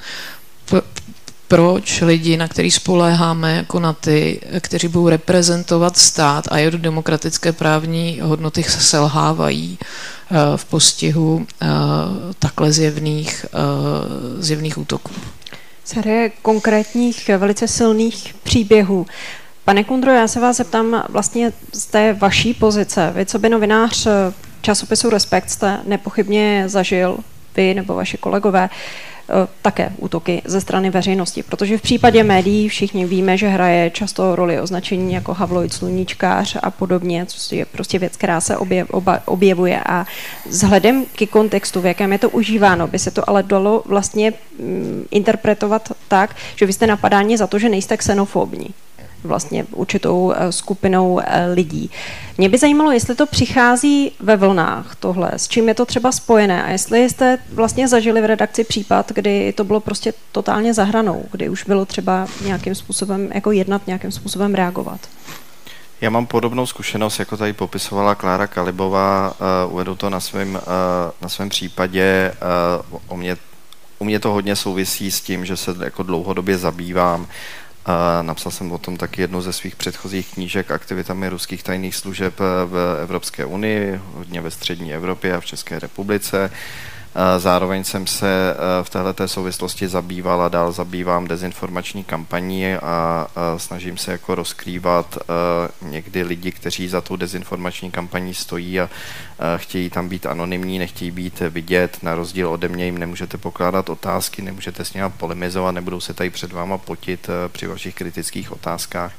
proč 1.47 2.01
lidi, 2.01 2.37
na 2.37 2.47
který 2.47 2.71
spoléháme, 2.71 3.55
jako 3.55 3.79
na 3.79 3.93
ty, 3.93 4.41
kteří 4.59 4.87
budou 4.87 5.09
reprezentovat 5.09 5.97
stát 5.97 6.47
a 6.51 6.57
jeho 6.57 6.77
demokratické 6.77 7.51
právní 7.51 8.19
hodnoty 8.23 8.63
selhávají 8.63 9.77
eh, 9.81 10.35
v 10.55 10.65
postihu 10.65 11.47
eh, 11.61 11.67
takhle 12.39 12.71
zjevných, 12.71 13.45
eh, 13.45 13.57
zjevných 14.43 14.77
útoků. 14.77 15.11
Série 15.85 16.31
konkrétních, 16.41 17.29
velice 17.37 17.67
silných 17.67 18.35
příběhů. 18.43 19.05
Pane 19.65 19.83
Kundro, 19.83 20.11
já 20.11 20.27
se 20.27 20.39
vás 20.39 20.57
zeptám 20.57 21.03
vlastně 21.09 21.51
z 21.73 21.85
té 21.85 22.13
vaší 22.13 22.53
pozice. 22.53 23.11
Vy, 23.15 23.25
co 23.25 23.39
by 23.39 23.49
novinář 23.49 24.07
časopisu 24.61 25.09
Respekt, 25.09 25.49
jste 25.49 25.79
nepochybně 25.85 26.63
zažil, 26.67 27.17
vy 27.55 27.73
nebo 27.73 27.93
vaši 27.93 28.17
kolegové, 28.17 28.69
také 29.61 29.93
útoky 29.97 30.41
ze 30.45 30.61
strany 30.61 30.89
veřejnosti, 30.89 31.43
protože 31.43 31.77
v 31.77 31.81
případě 31.81 32.23
médií 32.23 32.69
všichni 32.69 33.05
víme, 33.05 33.37
že 33.37 33.47
hraje 33.47 33.89
často 33.89 34.35
roli 34.35 34.61
označení 34.61 35.13
jako 35.13 35.33
havloid, 35.33 35.73
sluníčkář 35.73 36.57
a 36.63 36.71
podobně, 36.71 37.25
což 37.25 37.57
je 37.57 37.65
prostě 37.65 37.99
věc, 37.99 38.17
která 38.17 38.41
se 38.41 38.57
objev, 38.57 38.89
oba, 38.89 39.19
objevuje. 39.25 39.79
A 39.85 40.05
vzhledem 40.49 41.05
k 41.05 41.29
kontextu, 41.29 41.81
v 41.81 41.85
jakém 41.85 42.11
je 42.11 42.19
to 42.19 42.29
užíváno, 42.29 42.87
by 42.87 42.99
se 42.99 43.11
to 43.11 43.29
ale 43.29 43.43
dalo 43.43 43.83
vlastně 43.85 44.33
mm, 44.59 45.05
interpretovat 45.11 45.91
tak, 46.07 46.35
že 46.55 46.65
vy 46.65 46.73
jste 46.73 46.87
napadáni 46.87 47.37
za 47.37 47.47
to, 47.47 47.59
že 47.59 47.69
nejste 47.69 47.97
xenofobní 47.97 48.67
vlastně 49.23 49.65
určitou 49.71 50.33
eh, 50.35 50.51
skupinou 50.51 51.19
eh, 51.19 51.47
lidí. 51.53 51.91
Mě 52.37 52.49
by 52.49 52.57
zajímalo, 52.57 52.91
jestli 52.91 53.15
to 53.15 53.25
přichází 53.25 54.11
ve 54.19 54.35
vlnách 54.35 54.95
tohle, 54.95 55.31
s 55.35 55.47
čím 55.47 55.67
je 55.67 55.73
to 55.73 55.85
třeba 55.85 56.11
spojené 56.11 56.63
a 56.63 56.69
jestli 56.69 57.09
jste 57.09 57.37
vlastně 57.53 57.87
zažili 57.87 58.21
v 58.21 58.25
redakci 58.25 58.63
případ, 58.63 59.11
kdy 59.11 59.53
to 59.53 59.63
bylo 59.63 59.79
prostě 59.79 60.13
totálně 60.31 60.73
zahranou, 60.73 61.25
kdy 61.31 61.49
už 61.49 61.63
bylo 61.63 61.85
třeba 61.85 62.27
nějakým 62.45 62.75
způsobem 62.75 63.29
jako 63.33 63.51
jednat, 63.51 63.87
nějakým 63.87 64.11
způsobem 64.11 64.55
reagovat. 64.55 64.99
Já 66.03 66.09
mám 66.09 66.25
podobnou 66.25 66.65
zkušenost, 66.65 67.19
jako 67.19 67.37
tady 67.37 67.53
popisovala 67.53 68.15
Klára 68.15 68.47
Kalibová, 68.47 69.33
uh, 69.65 69.73
uvedu 69.73 69.95
to 69.95 70.09
na 70.09 70.19
svém, 70.19 70.55
uh, 70.55 70.61
na 71.21 71.29
svém 71.29 71.49
případě. 71.49 72.35
Uh, 72.91 72.99
o 73.07 73.17
mě, 73.17 73.37
u 73.99 74.05
mě 74.05 74.19
to 74.19 74.31
hodně 74.31 74.55
souvisí 74.55 75.11
s 75.11 75.21
tím, 75.21 75.45
že 75.45 75.57
se 75.57 75.75
jako 75.83 76.03
dlouhodobě 76.03 76.57
zabývám 76.57 77.27
a 77.85 78.21
napsal 78.21 78.51
jsem 78.51 78.71
o 78.71 78.77
tom 78.77 78.97
taky 78.97 79.21
jednu 79.21 79.41
ze 79.41 79.53
svých 79.53 79.75
předchozích 79.75 80.33
knížek 80.33 80.71
aktivitami 80.71 81.29
ruských 81.29 81.63
tajných 81.63 81.95
služeb 81.95 82.39
v 82.65 82.97
Evropské 83.01 83.45
unii, 83.45 83.99
hodně 84.13 84.41
ve 84.41 84.51
střední 84.51 84.93
Evropě 84.93 85.35
a 85.35 85.39
v 85.39 85.45
České 85.45 85.79
republice. 85.79 86.51
Zároveň 87.37 87.83
jsem 87.83 88.07
se 88.07 88.27
e, 88.27 88.83
v 88.83 88.89
této 88.89 89.27
souvislosti 89.27 89.87
zabýval 89.87 90.41
a 90.41 90.49
dál 90.49 90.71
zabývám 90.71 91.27
dezinformační 91.27 92.03
kampaní 92.03 92.75
a 92.75 93.27
snažím 93.57 93.97
se 93.97 94.11
jako 94.11 94.35
rozkrývat 94.35 95.17
e, 95.17 95.85
někdy 95.89 96.23
lidi, 96.23 96.51
kteří 96.51 96.87
za 96.87 97.01
tou 97.01 97.15
dezinformační 97.15 97.91
kampaní 97.91 98.33
stojí 98.33 98.79
a 98.79 98.89
chtějí 99.57 99.89
tam 99.89 100.09
být 100.09 100.25
anonymní, 100.25 100.79
nechtějí 100.79 101.11
být 101.11 101.39
vidět, 101.39 101.97
na 102.03 102.15
rozdíl 102.15 102.49
ode 102.49 102.67
mě 102.67 102.85
jim 102.85 102.97
nemůžete 102.97 103.37
pokládat 103.37 103.89
otázky, 103.89 104.41
nemůžete 104.41 104.85
s 104.85 104.93
nimi 104.93 105.09
polemizovat, 105.17 105.71
nebudou 105.71 105.99
se 105.99 106.13
tady 106.13 106.29
před 106.29 106.51
váma 106.51 106.77
potit 106.77 107.29
e, 107.29 107.49
při 107.49 107.67
vašich 107.67 107.95
kritických 107.95 108.51
otázkách, 108.51 109.13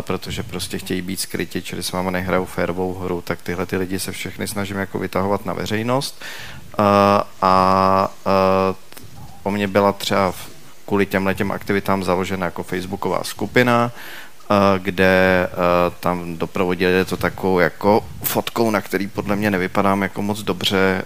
protože 0.00 0.42
prostě 0.42 0.78
chtějí 0.78 1.02
být 1.02 1.20
skryti, 1.20 1.62
čili 1.62 1.82
s 1.82 1.92
váma 1.92 2.10
nehrajou 2.10 2.44
férovou 2.44 2.94
hru, 2.94 3.20
tak 3.20 3.42
tyhle 3.42 3.66
ty 3.66 3.76
lidi 3.76 3.98
se 3.98 4.12
všechny 4.12 4.48
snažím 4.48 4.76
jako 4.76 4.98
vytahovat 4.98 5.46
na 5.46 5.52
veřejnost 5.52 6.22
a, 6.78 7.24
a 7.42 8.08
o 9.42 9.50
mě 9.50 9.68
byla 9.68 9.92
třeba 9.92 10.34
kvůli 10.86 11.06
těmhle 11.06 11.34
těm 11.34 11.52
aktivitám 11.52 12.04
založena 12.04 12.44
jako 12.44 12.62
facebooková 12.62 13.24
skupina, 13.24 13.92
kde 14.78 15.48
tam 16.00 16.36
doprovodili 16.36 17.04
to 17.04 17.16
takovou 17.16 17.58
jako 17.58 18.04
fotkou, 18.22 18.70
na 18.70 18.80
který 18.80 19.06
podle 19.06 19.36
mě 19.36 19.50
nevypadám 19.50 20.02
jako 20.02 20.22
moc 20.22 20.42
dobře. 20.42 21.02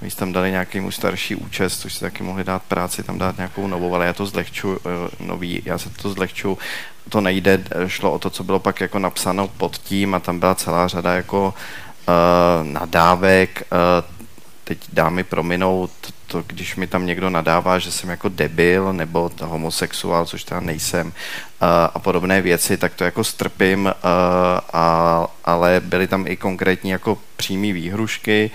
Navíc 0.00 0.14
tam 0.14 0.32
dali 0.32 0.50
nějaký 0.50 0.80
můj 0.80 0.92
starší 0.92 1.34
účest, 1.34 1.80
což 1.80 1.94
si 1.94 2.00
taky 2.00 2.22
mohli 2.22 2.44
dát 2.44 2.62
práci, 2.62 3.02
tam 3.02 3.18
dát 3.18 3.36
nějakou 3.36 3.66
novou, 3.66 3.94
ale 3.94 4.06
já 4.06 4.12
to 4.12 4.26
zlehču, 4.26 4.78
nový, 5.20 5.62
já 5.64 5.78
se 5.78 5.90
to 5.90 6.10
zlehču, 6.10 6.58
to 7.08 7.20
nejde, 7.20 7.64
šlo 7.86 8.12
o 8.12 8.18
to, 8.18 8.30
co 8.30 8.44
bylo 8.44 8.58
pak 8.58 8.80
jako 8.80 8.98
napsáno 8.98 9.48
pod 9.48 9.78
tím 9.78 10.14
a 10.14 10.20
tam 10.20 10.38
byla 10.38 10.54
celá 10.54 10.88
řada 10.88 11.14
jako 11.14 11.54
nadávek, 12.62 13.62
teď 14.74 14.88
dámy 14.92 15.24
prominou 15.24 15.88
to, 16.26 16.42
když 16.46 16.76
mi 16.76 16.86
tam 16.86 17.06
někdo 17.06 17.30
nadává, 17.30 17.78
že 17.78 17.92
jsem 17.92 18.10
jako 18.10 18.28
debil 18.28 18.92
nebo 18.92 19.30
homosexuál, 19.42 20.26
což 20.26 20.44
teda 20.44 20.60
nejsem, 20.60 21.12
a 21.94 21.98
podobné 21.98 22.42
věci, 22.42 22.76
tak 22.76 22.94
to 22.94 23.04
jako 23.04 23.24
strpím, 23.24 23.92
a, 24.72 25.26
ale 25.44 25.80
byly 25.84 26.06
tam 26.06 26.26
i 26.26 26.36
konkrétní 26.36 26.90
jako 26.90 27.18
přímý 27.36 27.72
výhrušky, 27.72 28.50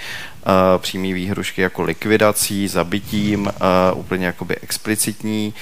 přímý 0.77 1.13
výhrušky 1.13 1.61
jako 1.61 1.83
likvidací, 1.83 2.67
zabitím, 2.67 3.51
úplně 3.93 4.25
jakoby 4.25 4.55
explicitní, 4.55 5.53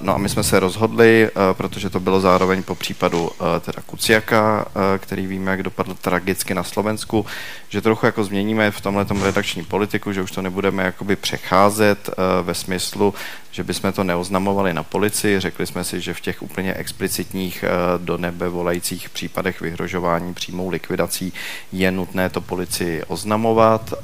no 0.00 0.14
a 0.14 0.18
my 0.18 0.28
jsme 0.28 0.42
se 0.42 0.60
rozhodli, 0.60 1.28
eh, 1.28 1.54
protože 1.54 1.90
to 1.90 2.00
bylo 2.00 2.20
zároveň 2.20 2.62
po 2.62 2.74
případu 2.74 3.30
eh, 3.34 3.60
teda 3.60 3.82
Kuciaka, 3.86 4.66
který 4.98 5.26
víme, 5.26 5.50
jak 5.50 5.62
dopadl 5.62 5.94
tragicky 5.94 6.54
na 6.54 6.62
Slovensku, 6.62 7.26
že 7.68 7.80
trochu 7.80 8.06
jako 8.06 8.24
změníme 8.24 8.70
v 8.70 8.80
tomhle 8.80 9.06
redakční 9.22 9.64
politiku, 9.64 10.12
že 10.12 10.22
už 10.22 10.30
to 10.30 10.42
nebudeme 10.42 10.82
jakoby 10.82 11.16
přecházet 11.16 12.10
ve 12.42 12.54
smyslu, 12.54 13.14
že 13.50 13.64
bychom 13.64 13.92
to 13.92 14.04
neoznamovali 14.04 14.74
na 14.74 14.82
policii. 14.82 15.40
Řekli 15.40 15.66
jsme 15.66 15.84
si, 15.84 16.00
že 16.00 16.14
v 16.14 16.20
těch 16.20 16.42
úplně 16.42 16.74
explicitních 16.74 17.64
do 17.98 18.18
nebe 18.18 18.48
volajících 18.48 19.10
případech 19.10 19.60
vyhrožování 19.60 20.34
přímou 20.34 20.68
likvidací 20.68 21.32
je 21.72 21.90
nutné 21.90 22.30
to 22.30 22.40
policii 22.40 23.02
oznamovat 23.04 23.94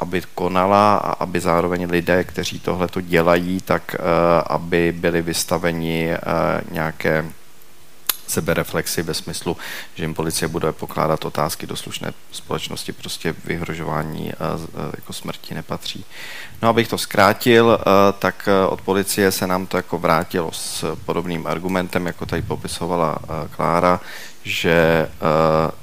aby 0.00 0.22
konala 0.34 0.96
a 0.96 1.12
aby 1.12 1.40
zároveň 1.40 1.90
lidé, 1.90 2.24
kteří 2.24 2.60
tohle 2.60 2.88
to 2.88 3.00
dělají, 3.00 3.60
tak 3.60 3.96
aby 4.46 4.92
byli 4.92 5.22
vystaveni 5.22 6.10
nějaké 6.70 7.24
sebereflexy 8.28 9.02
ve 9.02 9.14
smyslu, 9.14 9.56
že 9.94 10.04
jim 10.04 10.14
policie 10.14 10.48
bude 10.48 10.72
pokládat 10.72 11.24
otázky 11.24 11.66
do 11.66 11.76
slušné 11.76 12.12
společnosti, 12.32 12.92
prostě 12.92 13.34
vyhrožování 13.44 14.32
jako 14.94 15.12
smrti 15.12 15.54
nepatří. 15.54 16.04
No 16.62 16.68
abych 16.68 16.88
to 16.88 16.98
zkrátil, 16.98 17.78
tak 18.18 18.48
od 18.68 18.80
policie 18.80 19.32
se 19.32 19.46
nám 19.46 19.66
to 19.66 19.76
jako 19.76 19.98
vrátilo 19.98 20.52
s 20.52 20.96
podobným 21.04 21.46
argumentem, 21.46 22.06
jako 22.06 22.26
tady 22.26 22.42
popisovala 22.42 23.18
Klára, 23.50 24.00
že 24.42 25.08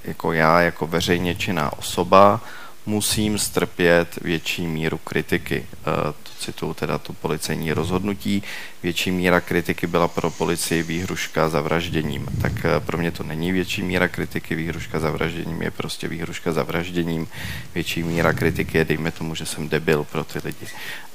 jako 0.03 0.33
já, 0.33 0.61
jako 0.61 0.87
veřejně 0.87 1.35
činná 1.35 1.77
osoba, 1.77 2.41
musím 2.85 3.37
strpět 3.37 4.19
větší 4.21 4.67
míru 4.67 4.97
kritiky. 4.97 5.65
Eh, 5.69 6.13
to 6.23 6.29
cituju 6.39 6.73
teda 6.73 6.97
to 6.97 7.13
policejní 7.13 7.73
rozhodnutí. 7.73 8.43
Větší 8.83 9.11
míra 9.11 9.41
kritiky 9.41 9.87
byla 9.87 10.07
pro 10.07 10.29
policii 10.29 10.83
výhruška 10.83 11.49
za 11.49 11.61
vražděním. 11.61 12.27
Tak 12.41 12.51
eh, 12.65 12.79
pro 12.79 12.97
mě 12.97 13.11
to 13.11 13.23
není 13.23 13.51
větší 13.51 13.81
míra 13.81 14.07
kritiky, 14.07 14.55
výhruška 14.55 14.99
za 14.99 15.11
vražděním 15.11 15.61
je 15.61 15.71
prostě 15.71 16.07
výhruška 16.07 16.51
za 16.51 16.63
vražděním. 16.63 17.27
Větší 17.73 18.03
míra 18.03 18.33
kritiky 18.33 18.77
je, 18.77 18.85
dejme 18.85 19.11
tomu, 19.11 19.35
že 19.35 19.45
jsem 19.45 19.69
debil 19.69 20.03
pro 20.03 20.23
ty 20.23 20.39
lidi. 20.45 20.65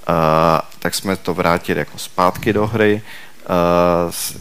Uh, 0.08 0.14
tak 0.78 0.94
jsme 0.94 1.16
to 1.16 1.34
vrátili 1.34 1.78
jako 1.78 1.98
zpátky 1.98 2.52
do 2.52 2.66
hry. 2.66 3.02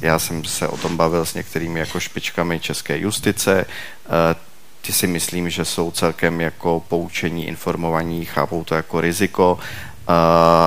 Já 0.02 0.20
jsem 0.20 0.46
se 0.46 0.68
o 0.68 0.78
tom 0.78 0.98
bavil 0.98 1.26
s 1.26 1.34
některými 1.34 1.80
jako 1.80 2.00
špičkami 2.00 2.60
české 2.60 3.00
justice. 3.00 3.66
Ty 4.88 4.94
si 4.94 5.08
myslím, 5.08 5.50
že 5.50 5.66
jsou 5.66 5.92
celkem 5.92 6.42
jako 6.42 6.84
poučení, 6.88 7.48
informovaní, 7.48 8.26
chápou 8.26 8.64
to 8.64 8.76
jako 8.76 9.02
riziko. 9.02 9.60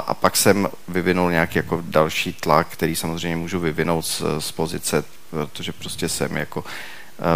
A 0.06 0.14
pak 0.20 0.36
jsem 0.36 0.68
vyvinul 0.88 1.30
nějaký 1.30 1.58
jako 1.58 1.82
další 1.84 2.32
tlak, 2.32 2.66
který 2.68 2.96
samozřejmě 2.96 3.36
můžu 3.36 3.60
vyvinout 3.60 4.02
z, 4.02 4.22
z 4.38 4.52
pozice, 4.52 5.04
protože 5.30 5.72
prostě 5.72 6.08
jsem 6.08 6.36
jako 6.36 6.64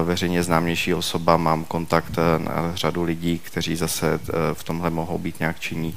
veřejně 0.02 0.42
známější 0.42 0.94
osoba, 0.94 1.36
mám 1.36 1.64
kontakt 1.64 2.12
na 2.38 2.72
řadu 2.74 3.02
lidí, 3.02 3.38
kteří 3.38 3.76
zase 3.76 4.20
v 4.52 4.64
tomhle 4.64 4.90
mohou 4.90 5.18
být 5.18 5.40
nějak 5.40 5.60
činní, 5.60 5.96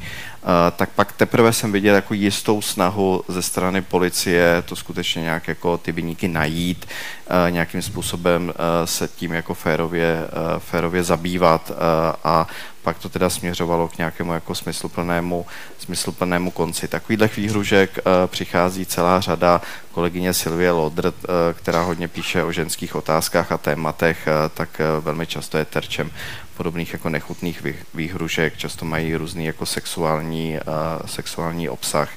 tak 0.75 0.89
pak 0.89 1.11
teprve 1.11 1.53
jsem 1.53 1.71
viděl 1.71 1.95
jako 1.95 2.13
jistou 2.13 2.61
snahu 2.61 3.23
ze 3.27 3.41
strany 3.41 3.81
policie 3.81 4.63
to 4.65 4.75
skutečně 4.75 5.21
nějak 5.21 5.47
jako 5.47 5.77
ty 5.77 5.91
vyníky 5.91 6.27
najít, 6.27 6.85
nějakým 7.49 7.81
způsobem 7.81 8.53
se 8.85 9.07
tím 9.07 9.33
jako 9.33 9.53
férově, 9.53 10.27
férově 10.59 11.03
zabývat 11.03 11.71
a 12.23 12.47
pak 12.83 12.99
to 12.99 13.09
teda 13.09 13.29
směřovalo 13.29 13.87
k 13.87 13.97
nějakému 13.97 14.33
jako 14.33 14.55
smysluplnému, 14.55 15.45
smysluplnému 15.79 16.51
konci. 16.51 16.87
Takovýchhle 16.87 17.29
výhružek 17.37 17.99
přichází 18.27 18.85
celá 18.85 19.19
řada 19.19 19.61
kolegyně 19.91 20.33
Silvie 20.33 20.71
Lodr, 20.71 21.13
která 21.53 21.81
hodně 21.81 22.07
píše 22.07 22.43
o 22.43 22.51
ženských 22.51 22.95
otázkách 22.95 23.51
a 23.51 23.57
tématech, 23.57 24.27
tak 24.53 24.81
velmi 24.99 25.27
často 25.27 25.57
je 25.57 25.65
terčem 25.65 26.11
podobných 26.57 26.93
jako 26.93 27.09
nechutných 27.09 27.63
výhrušek, 27.93 28.57
často 28.57 28.85
mají 28.85 29.15
různý 29.15 29.45
jako 29.45 29.65
sexuální, 29.65 30.57
sexuální 31.05 31.69
obsah. 31.69 32.09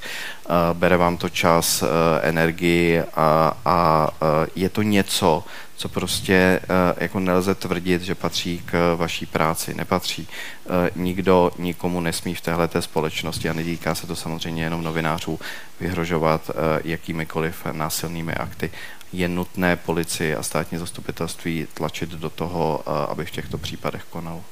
Bere 0.73 0.97
vám 0.97 1.17
to 1.17 1.29
čas, 1.29 1.81
uh, 1.81 1.87
energii 2.21 2.99
a, 3.15 3.57
a 3.65 4.09
uh, 4.11 4.27
je 4.55 4.69
to 4.69 4.81
něco, 4.81 5.43
co 5.75 5.89
prostě 5.89 6.59
uh, 6.63 6.97
jako 6.97 7.19
nelze 7.19 7.55
tvrdit, 7.55 8.01
že 8.01 8.15
patří 8.15 8.61
k 8.65 8.95
vaší 8.95 9.25
práci. 9.25 9.73
Nepatří. 9.73 10.27
Nikdo 10.95 11.51
nikomu 11.57 12.01
nesmí 12.01 12.35
v 12.35 12.41
téhle 12.41 12.69
společnosti 12.79 13.49
a 13.49 13.53
nedíká 13.53 13.95
se 13.95 14.07
to 14.07 14.15
samozřejmě 14.15 14.63
jenom 14.63 14.83
novinářů 14.83 15.39
vyhrožovat 15.79 16.51
jakýmikoliv 16.83 17.65
násilnými 17.71 18.33
akty 18.33 18.71
je 19.13 19.27
nutné 19.27 19.75
policii 19.75 20.35
a 20.35 20.43
státní 20.43 20.77
zastupitelství 20.77 21.67
tlačit 21.73 22.09
do 22.09 22.29
toho, 22.29 22.89
aby 23.09 23.25
v 23.25 23.31
těchto 23.31 23.57
případech 23.57 24.03
konal. 24.09 24.43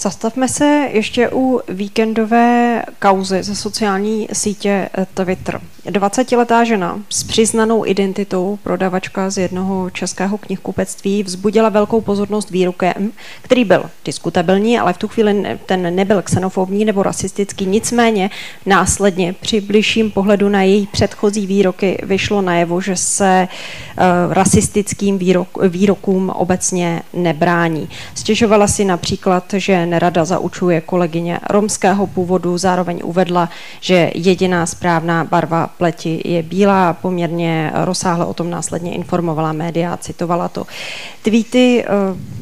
Zastavme 0.00 0.48
se 0.48 0.88
ještě 0.92 1.30
u 1.32 1.60
víkendové 1.68 2.82
kauzy 2.98 3.42
ze 3.42 3.54
sociální 3.54 4.28
sítě 4.32 4.88
eh, 4.98 5.06
Twitter. 5.14 5.60
20-letá 5.86 6.64
žena 6.64 6.98
s 7.08 7.22
přiznanou 7.22 7.86
identitou, 7.86 8.58
prodavačka 8.62 9.30
z 9.30 9.38
jednoho 9.38 9.90
českého 9.90 10.38
knihkupectví, 10.38 11.22
vzbudila 11.22 11.68
velkou 11.68 12.00
pozornost 12.00 12.50
výrokem, 12.50 13.12
který 13.42 13.64
byl 13.64 13.90
diskutabilní, 14.04 14.78
ale 14.78 14.92
v 14.92 14.98
tu 14.98 15.08
chvíli 15.08 15.58
ten 15.66 15.94
nebyl 15.96 16.22
xenofobní 16.22 16.84
nebo 16.84 17.02
rasistický. 17.02 17.66
Nicméně 17.66 18.30
následně 18.66 19.32
při 19.32 19.60
bližším 19.60 20.10
pohledu 20.10 20.48
na 20.48 20.62
její 20.62 20.86
předchozí 20.86 21.46
výroky 21.46 21.98
vyšlo 22.02 22.42
najevo, 22.42 22.80
že 22.80 22.96
se 22.96 23.48
uh, 23.48 24.32
rasistickým 24.32 25.18
výrok, 25.18 25.58
výrokům 25.68 26.30
obecně 26.30 27.02
nebrání. 27.12 27.88
Stěžovala 28.14 28.66
si 28.66 28.84
například, 28.84 29.44
že 29.56 29.87
nerada 29.88 30.24
zaučuje 30.24 30.80
kolegyně 30.80 31.40
romského 31.50 32.06
původu, 32.06 32.58
zároveň 32.58 33.00
uvedla, 33.04 33.48
že 33.80 34.10
jediná 34.14 34.66
správná 34.66 35.24
barva 35.24 35.66
pleti 35.66 36.22
je 36.24 36.42
bílá, 36.42 36.92
poměrně 36.92 37.72
rozsáhle 37.74 38.26
o 38.26 38.34
tom 38.34 38.50
následně 38.50 38.94
informovala 38.94 39.52
média, 39.52 39.96
citovala 39.96 40.48
to. 40.48 40.66
Tweety, 41.22 41.84
eh, 41.84 41.88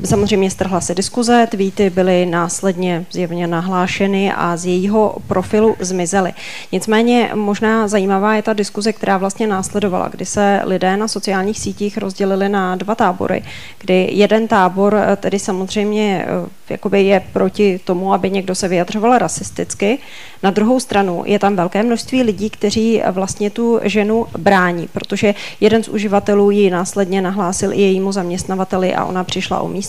samozřejmě 0.05 0.51
strhla 0.51 0.81
se 0.81 0.95
diskuze, 0.95 1.49
tweety 1.51 1.91
byly 1.91 2.27
následně 2.27 3.07
zjevně 3.11 3.47
nahlášeny 3.47 4.33
a 4.33 4.57
z 4.57 4.67
jejího 4.67 5.17
profilu 5.27 5.77
zmizely. 5.81 6.33
Nicméně 6.73 7.31
možná 7.35 7.89
zajímavá 7.89 8.35
je 8.35 8.43
ta 8.43 8.53
diskuze, 8.53 8.93
která 8.93 9.19
vlastně 9.19 9.47
následovala, 9.47 10.09
kdy 10.09 10.25
se 10.25 10.61
lidé 10.65 10.97
na 10.97 11.09
sociálních 11.09 11.61
sítích 11.61 11.99
rozdělili 11.99 12.49
na 12.49 12.77
dva 12.77 12.95
tábory, 12.95 13.43
kdy 13.79 14.09
jeden 14.13 14.49
tábor 14.49 14.95
eh, 14.95 15.17
tedy 15.17 15.39
samozřejmě 15.39 16.27
eh, 16.29 16.49
jakoby 16.71 17.03
je 17.03 17.23
proti 17.33 17.81
tomu, 17.85 18.13
aby 18.13 18.31
někdo 18.31 18.55
se 18.55 18.69
vyjadřoval 18.69 19.19
rasisticky. 19.19 19.99
Na 20.43 20.51
druhou 20.51 20.81
stranu 20.81 21.23
je 21.27 21.39
tam 21.39 21.57
velké 21.57 21.83
množství 21.83 22.23
lidí, 22.23 22.51
kteří 22.51 23.03
vlastně 23.11 23.51
tu 23.51 23.81
ženu 23.83 24.27
brání, 24.39 24.89
protože 24.93 25.35
jeden 25.61 25.83
z 25.83 25.89
uživatelů 25.89 26.51
ji 26.51 26.71
následně 26.71 27.23
nahlásil 27.23 27.73
i 27.73 27.81
jejímu 27.81 28.13
zaměstnavateli 28.13 28.95
a 28.95 29.05
ona 29.05 29.25
přišla 29.25 29.61
o 29.61 29.69
místo. 29.69 29.86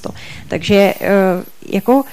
Takže 0.47 0.93
eh, 1.01 1.09
jako 1.69 2.03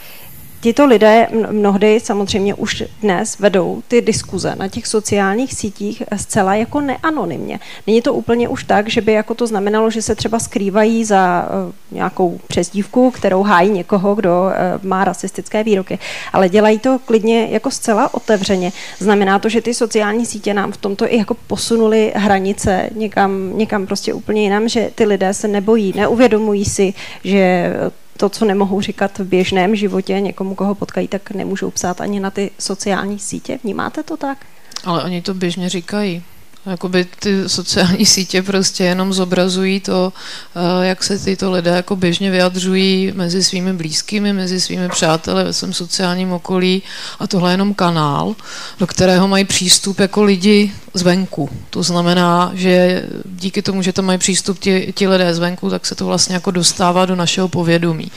Tito 0.64 0.87
lidé 0.87 1.29
mnohdy 1.50 2.00
samozřejmě 2.00 2.55
už 2.55 2.83
dnes 3.03 3.38
vedou 3.38 3.83
ty 3.88 4.03
diskuze 4.03 4.55
na 4.57 4.68
těch 4.68 4.87
sociálních 4.87 5.55
sítích 5.55 6.03
zcela 6.16 6.55
jako 6.55 6.81
neanonymně. 6.81 7.61
Není 7.87 8.03
to 8.03 8.14
úplně 8.14 8.48
už 8.48 8.64
tak, 8.64 8.88
že 8.88 9.00
by 9.00 9.12
jako 9.12 9.35
to 9.35 9.46
znamenalo, 9.46 9.90
že 9.90 10.03
se 10.03 10.14
třeba 10.14 10.38
skrývají 10.38 11.05
za 11.05 11.48
uh, 11.66 11.72
nějakou 11.96 12.40
přezdívku, 12.48 13.11
kterou 13.11 13.42
hájí 13.42 13.70
někoho, 13.70 14.14
kdo 14.14 14.31
uh, 14.31 14.87
má 14.88 15.05
rasistické 15.05 15.64
výroky, 15.64 15.98
ale 16.33 16.48
dělají 16.48 16.79
to 16.79 16.98
klidně 17.05 17.48
jako 17.50 17.70
zcela 17.70 18.14
otevřeně. 18.14 18.72
Znamená 18.98 19.38
to, 19.38 19.48
že 19.48 19.62
ty 19.62 19.74
sociální 19.74 20.27
sítě 20.27 20.55
nám 20.55 20.72
v 20.72 20.77
tomto 20.77 21.12
i 21.12 21.16
jako 21.18 21.37
posunuli 21.46 22.12
hranice 22.16 22.90
někam, 22.94 23.59
někam 23.59 23.87
prostě 23.87 24.14
úplně 24.14 24.42
jinam, 24.42 24.68
že 24.68 24.90
ty 24.94 25.05
lidé 25.05 25.35
se 25.35 25.48
nebojí, 25.48 25.92
neuvědomují 25.96 26.64
si, 26.64 26.94
že 27.24 27.72
to, 28.16 28.29
co 28.29 28.44
nemohou 28.44 28.81
říkat 28.81 29.18
v 29.18 29.24
běžném 29.24 29.77
životě 29.77 30.20
někomu, 30.20 30.55
koho 30.55 30.74
potkají, 30.74 31.09
tak 31.09 31.31
nemůžou 31.31 31.70
psát 31.70 32.00
ani 32.00 32.20
na 32.20 32.31
ty 32.31 32.50
sociální 32.59 33.18
sítě. 33.18 33.59
Vnímáte 33.64 34.03
to 34.03 34.16
tak? 34.16 34.38
Ale 34.85 35.05
oni 35.05 35.22
to 35.22 35.35
běžně 35.35 35.68
říkají. 35.68 36.22
Jakoby 36.66 37.07
ty 37.18 37.48
sociální 37.48 38.07
sítě 38.07 38.42
prostě 38.42 38.85
jenom 38.85 39.12
zobrazují 39.12 39.81
to, 39.81 40.12
eh, 40.57 40.87
jak 40.87 41.05
se 41.05 41.18
tyto 41.18 41.50
lidé 41.50 41.70
jako 41.70 41.96
běžně 41.96 42.31
vyjadřují 42.31 43.12
mezi 43.14 43.44
svými 43.44 43.72
blízkými, 43.72 44.33
mezi 44.33 44.61
svými 44.61 44.88
přáteli 44.88 45.44
ve 45.44 45.53
svém 45.53 45.72
sociálním 45.72 46.33
okolí 46.33 46.83
a 47.18 47.27
tohle 47.27 47.50
je 47.50 47.53
jenom 47.53 47.74
kanál, 47.74 48.35
do 48.79 48.87
kterého 48.87 49.29
mají 49.29 49.44
přístup 49.44 50.00
jako 50.00 50.22
lidi 50.22 50.72
zvenku. 50.94 51.50
To 51.70 51.83
znamená, 51.83 52.50
že 52.54 53.02
díky 53.24 53.62
tomu, 53.62 53.83
že 53.83 53.92
tam 53.92 54.04
mají 54.04 54.18
přístup 54.18 54.59
ti, 54.59 54.92
ti 54.96 55.09
lidé 55.09 55.35
zvenku, 55.35 55.70
tak 55.70 55.87
se 55.87 55.94
to 55.94 56.07
vlastně 56.07 56.35
jako 56.35 56.50
dostává 56.50 57.07
do 57.07 57.16
našeho 57.16 57.48
povědomí 57.48 58.11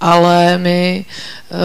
ale 0.00 0.58
my 0.58 1.04
uh, 1.50 1.58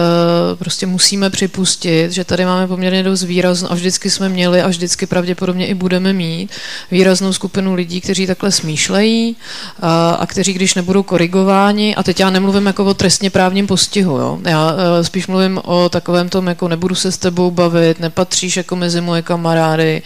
prostě 0.58 0.86
musíme 0.86 1.30
připustit, 1.30 2.12
že 2.12 2.24
tady 2.24 2.44
máme 2.44 2.66
poměrně 2.66 3.02
dost 3.02 3.22
výraznou, 3.22 3.70
a 3.70 3.74
vždycky 3.74 4.10
jsme 4.10 4.28
měli 4.28 4.62
a 4.62 4.68
vždycky 4.68 5.06
pravděpodobně 5.06 5.66
i 5.66 5.74
budeme 5.74 6.12
mít 6.12 6.50
výraznou 6.90 7.32
skupinu 7.32 7.74
lidí, 7.74 8.00
kteří 8.00 8.26
takhle 8.26 8.52
smýšlejí 8.52 9.36
uh, 9.82 9.88
a 10.18 10.26
kteří, 10.26 10.52
když 10.52 10.74
nebudou 10.74 11.02
korigováni, 11.02 11.94
a 11.94 12.02
teď 12.02 12.20
já 12.20 12.30
nemluvím 12.30 12.66
jako 12.66 12.84
o 12.84 12.94
trestně 12.94 13.30
právním 13.30 13.66
postihu, 13.66 14.16
jo? 14.16 14.38
já 14.44 14.72
uh, 14.72 14.78
spíš 15.02 15.26
mluvím 15.26 15.60
o 15.64 15.88
takovém 15.88 16.28
tom, 16.28 16.46
jako 16.46 16.68
nebudu 16.68 16.94
se 16.94 17.12
s 17.12 17.18
tebou 17.18 17.50
bavit, 17.50 18.00
nepatříš 18.00 18.56
jako 18.56 18.76
mezi 18.76 19.00
moje 19.00 19.22
kamarády, 19.22 20.02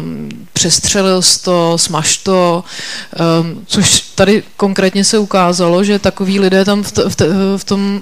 um, 0.00 0.28
přestřelil 0.52 1.22
jsi 1.22 1.42
to, 1.42 1.78
smaž 1.78 2.16
to, 2.16 2.64
um, 3.40 3.64
což 3.66 4.00
tady 4.00 4.42
konkrétně 4.56 5.04
se 5.04 5.18
ukázalo, 5.18 5.84
že 5.84 5.98
takový 5.98 6.40
lidé 6.40 6.64
tam 6.64 6.82
v, 6.82 6.92
t, 6.92 7.08
v, 7.08 7.16
t, 7.16 7.26
v 7.56 7.64
tom 7.64 8.00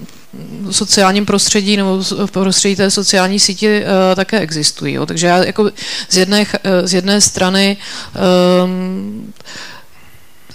sociálním 0.70 1.26
prostředí 1.26 1.76
nebo 1.76 2.02
v 2.26 2.30
prostředí 2.30 2.76
té 2.76 2.90
sociální 2.90 3.40
síti 3.40 3.80
uh, 3.80 3.86
také 4.16 4.38
existují. 4.38 4.94
Jo. 4.94 5.06
Takže 5.06 5.26
já 5.26 5.44
jako 5.44 5.70
z 6.08 6.16
jedné, 6.16 6.40
uh, 6.40 6.46
z 6.84 6.94
jedné 6.94 7.20
strany 7.20 7.76
um, 8.64 9.32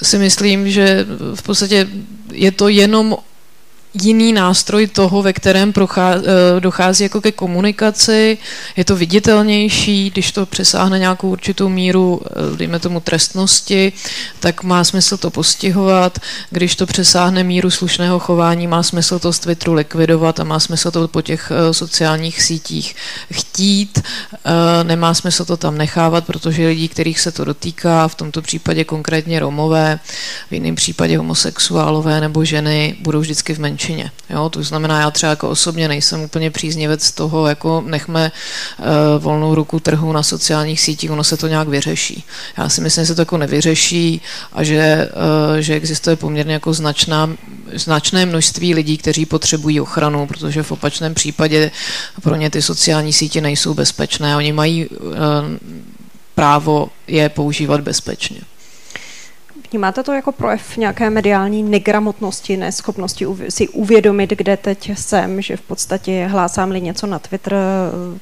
si 0.04 0.18
myslím, 0.18 0.72
že 0.72 1.06
v 1.36 1.42
podstatě 1.42 1.88
je 2.32 2.52
to 2.52 2.68
jenom 2.68 3.18
jiný 4.02 4.34
nástroj 4.34 4.88
toho, 4.88 5.22
ve 5.22 5.34
kterém 5.34 5.74
eh, 5.76 6.60
dochází 6.60 7.04
jako 7.04 7.22
ke 7.22 7.32
komunikaci, 7.32 8.38
je 8.76 8.86
to 8.86 8.96
viditelnější, 8.96 10.10
když 10.10 10.32
to 10.32 10.46
přesáhne 10.46 11.00
nějakou 11.00 11.30
určitou 11.30 11.70
míru, 11.70 12.22
eh, 12.26 12.58
dejme 12.58 12.80
tomu 12.80 13.00
trestnosti, 13.00 13.94
tak 14.40 14.64
má 14.64 14.84
smysl 14.84 15.18
to 15.18 15.30
postihovat, 15.30 16.20
když 16.50 16.76
to 16.76 16.86
přesáhne 16.86 17.44
míru 17.44 17.70
slušného 17.70 18.20
chování, 18.20 18.68
má 18.68 18.84
smysl 18.84 19.20
to 19.20 19.34
z 19.34 19.40
Twitteru 19.40 19.74
likvidovat 19.74 20.40
a 20.40 20.44
má 20.44 20.60
smysl 20.60 20.92
to 20.92 21.08
po 21.08 21.22
těch 21.22 21.52
eh, 21.52 21.74
sociálních 21.74 22.42
sítích 22.42 22.96
chtít, 23.34 24.02
nemá 24.84 25.14
smysl 25.14 25.46
to 25.46 25.58
tam 25.58 25.78
nechávat, 25.78 26.26
protože 26.26 26.68
lidí, 26.68 26.88
kterých 26.88 27.20
se 27.20 27.32
to 27.32 27.46
dotýká, 27.46 28.08
v 28.08 28.16
tomto 28.16 28.42
případě 28.42 28.84
konkrétně 28.84 29.40
Romové, 29.40 30.00
v 30.50 30.54
jiném 30.54 30.76
případě 30.76 31.18
homosexuálové 31.18 32.22
nebo 32.22 32.46
ženy, 32.46 32.96
budou 33.00 33.20
vždycky 33.20 33.54
v 33.54 33.60
menší 33.60 33.89
menšině. 33.90 34.12
Jo? 34.30 34.50
To 34.50 34.64
znamená, 34.64 35.00
já 35.00 35.12
třeba 35.12 35.30
jako 35.30 35.50
osobně 35.50 35.88
nejsem 35.88 36.22
úplně 36.22 36.52
příznivec 36.52 37.12
toho, 37.12 37.48
jako 37.48 37.84
nechme 37.86 38.32
uh, 38.80 38.86
volnou 39.24 39.56
ruku 39.56 39.80
trhu 39.80 40.12
na 40.12 40.24
sociálních 40.24 40.82
sítích, 40.82 41.12
ono 41.12 41.24
se 41.24 41.38
to 41.38 41.48
nějak 41.48 41.68
vyřeší. 41.68 42.24
Já 42.58 42.70
si 42.70 42.82
myslím, 42.82 43.04
že 43.04 43.08
se 43.08 43.16
to 43.16 43.22
jako 43.22 43.38
nevyřeší 43.38 44.22
a 44.54 44.64
že, 44.64 45.10
uh, 45.52 45.58
že 45.58 45.74
existuje 45.74 46.16
poměrně 46.16 46.54
jako 46.54 46.74
značná, 46.74 47.30
značné 47.74 48.26
množství 48.26 48.74
lidí, 48.74 48.98
kteří 48.98 49.26
potřebují 49.26 49.82
ochranu, 49.82 50.28
protože 50.28 50.64
v 50.64 50.72
opačném 50.72 51.14
případě 51.14 51.72
pro 52.22 52.36
ně 52.36 52.50
ty 52.50 52.62
sociální 52.62 53.14
sítě 53.14 53.42
nejsou 53.42 53.74
bezpečné. 53.74 54.36
Oni 54.36 54.54
mají 54.54 54.88
uh, 54.88 55.16
právo 56.36 56.90
je 57.08 57.30
používat 57.30 57.82
bezpečně. 57.82 58.42
Vnímáte 59.72 60.04
to 60.04 60.14
jako 60.14 60.32
projev 60.32 60.78
nějaké 60.78 61.10
mediální 61.10 61.64
negramotnosti, 61.64 62.58
neschopnosti 62.58 63.26
si 63.50 63.68
uvědomit, 63.68 64.30
kde 64.30 64.58
teď 64.58 64.92
jsem, 64.98 65.42
že 65.42 65.58
v 65.58 65.62
podstatě 65.62 66.28
hlásám-li 66.32 66.82
něco 66.82 67.08
na 67.08 67.20
Twitter, 67.20 67.56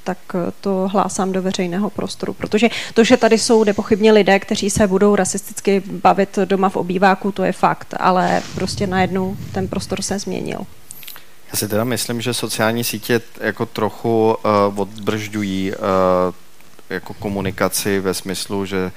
tak 0.03 0.17
to 0.61 0.89
hlásám 0.91 1.31
do 1.31 1.41
veřejného 1.41 1.89
prostoru. 1.89 2.33
Protože 2.33 2.69
to, 2.93 3.03
že 3.03 3.17
tady 3.17 3.37
jsou 3.37 3.63
nepochybně 3.63 4.11
lidé, 4.11 4.39
kteří 4.39 4.69
se 4.69 4.87
budou 4.87 5.15
rasisticky 5.15 5.83
bavit 5.85 6.39
doma 6.45 6.69
v 6.69 6.75
obýváku, 6.75 7.31
to 7.31 7.43
je 7.43 7.51
fakt, 7.51 7.93
ale 7.99 8.41
prostě 8.55 8.87
najednou 8.87 9.37
ten 9.51 9.67
prostor 9.67 10.01
se 10.01 10.19
změnil. 10.19 10.59
Já 11.51 11.57
si 11.57 11.67
teda 11.67 11.83
myslím, 11.83 12.21
že 12.21 12.33
sociální 12.33 12.83
sítě 12.83 13.21
jako 13.41 13.65
trochu 13.65 14.37
uh, 14.69 14.79
odbržďují 14.79 15.71
uh, 15.71 15.77
jako 16.89 17.13
komunikaci 17.13 17.99
ve 17.99 18.13
smyslu, 18.13 18.65
že 18.65 18.91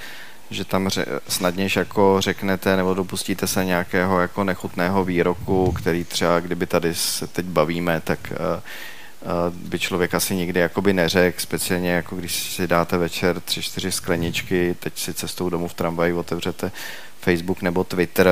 že 0.51 0.65
tam 0.65 0.89
ře, 0.89 1.07
snadnějš 1.29 1.77
jako 1.77 2.17
řeknete 2.19 2.77
nebo 2.77 2.95
dopustíte 2.95 3.47
se 3.47 3.65
nějakého 3.65 4.21
jako 4.21 4.45
nechutného 4.45 5.05
výroku, 5.05 5.73
který 5.73 6.05
třeba, 6.05 6.41
kdyby 6.41 6.67
tady 6.67 6.95
se 6.95 7.27
teď 7.27 7.47
bavíme, 7.47 8.01
tak 8.05 8.19
uh, 8.31 8.37
uh, 8.37 9.57
by 9.69 9.79
člověk 9.79 10.15
asi 10.15 10.35
nikdy 10.35 10.61
jakoby 10.61 10.93
neřekl, 10.93 11.41
speciálně 11.41 11.91
jako 11.91 12.17
když 12.17 12.53
si 12.53 12.67
dáte 12.67 12.97
večer 12.97 13.41
tři, 13.41 13.63
čtyři 13.63 13.93
skleničky, 13.93 14.77
teď 14.81 14.99
si 14.99 15.15
cestou 15.15 15.51
domů 15.51 15.69
v 15.69 15.75
tramvaji 15.75 16.13
otevřete 16.13 16.73
Facebook 17.21 17.63
nebo 17.63 17.85
Twitter, 17.85 18.29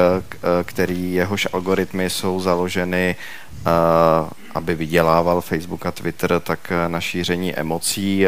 který 0.64 1.12
jehož 1.12 1.48
algoritmy 1.52 2.11
jsou 2.11 2.40
založeny 2.40 3.16
aby 4.58 4.74
vydělával 4.74 5.40
Facebook 5.40 5.86
a 5.86 5.92
Twitter, 5.92 6.40
tak 6.40 6.72
na 6.88 7.00
šíření 7.00 7.54
emocí, 7.54 8.26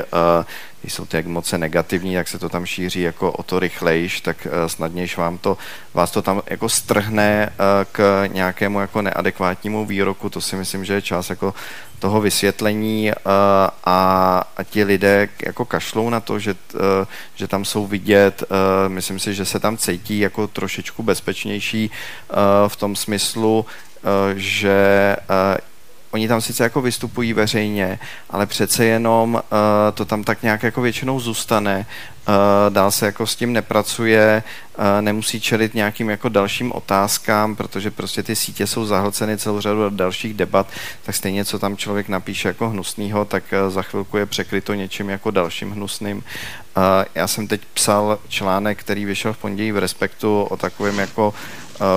když 0.80 0.92
jsou 0.92 1.06
ty 1.06 1.18
emoce 1.18 1.58
negativní, 1.58 2.12
jak 2.12 2.28
se 2.28 2.38
to 2.38 2.48
tam 2.48 2.66
šíří 2.66 3.00
jako 3.00 3.32
o 3.32 3.42
to 3.42 3.58
rychlejš, 3.58 4.20
tak 4.20 4.46
snadnějš 4.66 5.16
vám 5.16 5.38
to, 5.38 5.58
vás 5.94 6.10
to 6.10 6.22
tam 6.22 6.42
jako 6.46 6.68
strhne 6.68 7.52
k 7.92 8.24
nějakému 8.26 8.80
jako 8.80 9.02
neadekvátnímu 9.02 9.86
výroku, 9.86 10.30
to 10.30 10.40
si 10.40 10.56
myslím, 10.56 10.84
že 10.84 10.94
je 10.94 11.02
čas 11.02 11.30
jako 11.30 11.54
toho 11.98 12.20
vysvětlení 12.20 13.12
a, 13.84 14.42
a 14.56 14.62
ti 14.64 14.84
lidé 14.84 15.28
jako 15.46 15.64
kašlou 15.64 16.10
na 16.10 16.20
to, 16.20 16.38
že, 16.38 16.54
že 17.34 17.48
tam 17.48 17.64
jsou 17.64 17.86
vidět, 17.86 18.42
myslím 18.88 19.18
si, 19.18 19.34
že 19.34 19.44
se 19.44 19.60
tam 19.60 19.76
cítí 19.76 20.18
jako 20.18 20.46
trošičku 20.46 21.02
bezpečnější 21.02 21.90
v 22.68 22.76
tom 22.76 22.96
smyslu, 22.96 23.66
že 24.34 25.16
oni 26.10 26.28
tam 26.28 26.40
sice 26.40 26.62
jako 26.62 26.80
vystupují 26.80 27.32
veřejně, 27.32 27.98
ale 28.30 28.46
přece 28.46 28.84
jenom 28.84 29.34
uh, 29.34 29.40
to 29.94 30.04
tam 30.04 30.24
tak 30.24 30.42
nějak 30.42 30.62
jako 30.62 30.80
většinou 30.80 31.20
zůstane, 31.20 31.86
uh, 32.28 32.34
dál 32.68 32.90
se 32.90 33.06
jako 33.06 33.26
s 33.26 33.36
tím 33.36 33.52
nepracuje, 33.52 34.42
uh, 34.78 34.84
nemusí 35.00 35.40
čelit 35.40 35.74
nějakým 35.74 36.10
jako 36.10 36.28
dalším 36.28 36.72
otázkám, 36.72 37.56
protože 37.56 37.90
prostě 37.90 38.22
ty 38.22 38.36
sítě 38.36 38.66
jsou 38.66 38.86
zahlceny 38.86 39.38
celou 39.38 39.60
řadu 39.60 39.90
dalších 39.90 40.34
debat, 40.34 40.66
tak 41.02 41.14
stejně 41.14 41.44
co 41.44 41.58
tam 41.58 41.76
člověk 41.76 42.08
napíše 42.08 42.48
jako 42.48 42.68
hnusnýho, 42.68 43.24
tak 43.24 43.44
uh, 43.52 43.72
za 43.72 43.82
chvilku 43.82 44.16
je 44.16 44.26
překryto 44.26 44.74
něčím 44.74 45.10
jako 45.10 45.30
dalším 45.30 45.70
hnusným. 45.70 46.16
Uh, 46.16 46.24
já 47.14 47.26
jsem 47.26 47.46
teď 47.46 47.60
psal 47.74 48.18
článek, 48.28 48.78
který 48.78 49.04
vyšel 49.04 49.32
v 49.32 49.38
pondělí 49.38 49.72
v 49.72 49.78
Respektu 49.78 50.42
o 50.42 50.56
takovém 50.56 50.98
jako 50.98 51.34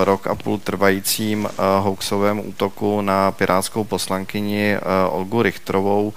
rok 0.03 0.27
a 0.27 0.35
půl 0.35 0.57
trvajícím 0.57 1.49
eh, 1.51 1.55
hoaxovém 1.79 2.39
útoku 2.39 3.01
na 3.01 3.31
pirátskou 3.31 3.83
poslankyni 3.83 4.73
eh, 4.73 4.79
Olgu 5.09 5.41
Richtrovou. 5.41 6.13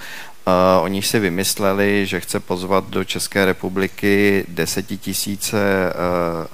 Oni 0.80 1.02
si 1.02 1.18
vymysleli, 1.18 2.06
že 2.06 2.20
chce 2.20 2.40
pozvat 2.40 2.84
do 2.90 3.04
České 3.04 3.44
republiky 3.44 4.44
desetitisíce 4.48 5.92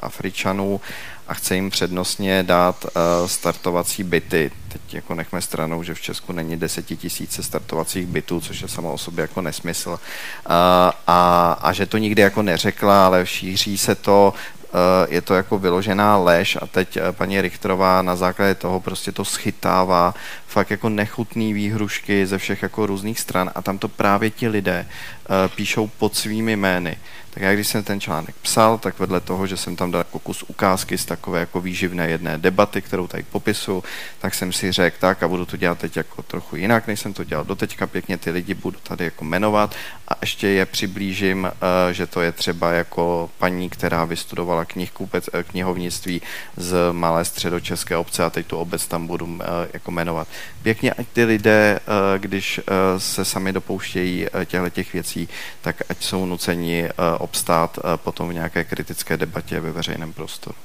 Afričanů 0.00 0.80
a 1.28 1.34
chce 1.34 1.54
jim 1.54 1.70
přednostně 1.70 2.42
dát 2.42 2.86
startovací 3.26 4.04
byty. 4.04 4.50
Teď 4.68 4.94
jako 4.94 5.14
nechme 5.14 5.40
stranou, 5.40 5.82
že 5.82 5.94
v 5.94 6.00
Česku 6.00 6.32
není 6.32 6.56
desetitisíce 6.56 7.42
startovacích 7.42 8.06
bytů, 8.06 8.40
což 8.40 8.62
je 8.62 8.68
samo 8.68 8.92
o 8.92 8.98
sobě 8.98 9.22
jako 9.22 9.40
nesmysl. 9.40 9.98
A, 10.46 10.92
a, 11.06 11.52
a 11.62 11.72
že 11.72 11.86
to 11.86 11.98
nikdy 11.98 12.22
jako 12.22 12.42
neřekla, 12.42 13.06
ale 13.06 13.26
šíří 13.26 13.78
se 13.78 13.94
to 13.94 14.34
Eh, 14.61 14.61
je 15.08 15.20
to 15.22 15.34
jako 15.34 15.58
vyložená 15.58 16.16
lež 16.16 16.58
a 16.62 16.66
teď 16.66 16.96
eh, 16.96 17.12
paní 17.12 17.40
Richterová 17.40 18.02
na 18.02 18.16
základě 18.16 18.54
toho 18.54 18.80
prostě 18.80 19.12
to 19.12 19.24
schytává 19.24 20.14
fakt 20.46 20.70
jako 20.70 20.88
nechutný 20.88 21.52
výhrušky 21.52 22.26
ze 22.26 22.38
všech 22.38 22.62
jako 22.62 22.86
různých 22.86 23.20
stran 23.20 23.50
a 23.54 23.62
tam 23.62 23.78
to 23.78 23.88
právě 23.88 24.30
ti 24.30 24.48
lidé 24.48 24.86
uh, 24.86 25.54
píšou 25.56 25.86
pod 25.86 26.16
svými 26.16 26.56
jmény. 26.56 26.96
Tak 27.34 27.42
já 27.42 27.54
když 27.54 27.66
jsem 27.66 27.82
ten 27.82 28.00
článek 28.00 28.34
psal, 28.42 28.78
tak 28.78 28.98
vedle 28.98 29.20
toho, 29.20 29.46
že 29.46 29.56
jsem 29.56 29.76
tam 29.76 29.90
dal 29.90 30.00
jako 30.00 30.18
kus 30.18 30.42
ukázky 30.42 30.98
z 30.98 31.04
takové 31.04 31.40
jako 31.40 31.60
výživné 31.60 32.08
jedné 32.08 32.38
debaty, 32.38 32.82
kterou 32.82 33.06
tady 33.06 33.22
popisu, 33.22 33.84
tak 34.20 34.34
jsem 34.34 34.52
si 34.52 34.72
řekl 34.72 34.96
tak 35.00 35.22
a 35.22 35.28
budu 35.28 35.46
to 35.46 35.56
dělat 35.56 35.78
teď 35.78 35.96
jako 35.96 36.22
trochu 36.22 36.56
jinak, 36.56 36.86
než 36.86 37.00
jsem 37.00 37.12
to 37.12 37.24
dělal 37.24 37.44
doteďka, 37.44 37.86
pěkně 37.86 38.16
ty 38.18 38.30
lidi 38.30 38.54
budu 38.54 38.78
tady 38.82 39.04
jako 39.04 39.24
jmenovat. 39.24 39.74
A 40.08 40.14
ještě 40.20 40.48
je 40.48 40.66
přiblížím, 40.66 41.44
uh, 41.44 41.92
že 41.92 42.06
to 42.06 42.20
je 42.20 42.32
třeba 42.32 42.72
jako 42.72 43.30
paní, 43.38 43.70
která 43.70 44.04
vystudovala 44.04 44.64
knihkupec, 44.64 45.30
knihovnictví 45.50 46.22
z 46.56 46.76
malé 46.92 47.24
středočeské 47.24 47.96
obce 47.96 48.24
a 48.24 48.30
teď 48.30 48.46
tu 48.46 48.56
obec 48.56 48.86
tam 48.86 49.06
budu 49.06 49.26
uh, 49.26 49.40
jako 49.72 49.90
jmenovat. 49.90 50.28
Pěkně, 50.62 50.92
ať 50.92 51.06
ty 51.12 51.24
lidé, 51.24 51.80
eh, 51.80 52.18
když 52.18 52.58
eh, 52.58 53.00
se 53.00 53.24
sami 53.24 53.52
dopouštějí 53.52 54.26
eh, 54.26 54.44
těchto 54.46 54.70
těch 54.70 54.92
věcí, 54.92 55.28
tak 55.60 55.82
ať 55.88 56.04
jsou 56.04 56.26
nuceni 56.26 56.88
obstát 57.22 57.78
potom 57.96 58.28
v 58.28 58.34
nějaké 58.34 58.64
kritické 58.64 59.16
debatě 59.16 59.60
ve 59.60 59.72
veřejném 59.72 60.12
prostoru. 60.12 60.56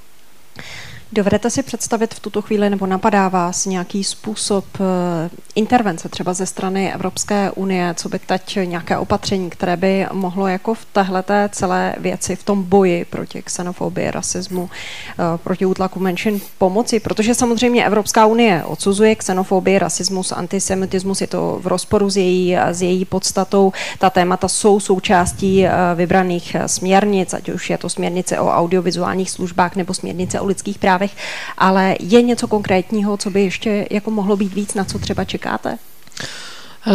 Dovedete 1.12 1.50
si 1.50 1.64
představit 1.64 2.14
v 2.14 2.20
tuto 2.20 2.42
chvíli, 2.42 2.70
nebo 2.70 2.86
napadá 2.86 3.28
vás 3.28 3.66
nějaký 3.66 4.04
způsob 4.04 4.66
eh, 4.76 5.30
intervence 5.56 6.10
třeba 6.10 6.34
ze 6.34 6.46
strany 6.46 6.94
Evropské 6.94 7.52
unie, 7.52 7.94
co 7.98 8.10
by 8.10 8.20
teď 8.20 8.60
nějaké 8.64 8.98
opatření, 8.98 9.50
které 9.50 9.78
by 9.78 10.06
mohlo 10.12 10.48
jako 10.48 10.74
v 10.74 10.86
téhleté 10.86 11.50
celé 11.52 11.96
věci, 11.98 12.36
v 12.36 12.44
tom 12.44 12.64
boji 12.64 13.06
proti 13.06 13.42
xenofobii, 13.42 14.12
rasismu, 14.12 14.70
eh, 15.10 15.38
proti 15.38 15.66
útlaku 15.66 16.00
menšin 16.00 16.42
pomoci? 16.58 17.00
Protože 17.00 17.36
samozřejmě 17.36 17.86
Evropská 17.86 18.26
unie 18.26 18.64
odsuzuje 18.64 19.16
xenofobii, 19.16 19.80
rasismus, 19.80 20.32
antisemitismus, 20.32 21.22
je 21.22 21.28
to 21.28 21.60
v 21.62 21.68
rozporu 21.68 22.10
s 22.10 22.18
její, 22.18 22.56
s 22.58 22.82
její 22.82 23.06
podstatou. 23.06 23.74
Ta 24.00 24.10
témata 24.10 24.48
jsou 24.48 24.80
součástí 24.80 25.66
eh, 25.66 25.72
vybraných 25.96 26.56
směrnic, 26.66 27.34
ať 27.34 27.50
už 27.50 27.70
je 27.70 27.78
to 27.78 27.90
směrnice 27.90 28.40
o 28.40 28.48
audiovizuálních 28.48 29.32
službách 29.32 29.76
nebo 29.76 29.94
směrnice 29.94 30.40
o 30.40 30.46
lidských 30.46 30.80
právech 30.80 30.97
zprávech, 30.98 31.12
ale 31.58 31.96
je 32.00 32.22
něco 32.22 32.48
konkrétního, 32.48 33.18
co 33.18 33.30
by 33.30 33.44
ještě 33.44 33.88
jako 33.92 34.12
mohlo 34.12 34.38
být 34.38 34.54
víc, 34.54 34.74
na 34.74 34.84
co 34.84 35.00
třeba 35.00 35.24
čekáte? 35.24 35.78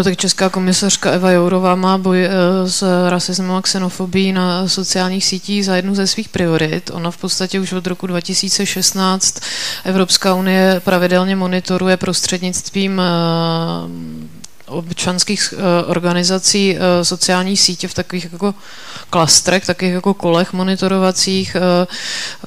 Tak 0.04 0.16
Česká 0.16 0.48
komisařka 0.48 1.10
Eva 1.10 1.30
Jourová 1.30 1.74
má 1.74 1.98
boj 1.98 2.24
eh, 2.24 2.30
s 2.64 3.08
rasismem 3.08 3.52
a 3.52 3.62
xenofobií 3.62 4.32
na 4.32 4.68
sociálních 4.68 5.24
sítích 5.24 5.64
za 5.64 5.76
jednu 5.76 5.94
ze 5.94 6.06
svých 6.06 6.28
priorit. 6.28 6.90
Ona 6.94 7.10
v 7.10 7.16
podstatě 7.16 7.60
už 7.60 7.72
od 7.72 7.86
roku 7.86 8.06
2016 8.06 9.40
Evropská 9.84 10.34
unie 10.34 10.80
pravidelně 10.84 11.36
monitoruje 11.36 11.96
prostřednictvím 11.96 13.00
eh, 13.00 13.04
občanských 14.66 15.54
eh, 15.56 15.84
organizací 15.84 16.76
sociální 17.02 17.56
sítě 17.56 17.88
v 17.88 17.94
takových 17.94 18.32
jako 18.32 18.54
klastrech, 19.12 19.66
takových 19.66 19.94
jako 19.94 20.14
kolech 20.14 20.52
monitorovacích, 20.52 21.56
eh, 21.56 21.86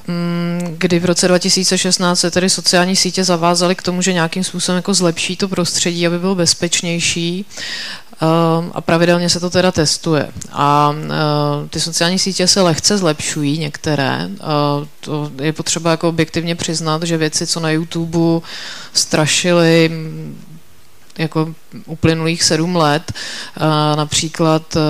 mm, 0.06 0.76
kdy 0.78 0.98
v 0.98 1.04
roce 1.04 1.28
2016 1.28 2.20
se 2.20 2.30
tedy 2.30 2.50
sociální 2.50 2.96
sítě 2.96 3.24
zavázaly 3.24 3.74
k 3.74 3.82
tomu, 3.82 4.02
že 4.02 4.12
nějakým 4.12 4.44
způsobem 4.44 4.76
jako 4.76 4.94
zlepší 4.94 5.36
to 5.36 5.48
prostředí, 5.48 6.06
aby 6.06 6.18
bylo 6.18 6.34
bezpečnější 6.34 7.46
a 8.72 8.80
pravidelně 8.80 9.28
se 9.28 9.40
to 9.40 9.50
teda 9.50 9.72
testuje. 9.72 10.28
A 10.52 10.94
ty 11.70 11.80
sociální 11.80 12.18
sítě 12.18 12.48
se 12.48 12.62
lehce 12.62 12.98
zlepšují, 12.98 13.58
některé. 13.58 14.28
To 15.00 15.30
je 15.42 15.52
potřeba 15.52 15.90
jako 15.90 16.08
objektivně 16.08 16.54
přiznat, 16.54 17.02
že 17.02 17.16
věci, 17.16 17.46
co 17.46 17.60
na 17.60 17.70
YouTube 17.70 18.46
strašily 18.92 19.90
jako 21.18 21.54
uplynulých 21.86 22.42
sedm 22.42 22.76
let. 22.76 23.12
Například 23.96 24.76
e, 24.76 24.80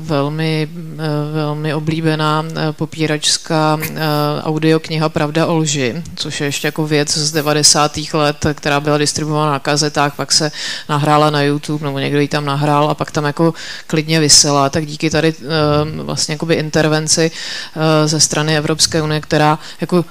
velmi, 0.00 0.68
e, 0.98 1.32
velmi 1.32 1.74
oblíbená 1.74 2.44
e, 2.56 2.72
popíračská 2.72 3.78
audiokniha 4.42 5.08
Pravda 5.08 5.46
o 5.46 5.56
lži, 5.56 6.02
což 6.16 6.40
je 6.40 6.46
ještě 6.46 6.68
jako 6.68 6.86
věc 6.86 7.18
z 7.18 7.32
90. 7.32 7.98
let, 8.12 8.46
která 8.54 8.80
byla 8.80 8.98
distribuována 8.98 9.52
na 9.52 9.58
kazetách, 9.58 10.16
pak 10.16 10.32
se 10.32 10.52
nahrála 10.88 11.30
na 11.30 11.42
YouTube, 11.42 11.84
nebo 11.84 11.98
někdo 11.98 12.20
ji 12.20 12.28
tam 12.28 12.44
nahrál 12.44 12.90
a 12.90 12.94
pak 12.94 13.10
tam 13.10 13.24
jako 13.24 13.54
klidně 13.86 14.20
vysela. 14.20 14.70
Tak 14.70 14.86
díky 14.86 15.10
tady 15.10 15.34
vlastně 16.02 16.32
jakoby 16.32 16.54
intervenci 16.54 17.30
ze 18.04 18.20
strany 18.20 18.56
Evropské 18.56 19.02
unie, 19.02 19.20
která 19.20 19.58
jako 19.80 20.04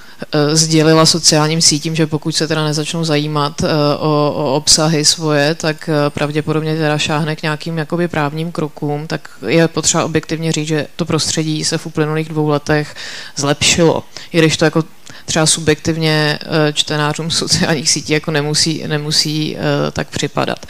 sdělila 0.54 1.06
sociálním 1.06 1.62
sítím, 1.62 1.96
že 1.96 2.08
pokud 2.08 2.36
se 2.36 2.48
teda 2.48 2.64
nezačnou 2.64 3.04
zajímat 3.04 3.62
o, 4.00 4.34
o 4.36 4.56
obsahy 4.56 4.99
svoje, 5.06 5.56
tak 5.56 5.90
eh, 5.90 6.10
pravděpodobně 6.10 6.76
teda 6.76 6.98
šáhne 6.98 7.36
k 7.36 7.42
nějakým 7.42 7.78
jakoby 7.78 8.08
právním 8.08 8.52
krokům, 8.52 9.08
tak 9.08 9.30
je 9.48 9.68
potřeba 9.68 10.06
objektivně 10.06 10.52
říct, 10.52 10.68
že 10.68 10.88
to 10.96 11.06
prostředí 11.06 11.64
se 11.64 11.78
v 11.78 11.86
uplynulých 11.86 12.30
dvou 12.30 12.48
letech 12.48 12.96
zlepšilo. 13.36 14.04
I 14.32 14.38
když 14.38 14.58
to 14.58 14.66
jako 14.66 14.84
třeba 15.30 15.46
subjektivně 15.46 16.40
eh, 16.42 16.74
čtenářům 16.74 17.32
sociálních 17.32 17.90
sítí 17.90 18.14
jako 18.14 18.32
nemusí, 18.32 18.84
nemusí 18.88 19.58
eh, 19.58 19.92
tak 19.92 20.08
připadat. 20.10 20.66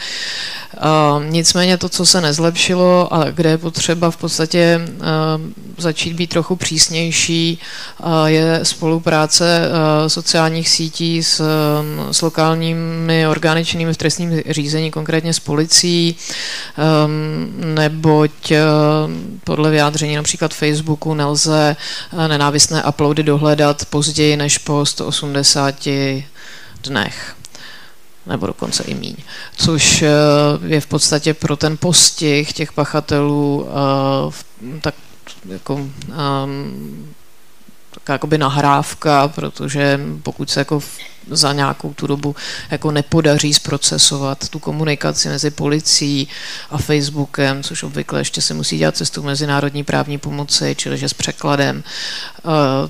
Nicméně 1.28 1.76
to, 1.76 1.88
co 1.88 2.06
se 2.06 2.20
nezlepšilo 2.20 3.14
a 3.14 3.30
kde 3.30 3.50
je 3.50 3.58
potřeba 3.58 4.10
v 4.10 4.16
podstatě 4.16 4.80
začít 5.78 6.12
být 6.12 6.30
trochu 6.30 6.56
přísnější, 6.56 7.58
je 8.26 8.60
spolupráce 8.62 9.68
sociálních 10.06 10.68
sítí 10.68 11.22
s, 11.22 11.42
s 12.10 12.22
lokálními 12.22 13.26
orgány 13.26 13.64
činnými 13.64 13.94
v 13.94 13.96
trestním 13.96 14.42
řízení, 14.50 14.90
konkrétně 14.90 15.32
s 15.34 15.40
policií, 15.40 16.16
neboť 17.64 18.52
podle 19.44 19.70
vyjádření 19.70 20.16
například 20.16 20.54
Facebooku 20.54 21.14
nelze 21.14 21.76
nenávistné 22.26 22.84
uploady 22.84 23.22
dohledat 23.22 23.84
později 23.84 24.36
než 24.36 24.49
po 24.58 24.86
180 24.86 25.88
dnech 26.82 27.36
nebo 28.26 28.46
dokonce 28.46 28.82
i 28.82 28.94
míň. 28.94 29.16
Což 29.56 30.02
eh, 30.02 30.08
je 30.66 30.80
v 30.80 30.86
podstatě 30.86 31.34
pro 31.34 31.56
ten 31.56 31.76
postih 31.76 32.52
těch 32.52 32.72
pachatelů 32.72 33.68
eh, 33.68 34.80
tak 34.80 34.94
jako 35.48 35.74
um, 35.74 37.14
taková 37.90 38.14
jakoby 38.14 38.38
nahrávka, 38.38 39.28
protože 39.28 40.00
pokud 40.22 40.50
se 40.50 40.60
jako 40.60 40.80
za 41.30 41.52
nějakou 41.52 41.94
tu 41.94 42.06
dobu 42.06 42.36
jako 42.70 42.90
nepodaří 42.90 43.54
zprocesovat 43.54 44.48
tu 44.48 44.58
komunikaci 44.58 45.28
mezi 45.28 45.50
policií 45.50 46.28
a 46.70 46.78
Facebookem, 46.78 47.62
což 47.62 47.82
obvykle 47.82 48.20
ještě 48.20 48.42
se 48.42 48.54
musí 48.54 48.78
dělat 48.78 48.96
cestou 48.96 49.22
mezinárodní 49.22 49.84
právní 49.84 50.18
pomoci, 50.18 50.74
čili 50.78 50.98
že 50.98 51.08
s 51.08 51.14
překladem, 51.14 51.82
eh, 52.38 52.42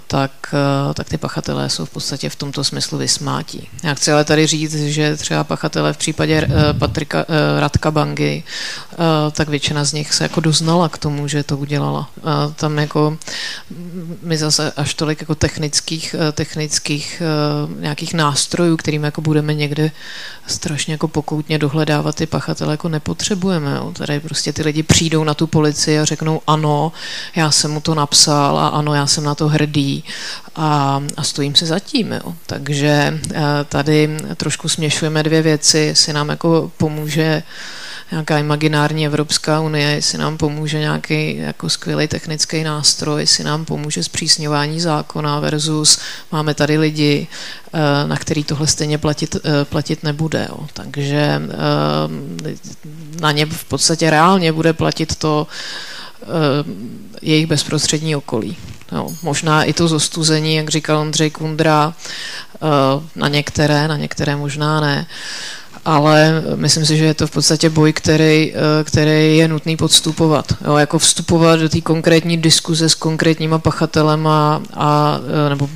tak, 0.06 0.30
eh, 0.52 0.94
tak 0.94 1.08
ty 1.08 1.18
pachatelé 1.18 1.70
jsou 1.70 1.84
v 1.84 1.90
podstatě 1.90 2.28
v 2.28 2.36
tomto 2.36 2.64
smyslu 2.64 2.98
vysmátí. 2.98 3.68
Já 3.82 3.94
chci 3.94 4.12
ale 4.12 4.24
tady 4.24 4.46
říct, 4.46 4.74
že 4.74 5.16
třeba 5.16 5.44
pachatelé 5.44 5.92
v 5.92 5.96
případě 5.96 6.48
eh, 6.50 6.72
Patrika, 6.72 7.24
Radka 7.58 7.90
Bangy, 7.90 8.42
tak 9.32 9.48
většina 9.48 9.84
z 9.84 9.92
nich 9.92 10.14
se 10.14 10.24
jako 10.24 10.40
doznala 10.40 10.88
k 10.88 10.98
tomu, 10.98 11.28
že 11.28 11.42
to 11.42 11.56
udělala. 11.56 12.10
Tam 12.56 12.78
jako 12.78 13.18
my 14.22 14.36
zase 14.38 14.72
až 14.76 14.94
tolik 14.94 15.20
jako 15.20 15.34
technických, 15.34 16.14
technických 16.32 17.22
nějakých 17.78 18.14
nástrojů, 18.20 18.76
kterým 18.76 19.04
jako 19.04 19.20
budeme 19.20 19.54
někde 19.54 19.90
strašně 20.46 20.94
jako 20.94 21.08
pokoutně 21.08 21.58
dohledávat 21.58 22.14
ty 22.14 22.26
pachatele, 22.26 22.72
jako 22.72 22.88
nepotřebujeme. 22.88 23.70
Jo. 23.76 23.92
Tady 23.96 24.20
prostě 24.20 24.52
ty 24.52 24.62
lidi 24.62 24.82
přijdou 24.82 25.24
na 25.24 25.34
tu 25.34 25.46
policii 25.46 25.98
a 25.98 26.04
řeknou 26.04 26.40
ano, 26.46 26.92
já 27.36 27.50
jsem 27.50 27.70
mu 27.70 27.80
to 27.80 27.94
napsal 27.94 28.58
a 28.58 28.68
ano, 28.68 28.94
já 28.94 29.06
jsem 29.06 29.24
na 29.24 29.34
to 29.34 29.48
hrdý 29.48 30.04
a, 30.56 31.02
a 31.16 31.22
stojím 31.22 31.54
se 31.54 31.66
zatím. 31.66 32.12
Jo. 32.12 32.34
Takže 32.46 33.20
eh, 33.34 33.42
tady 33.68 34.16
trošku 34.36 34.68
směšujeme 34.68 35.22
dvě 35.22 35.42
věci, 35.42 35.78
jestli 35.78 36.12
nám 36.12 36.28
jako 36.28 36.70
pomůže 36.76 37.42
nějaká 38.10 38.38
imaginární 38.38 39.06
Evropská 39.06 39.60
unie, 39.60 39.90
jestli 39.90 40.18
nám 40.18 40.36
pomůže 40.36 40.78
nějaký 40.78 41.36
jako 41.36 41.68
skvělý 41.68 42.08
technický 42.08 42.64
nástroj, 42.64 43.20
jestli 43.20 43.44
nám 43.44 43.64
pomůže 43.64 44.02
zpřísňování 44.02 44.80
zákona 44.80 45.40
versus 45.40 45.98
máme 46.32 46.54
tady 46.54 46.78
lidi, 46.78 47.26
eh, 47.72 48.08
na 48.08 48.16
který 48.16 48.44
tohle 48.44 48.66
stejně 48.66 48.98
platit, 48.98 49.36
eh, 49.36 49.64
platit 49.64 50.02
nebude. 50.02 50.46
Jo. 50.48 50.66
Takže 50.72 51.42
eh, 51.42 52.56
na 53.20 53.32
ně 53.32 53.46
v 53.46 53.64
podstatě 53.64 54.10
reálně 54.10 54.52
bude 54.52 54.72
platit 54.72 55.16
to 55.16 55.46
jejich 57.22 57.46
bezprostřední 57.46 58.16
okolí. 58.16 58.56
Jo, 58.92 59.08
možná 59.22 59.64
i 59.64 59.72
to 59.72 59.88
zostuzení, 59.88 60.54
jak 60.54 60.68
říkal 60.68 60.98
Ondřej 60.98 61.30
Kundra, 61.30 61.94
na 63.16 63.28
některé, 63.28 63.88
na 63.88 63.96
některé 63.96 64.36
možná 64.36 64.80
ne 64.80 65.06
ale 65.84 66.42
myslím 66.54 66.86
si, 66.86 66.96
že 66.96 67.04
je 67.04 67.14
to 67.14 67.26
v 67.26 67.30
podstatě 67.30 67.70
boj, 67.70 67.92
který, 67.92 68.52
eh, 68.54 68.84
který 68.84 69.36
je 69.36 69.48
nutný 69.48 69.76
podstupovat. 69.76 70.46
Jo, 70.64 70.76
jako 70.76 70.98
vstupovat 70.98 71.60
do 71.60 71.68
té 71.68 71.80
konkrétní 71.80 72.36
diskuze 72.36 72.88
s 72.88 72.94
konkrétníma 72.94 73.58
pachatelema 73.58 74.62
a, 74.74 75.20
eh, 75.46 75.48
nebo 75.48 75.68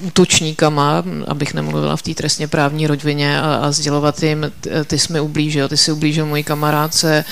útočníkama, 0.00 1.04
abych 1.28 1.54
nemluvila 1.54 1.96
v 1.96 2.02
té 2.02 2.14
trestně 2.14 2.48
právní 2.48 2.86
rovině 2.86 3.40
a, 3.40 3.54
a 3.54 3.72
sdělovat 3.72 4.22
jim, 4.22 4.52
ty 4.86 4.98
jsi 4.98 5.12
mi 5.12 5.20
ublížil, 5.20 5.68
ty 5.68 5.76
jsi 5.76 5.92
ublížil 5.92 6.26
mojí 6.26 6.44
kamarádce 6.44 7.24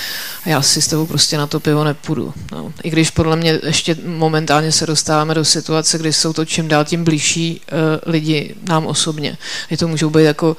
a 0.44 0.48
já 0.48 0.62
si 0.62 0.82
s 0.82 0.86
tebou 0.86 1.06
prostě 1.06 1.38
na 1.38 1.46
to 1.46 1.60
pivo 1.60 1.84
nepůjdu. 1.84 2.34
No. 2.52 2.72
I 2.82 2.90
když 2.90 3.10
podle 3.10 3.36
mě 3.36 3.60
ještě 3.62 3.96
momentálně 4.06 4.72
se 4.72 4.86
dostáváme 4.86 5.34
do 5.34 5.44
situace, 5.44 5.98
kdy 5.98 6.12
jsou 6.12 6.32
to 6.32 6.44
čím 6.44 6.68
dál 6.68 6.84
tím 6.84 7.04
blížší 7.04 7.60
uh, 7.72 7.78
lidi 8.12 8.54
nám 8.68 8.86
osobně. 8.86 9.38
Je 9.70 9.76
to 9.76 9.88
můžou 9.88 10.10
být 10.10 10.24
jako 10.24 10.50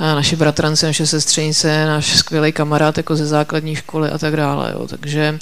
uh, 0.00 0.06
naši 0.06 0.36
bratranci, 0.36 0.86
naše 0.86 1.06
sestřenice, 1.06 1.86
náš 1.86 2.16
skvělý 2.16 2.52
kamarád 2.52 2.96
jako 2.96 3.16
ze 3.16 3.26
základní 3.26 3.76
školy 3.76 4.10
a 4.10 4.18
tak 4.18 4.36
dále. 4.36 4.72
Jo. 4.72 4.86
Takže 4.86 5.38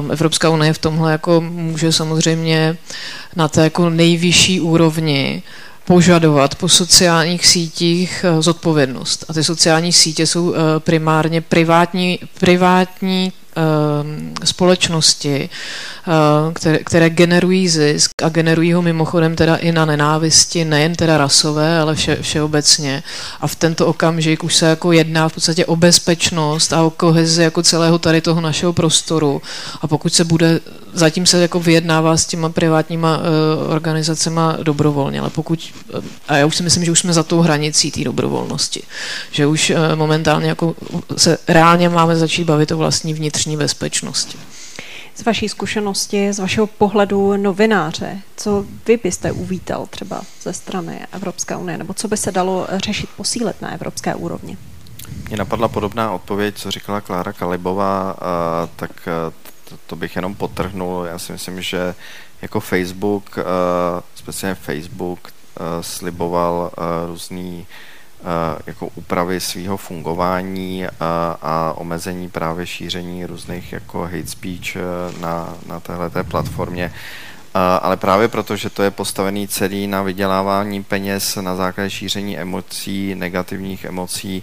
um, 0.00 0.10
Evropská 0.10 0.48
unie 0.48 0.72
v 0.72 0.78
tomhle 0.78 1.12
jako 1.12 1.40
může 1.40 1.92
samozřejmě 1.92 2.76
na 3.36 3.48
té 3.48 3.64
jako 3.64 3.90
nejvyšší 3.90 4.60
úrovni 4.60 5.42
požadovat 5.84 6.54
po 6.54 6.68
sociálních 6.68 7.46
sítích 7.46 8.24
eh, 8.24 8.42
zodpovědnost. 8.42 9.24
A 9.28 9.32
ty 9.32 9.44
sociální 9.44 9.92
sítě 9.92 10.26
jsou 10.26 10.54
eh, 10.54 10.58
primárně 10.80 11.40
privátní, 11.40 12.18
privátní 12.40 13.32
Ehm, 13.56 14.34
společnosti, 14.44 15.48
eh, 15.48 16.52
které, 16.52 16.78
které 16.78 17.10
generují 17.10 17.68
zisk 17.68 18.10
a 18.22 18.28
generují 18.28 18.72
ho 18.72 18.82
mimochodem 18.82 19.36
teda 19.36 19.56
i 19.56 19.72
na 19.72 19.84
nenávisti, 19.84 20.64
nejen 20.64 20.94
teda 20.94 21.18
rasové, 21.18 21.78
ale 21.78 21.94
vše, 21.94 22.18
všeobecně. 22.20 23.02
A 23.40 23.46
v 23.46 23.54
tento 23.54 23.86
okamžik 23.86 24.44
už 24.44 24.54
se 24.56 24.66
jako 24.66 24.92
jedná 24.92 25.28
v 25.28 25.32
podstatě 25.32 25.66
o 25.66 25.76
bezpečnost 25.76 26.72
a 26.72 26.82
o 26.82 26.90
kohezi 26.90 27.42
jako 27.42 27.62
celého 27.62 27.98
tady 27.98 28.20
toho 28.20 28.40
našeho 28.40 28.72
prostoru. 28.72 29.42
A 29.80 29.86
pokud 29.86 30.14
se 30.14 30.24
bude, 30.24 30.60
zatím 30.92 31.26
se 31.26 31.42
jako 31.42 31.60
vyjednává 31.60 32.16
s 32.16 32.26
těma 32.26 32.48
privátníma 32.48 33.18
uh, 33.18 33.24
organizacema 33.72 34.56
dobrovolně, 34.62 35.20
ale 35.20 35.30
pokud, 35.30 35.72
a 36.28 36.36
já 36.36 36.46
už 36.46 36.56
si 36.56 36.62
myslím, 36.62 36.84
že 36.84 36.92
už 36.92 36.98
jsme 36.98 37.12
za 37.12 37.22
tou 37.22 37.40
hranicí 37.40 37.90
té 37.90 38.04
dobrovolnosti, 38.04 38.82
že 39.30 39.46
už 39.46 39.70
uh, 39.70 39.76
momentálně 39.94 40.48
jako 40.48 40.74
se 41.16 41.38
reálně 41.48 41.88
máme 41.88 42.16
začít 42.16 42.44
bavit 42.44 42.72
o 42.72 42.76
vlastní 42.76 43.14
vnitřní 43.14 43.32
vnitřní 43.32 43.56
bezpečnosti. 43.56 44.38
Z 45.14 45.24
vaší 45.24 45.48
zkušenosti, 45.48 46.32
z 46.32 46.38
vašeho 46.38 46.66
pohledu 46.66 47.36
novináře, 47.36 48.18
co 48.36 48.64
vy 48.86 48.96
byste 48.96 49.32
uvítal 49.32 49.86
třeba 49.90 50.22
ze 50.42 50.52
strany 50.52 51.06
Evropské 51.12 51.56
unie, 51.56 51.78
nebo 51.78 51.94
co 51.94 52.08
by 52.08 52.16
se 52.16 52.32
dalo 52.32 52.66
řešit, 52.84 53.08
posílit 53.16 53.62
na 53.62 53.72
evropské 53.72 54.14
úrovni? 54.14 54.56
Mně 55.28 55.36
napadla 55.36 55.68
podobná 55.68 56.12
odpověď, 56.12 56.54
co 56.58 56.70
říkala 56.70 57.00
Klára 57.00 57.32
Kalibová, 57.32 58.16
tak 58.76 59.08
to, 59.72 59.78
to 59.86 59.96
bych 59.96 60.16
jenom 60.16 60.34
potrhnul. 60.34 61.04
Já 61.04 61.18
si 61.18 61.32
myslím, 61.32 61.62
že 61.62 61.94
jako 62.42 62.60
Facebook, 62.60 63.38
speciálně 64.14 64.54
Facebook, 64.54 65.20
sliboval 65.80 66.70
různý 67.06 67.66
jako 68.66 68.88
úpravy 68.94 69.40
svého 69.40 69.76
fungování 69.76 70.86
a, 70.86 70.90
a 71.42 71.74
omezení 71.76 72.28
právě 72.30 72.66
šíření 72.66 73.26
různých 73.26 73.72
jako 73.72 74.02
hate 74.02 74.26
speech 74.26 74.76
e, 74.76 74.80
na, 75.20 75.54
na 75.66 75.80
této 75.80 76.24
platformě. 76.24 76.92
Ale 77.82 77.96
právě 77.96 78.28
proto, 78.28 78.56
že 78.56 78.70
to 78.70 78.82
je 78.82 78.90
postavený 78.90 79.48
celý 79.48 79.86
na 79.86 80.02
vydělávání 80.02 80.82
peněz 80.82 81.36
na 81.36 81.56
základě 81.56 81.90
šíření 81.90 82.38
emocí, 82.38 83.14
negativních 83.14 83.84
emocí, 83.84 84.42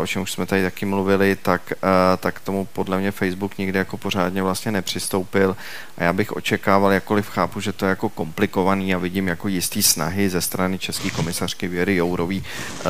o 0.00 0.06
čem 0.06 0.22
už 0.22 0.32
jsme 0.32 0.46
tady 0.46 0.62
taky 0.62 0.86
mluvili, 0.86 1.36
tak, 1.36 1.72
tak 2.18 2.40
tomu 2.40 2.64
podle 2.64 2.98
mě 2.98 3.10
Facebook 3.10 3.58
nikdy 3.58 3.78
jako 3.78 3.96
pořádně 3.96 4.42
vlastně 4.42 4.72
nepřistoupil. 4.72 5.56
A 5.98 6.04
já 6.04 6.12
bych 6.12 6.32
očekával, 6.32 6.92
jakkoliv 6.92 7.28
chápu, 7.28 7.60
že 7.60 7.72
to 7.72 7.84
je 7.84 7.88
jako 7.88 8.08
komplikovaný 8.08 8.94
a 8.94 8.98
vidím 8.98 9.28
jako 9.28 9.48
jistý 9.48 9.82
snahy 9.82 10.30
ze 10.30 10.40
strany 10.40 10.78
České 10.78 11.10
komisařky 11.10 11.68
Věry 11.68 11.96
Jourový 11.96 12.44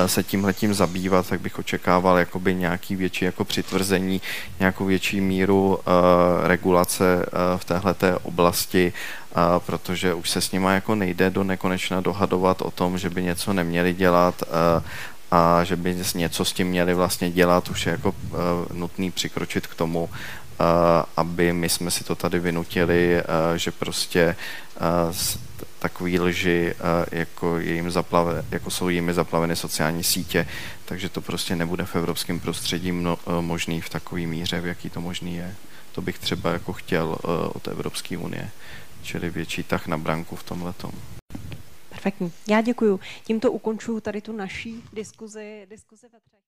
se 0.06 0.22
tímhletím 0.22 0.74
zabývat, 0.74 1.28
tak 1.28 1.40
bych 1.40 1.58
očekával 1.58 2.18
jakoby 2.18 2.54
nějaký 2.54 2.96
větší 2.96 3.24
jako 3.24 3.44
přitvrzení, 3.44 4.22
nějakou 4.58 4.84
větší 4.84 5.20
míru 5.20 5.78
regulace 6.42 7.26
v 7.56 7.64
téhleté 7.64 8.16
oblasti, 8.16 8.92
protože 9.58 10.14
už 10.14 10.30
se 10.30 10.40
s 10.40 10.52
nima 10.52 10.72
jako 10.72 10.94
nejde 10.94 11.30
do 11.30 11.44
nekonečna 11.44 12.00
dohadovat 12.00 12.62
o 12.62 12.70
tom, 12.70 12.98
že 12.98 13.10
by 13.10 13.22
něco 13.22 13.52
neměli 13.52 13.94
dělat 13.94 14.42
a 14.42 14.82
že 15.62 15.76
by 15.76 15.96
něco 16.14 16.44
s 16.44 16.52
tím 16.52 16.66
měli 16.66 16.94
vlastně 16.94 17.30
dělat, 17.30 17.68
už 17.68 17.86
je 17.86 17.92
jako 17.92 18.08
uh, 18.08 18.36
nutný 18.72 19.10
přikročit 19.10 19.66
k 19.66 19.74
tomu, 19.74 20.04
uh, 20.04 20.10
aby 21.16 21.52
my 21.52 21.68
jsme 21.68 21.90
si 21.90 22.04
to 22.04 22.14
tady 22.14 22.38
vynutili, 22.38 23.22
uh, 23.22 23.56
že 23.56 23.70
prostě 23.70 24.36
uh, 25.08 25.14
takový 25.78 26.20
lži, 26.20 26.74
jako, 27.12 27.58
je 27.58 27.74
jim 27.74 27.90
zaplave, 27.90 28.44
jako 28.50 28.70
jsou 28.70 28.88
jimi 28.88 29.14
zaplaveny 29.14 29.56
sociální 29.56 30.04
sítě, 30.04 30.46
takže 30.84 31.08
to 31.08 31.20
prostě 31.20 31.56
nebude 31.56 31.84
v 31.84 31.96
evropském 31.96 32.40
prostředí 32.40 32.92
mno, 32.92 33.18
možný 33.40 33.80
v 33.80 33.88
takové 33.88 34.20
míře, 34.20 34.60
v 34.60 34.66
jaký 34.66 34.90
to 34.90 35.00
možný 35.00 35.36
je. 35.36 35.54
To 35.92 36.02
bych 36.02 36.18
třeba 36.18 36.52
jako 36.52 36.72
chtěl 36.72 37.16
od 37.52 37.68
Evropské 37.68 38.18
unie, 38.18 38.50
čili 39.02 39.30
větší 39.30 39.62
tah 39.62 39.86
na 39.86 39.98
branku 39.98 40.36
v 40.36 40.42
tomhle 40.42 40.72
tomu. 40.72 41.19
Perfektní. 42.02 42.32
Já 42.48 42.60
děkuju. 42.60 43.00
Tímto 43.24 43.52
ukončuju 43.52 44.00
tady 44.00 44.20
tu 44.20 44.32
naší 44.32 44.84
diskuzi, 44.92 45.66
diskuzi 45.70 46.06
ve 46.12 46.20
třech. 46.20 46.40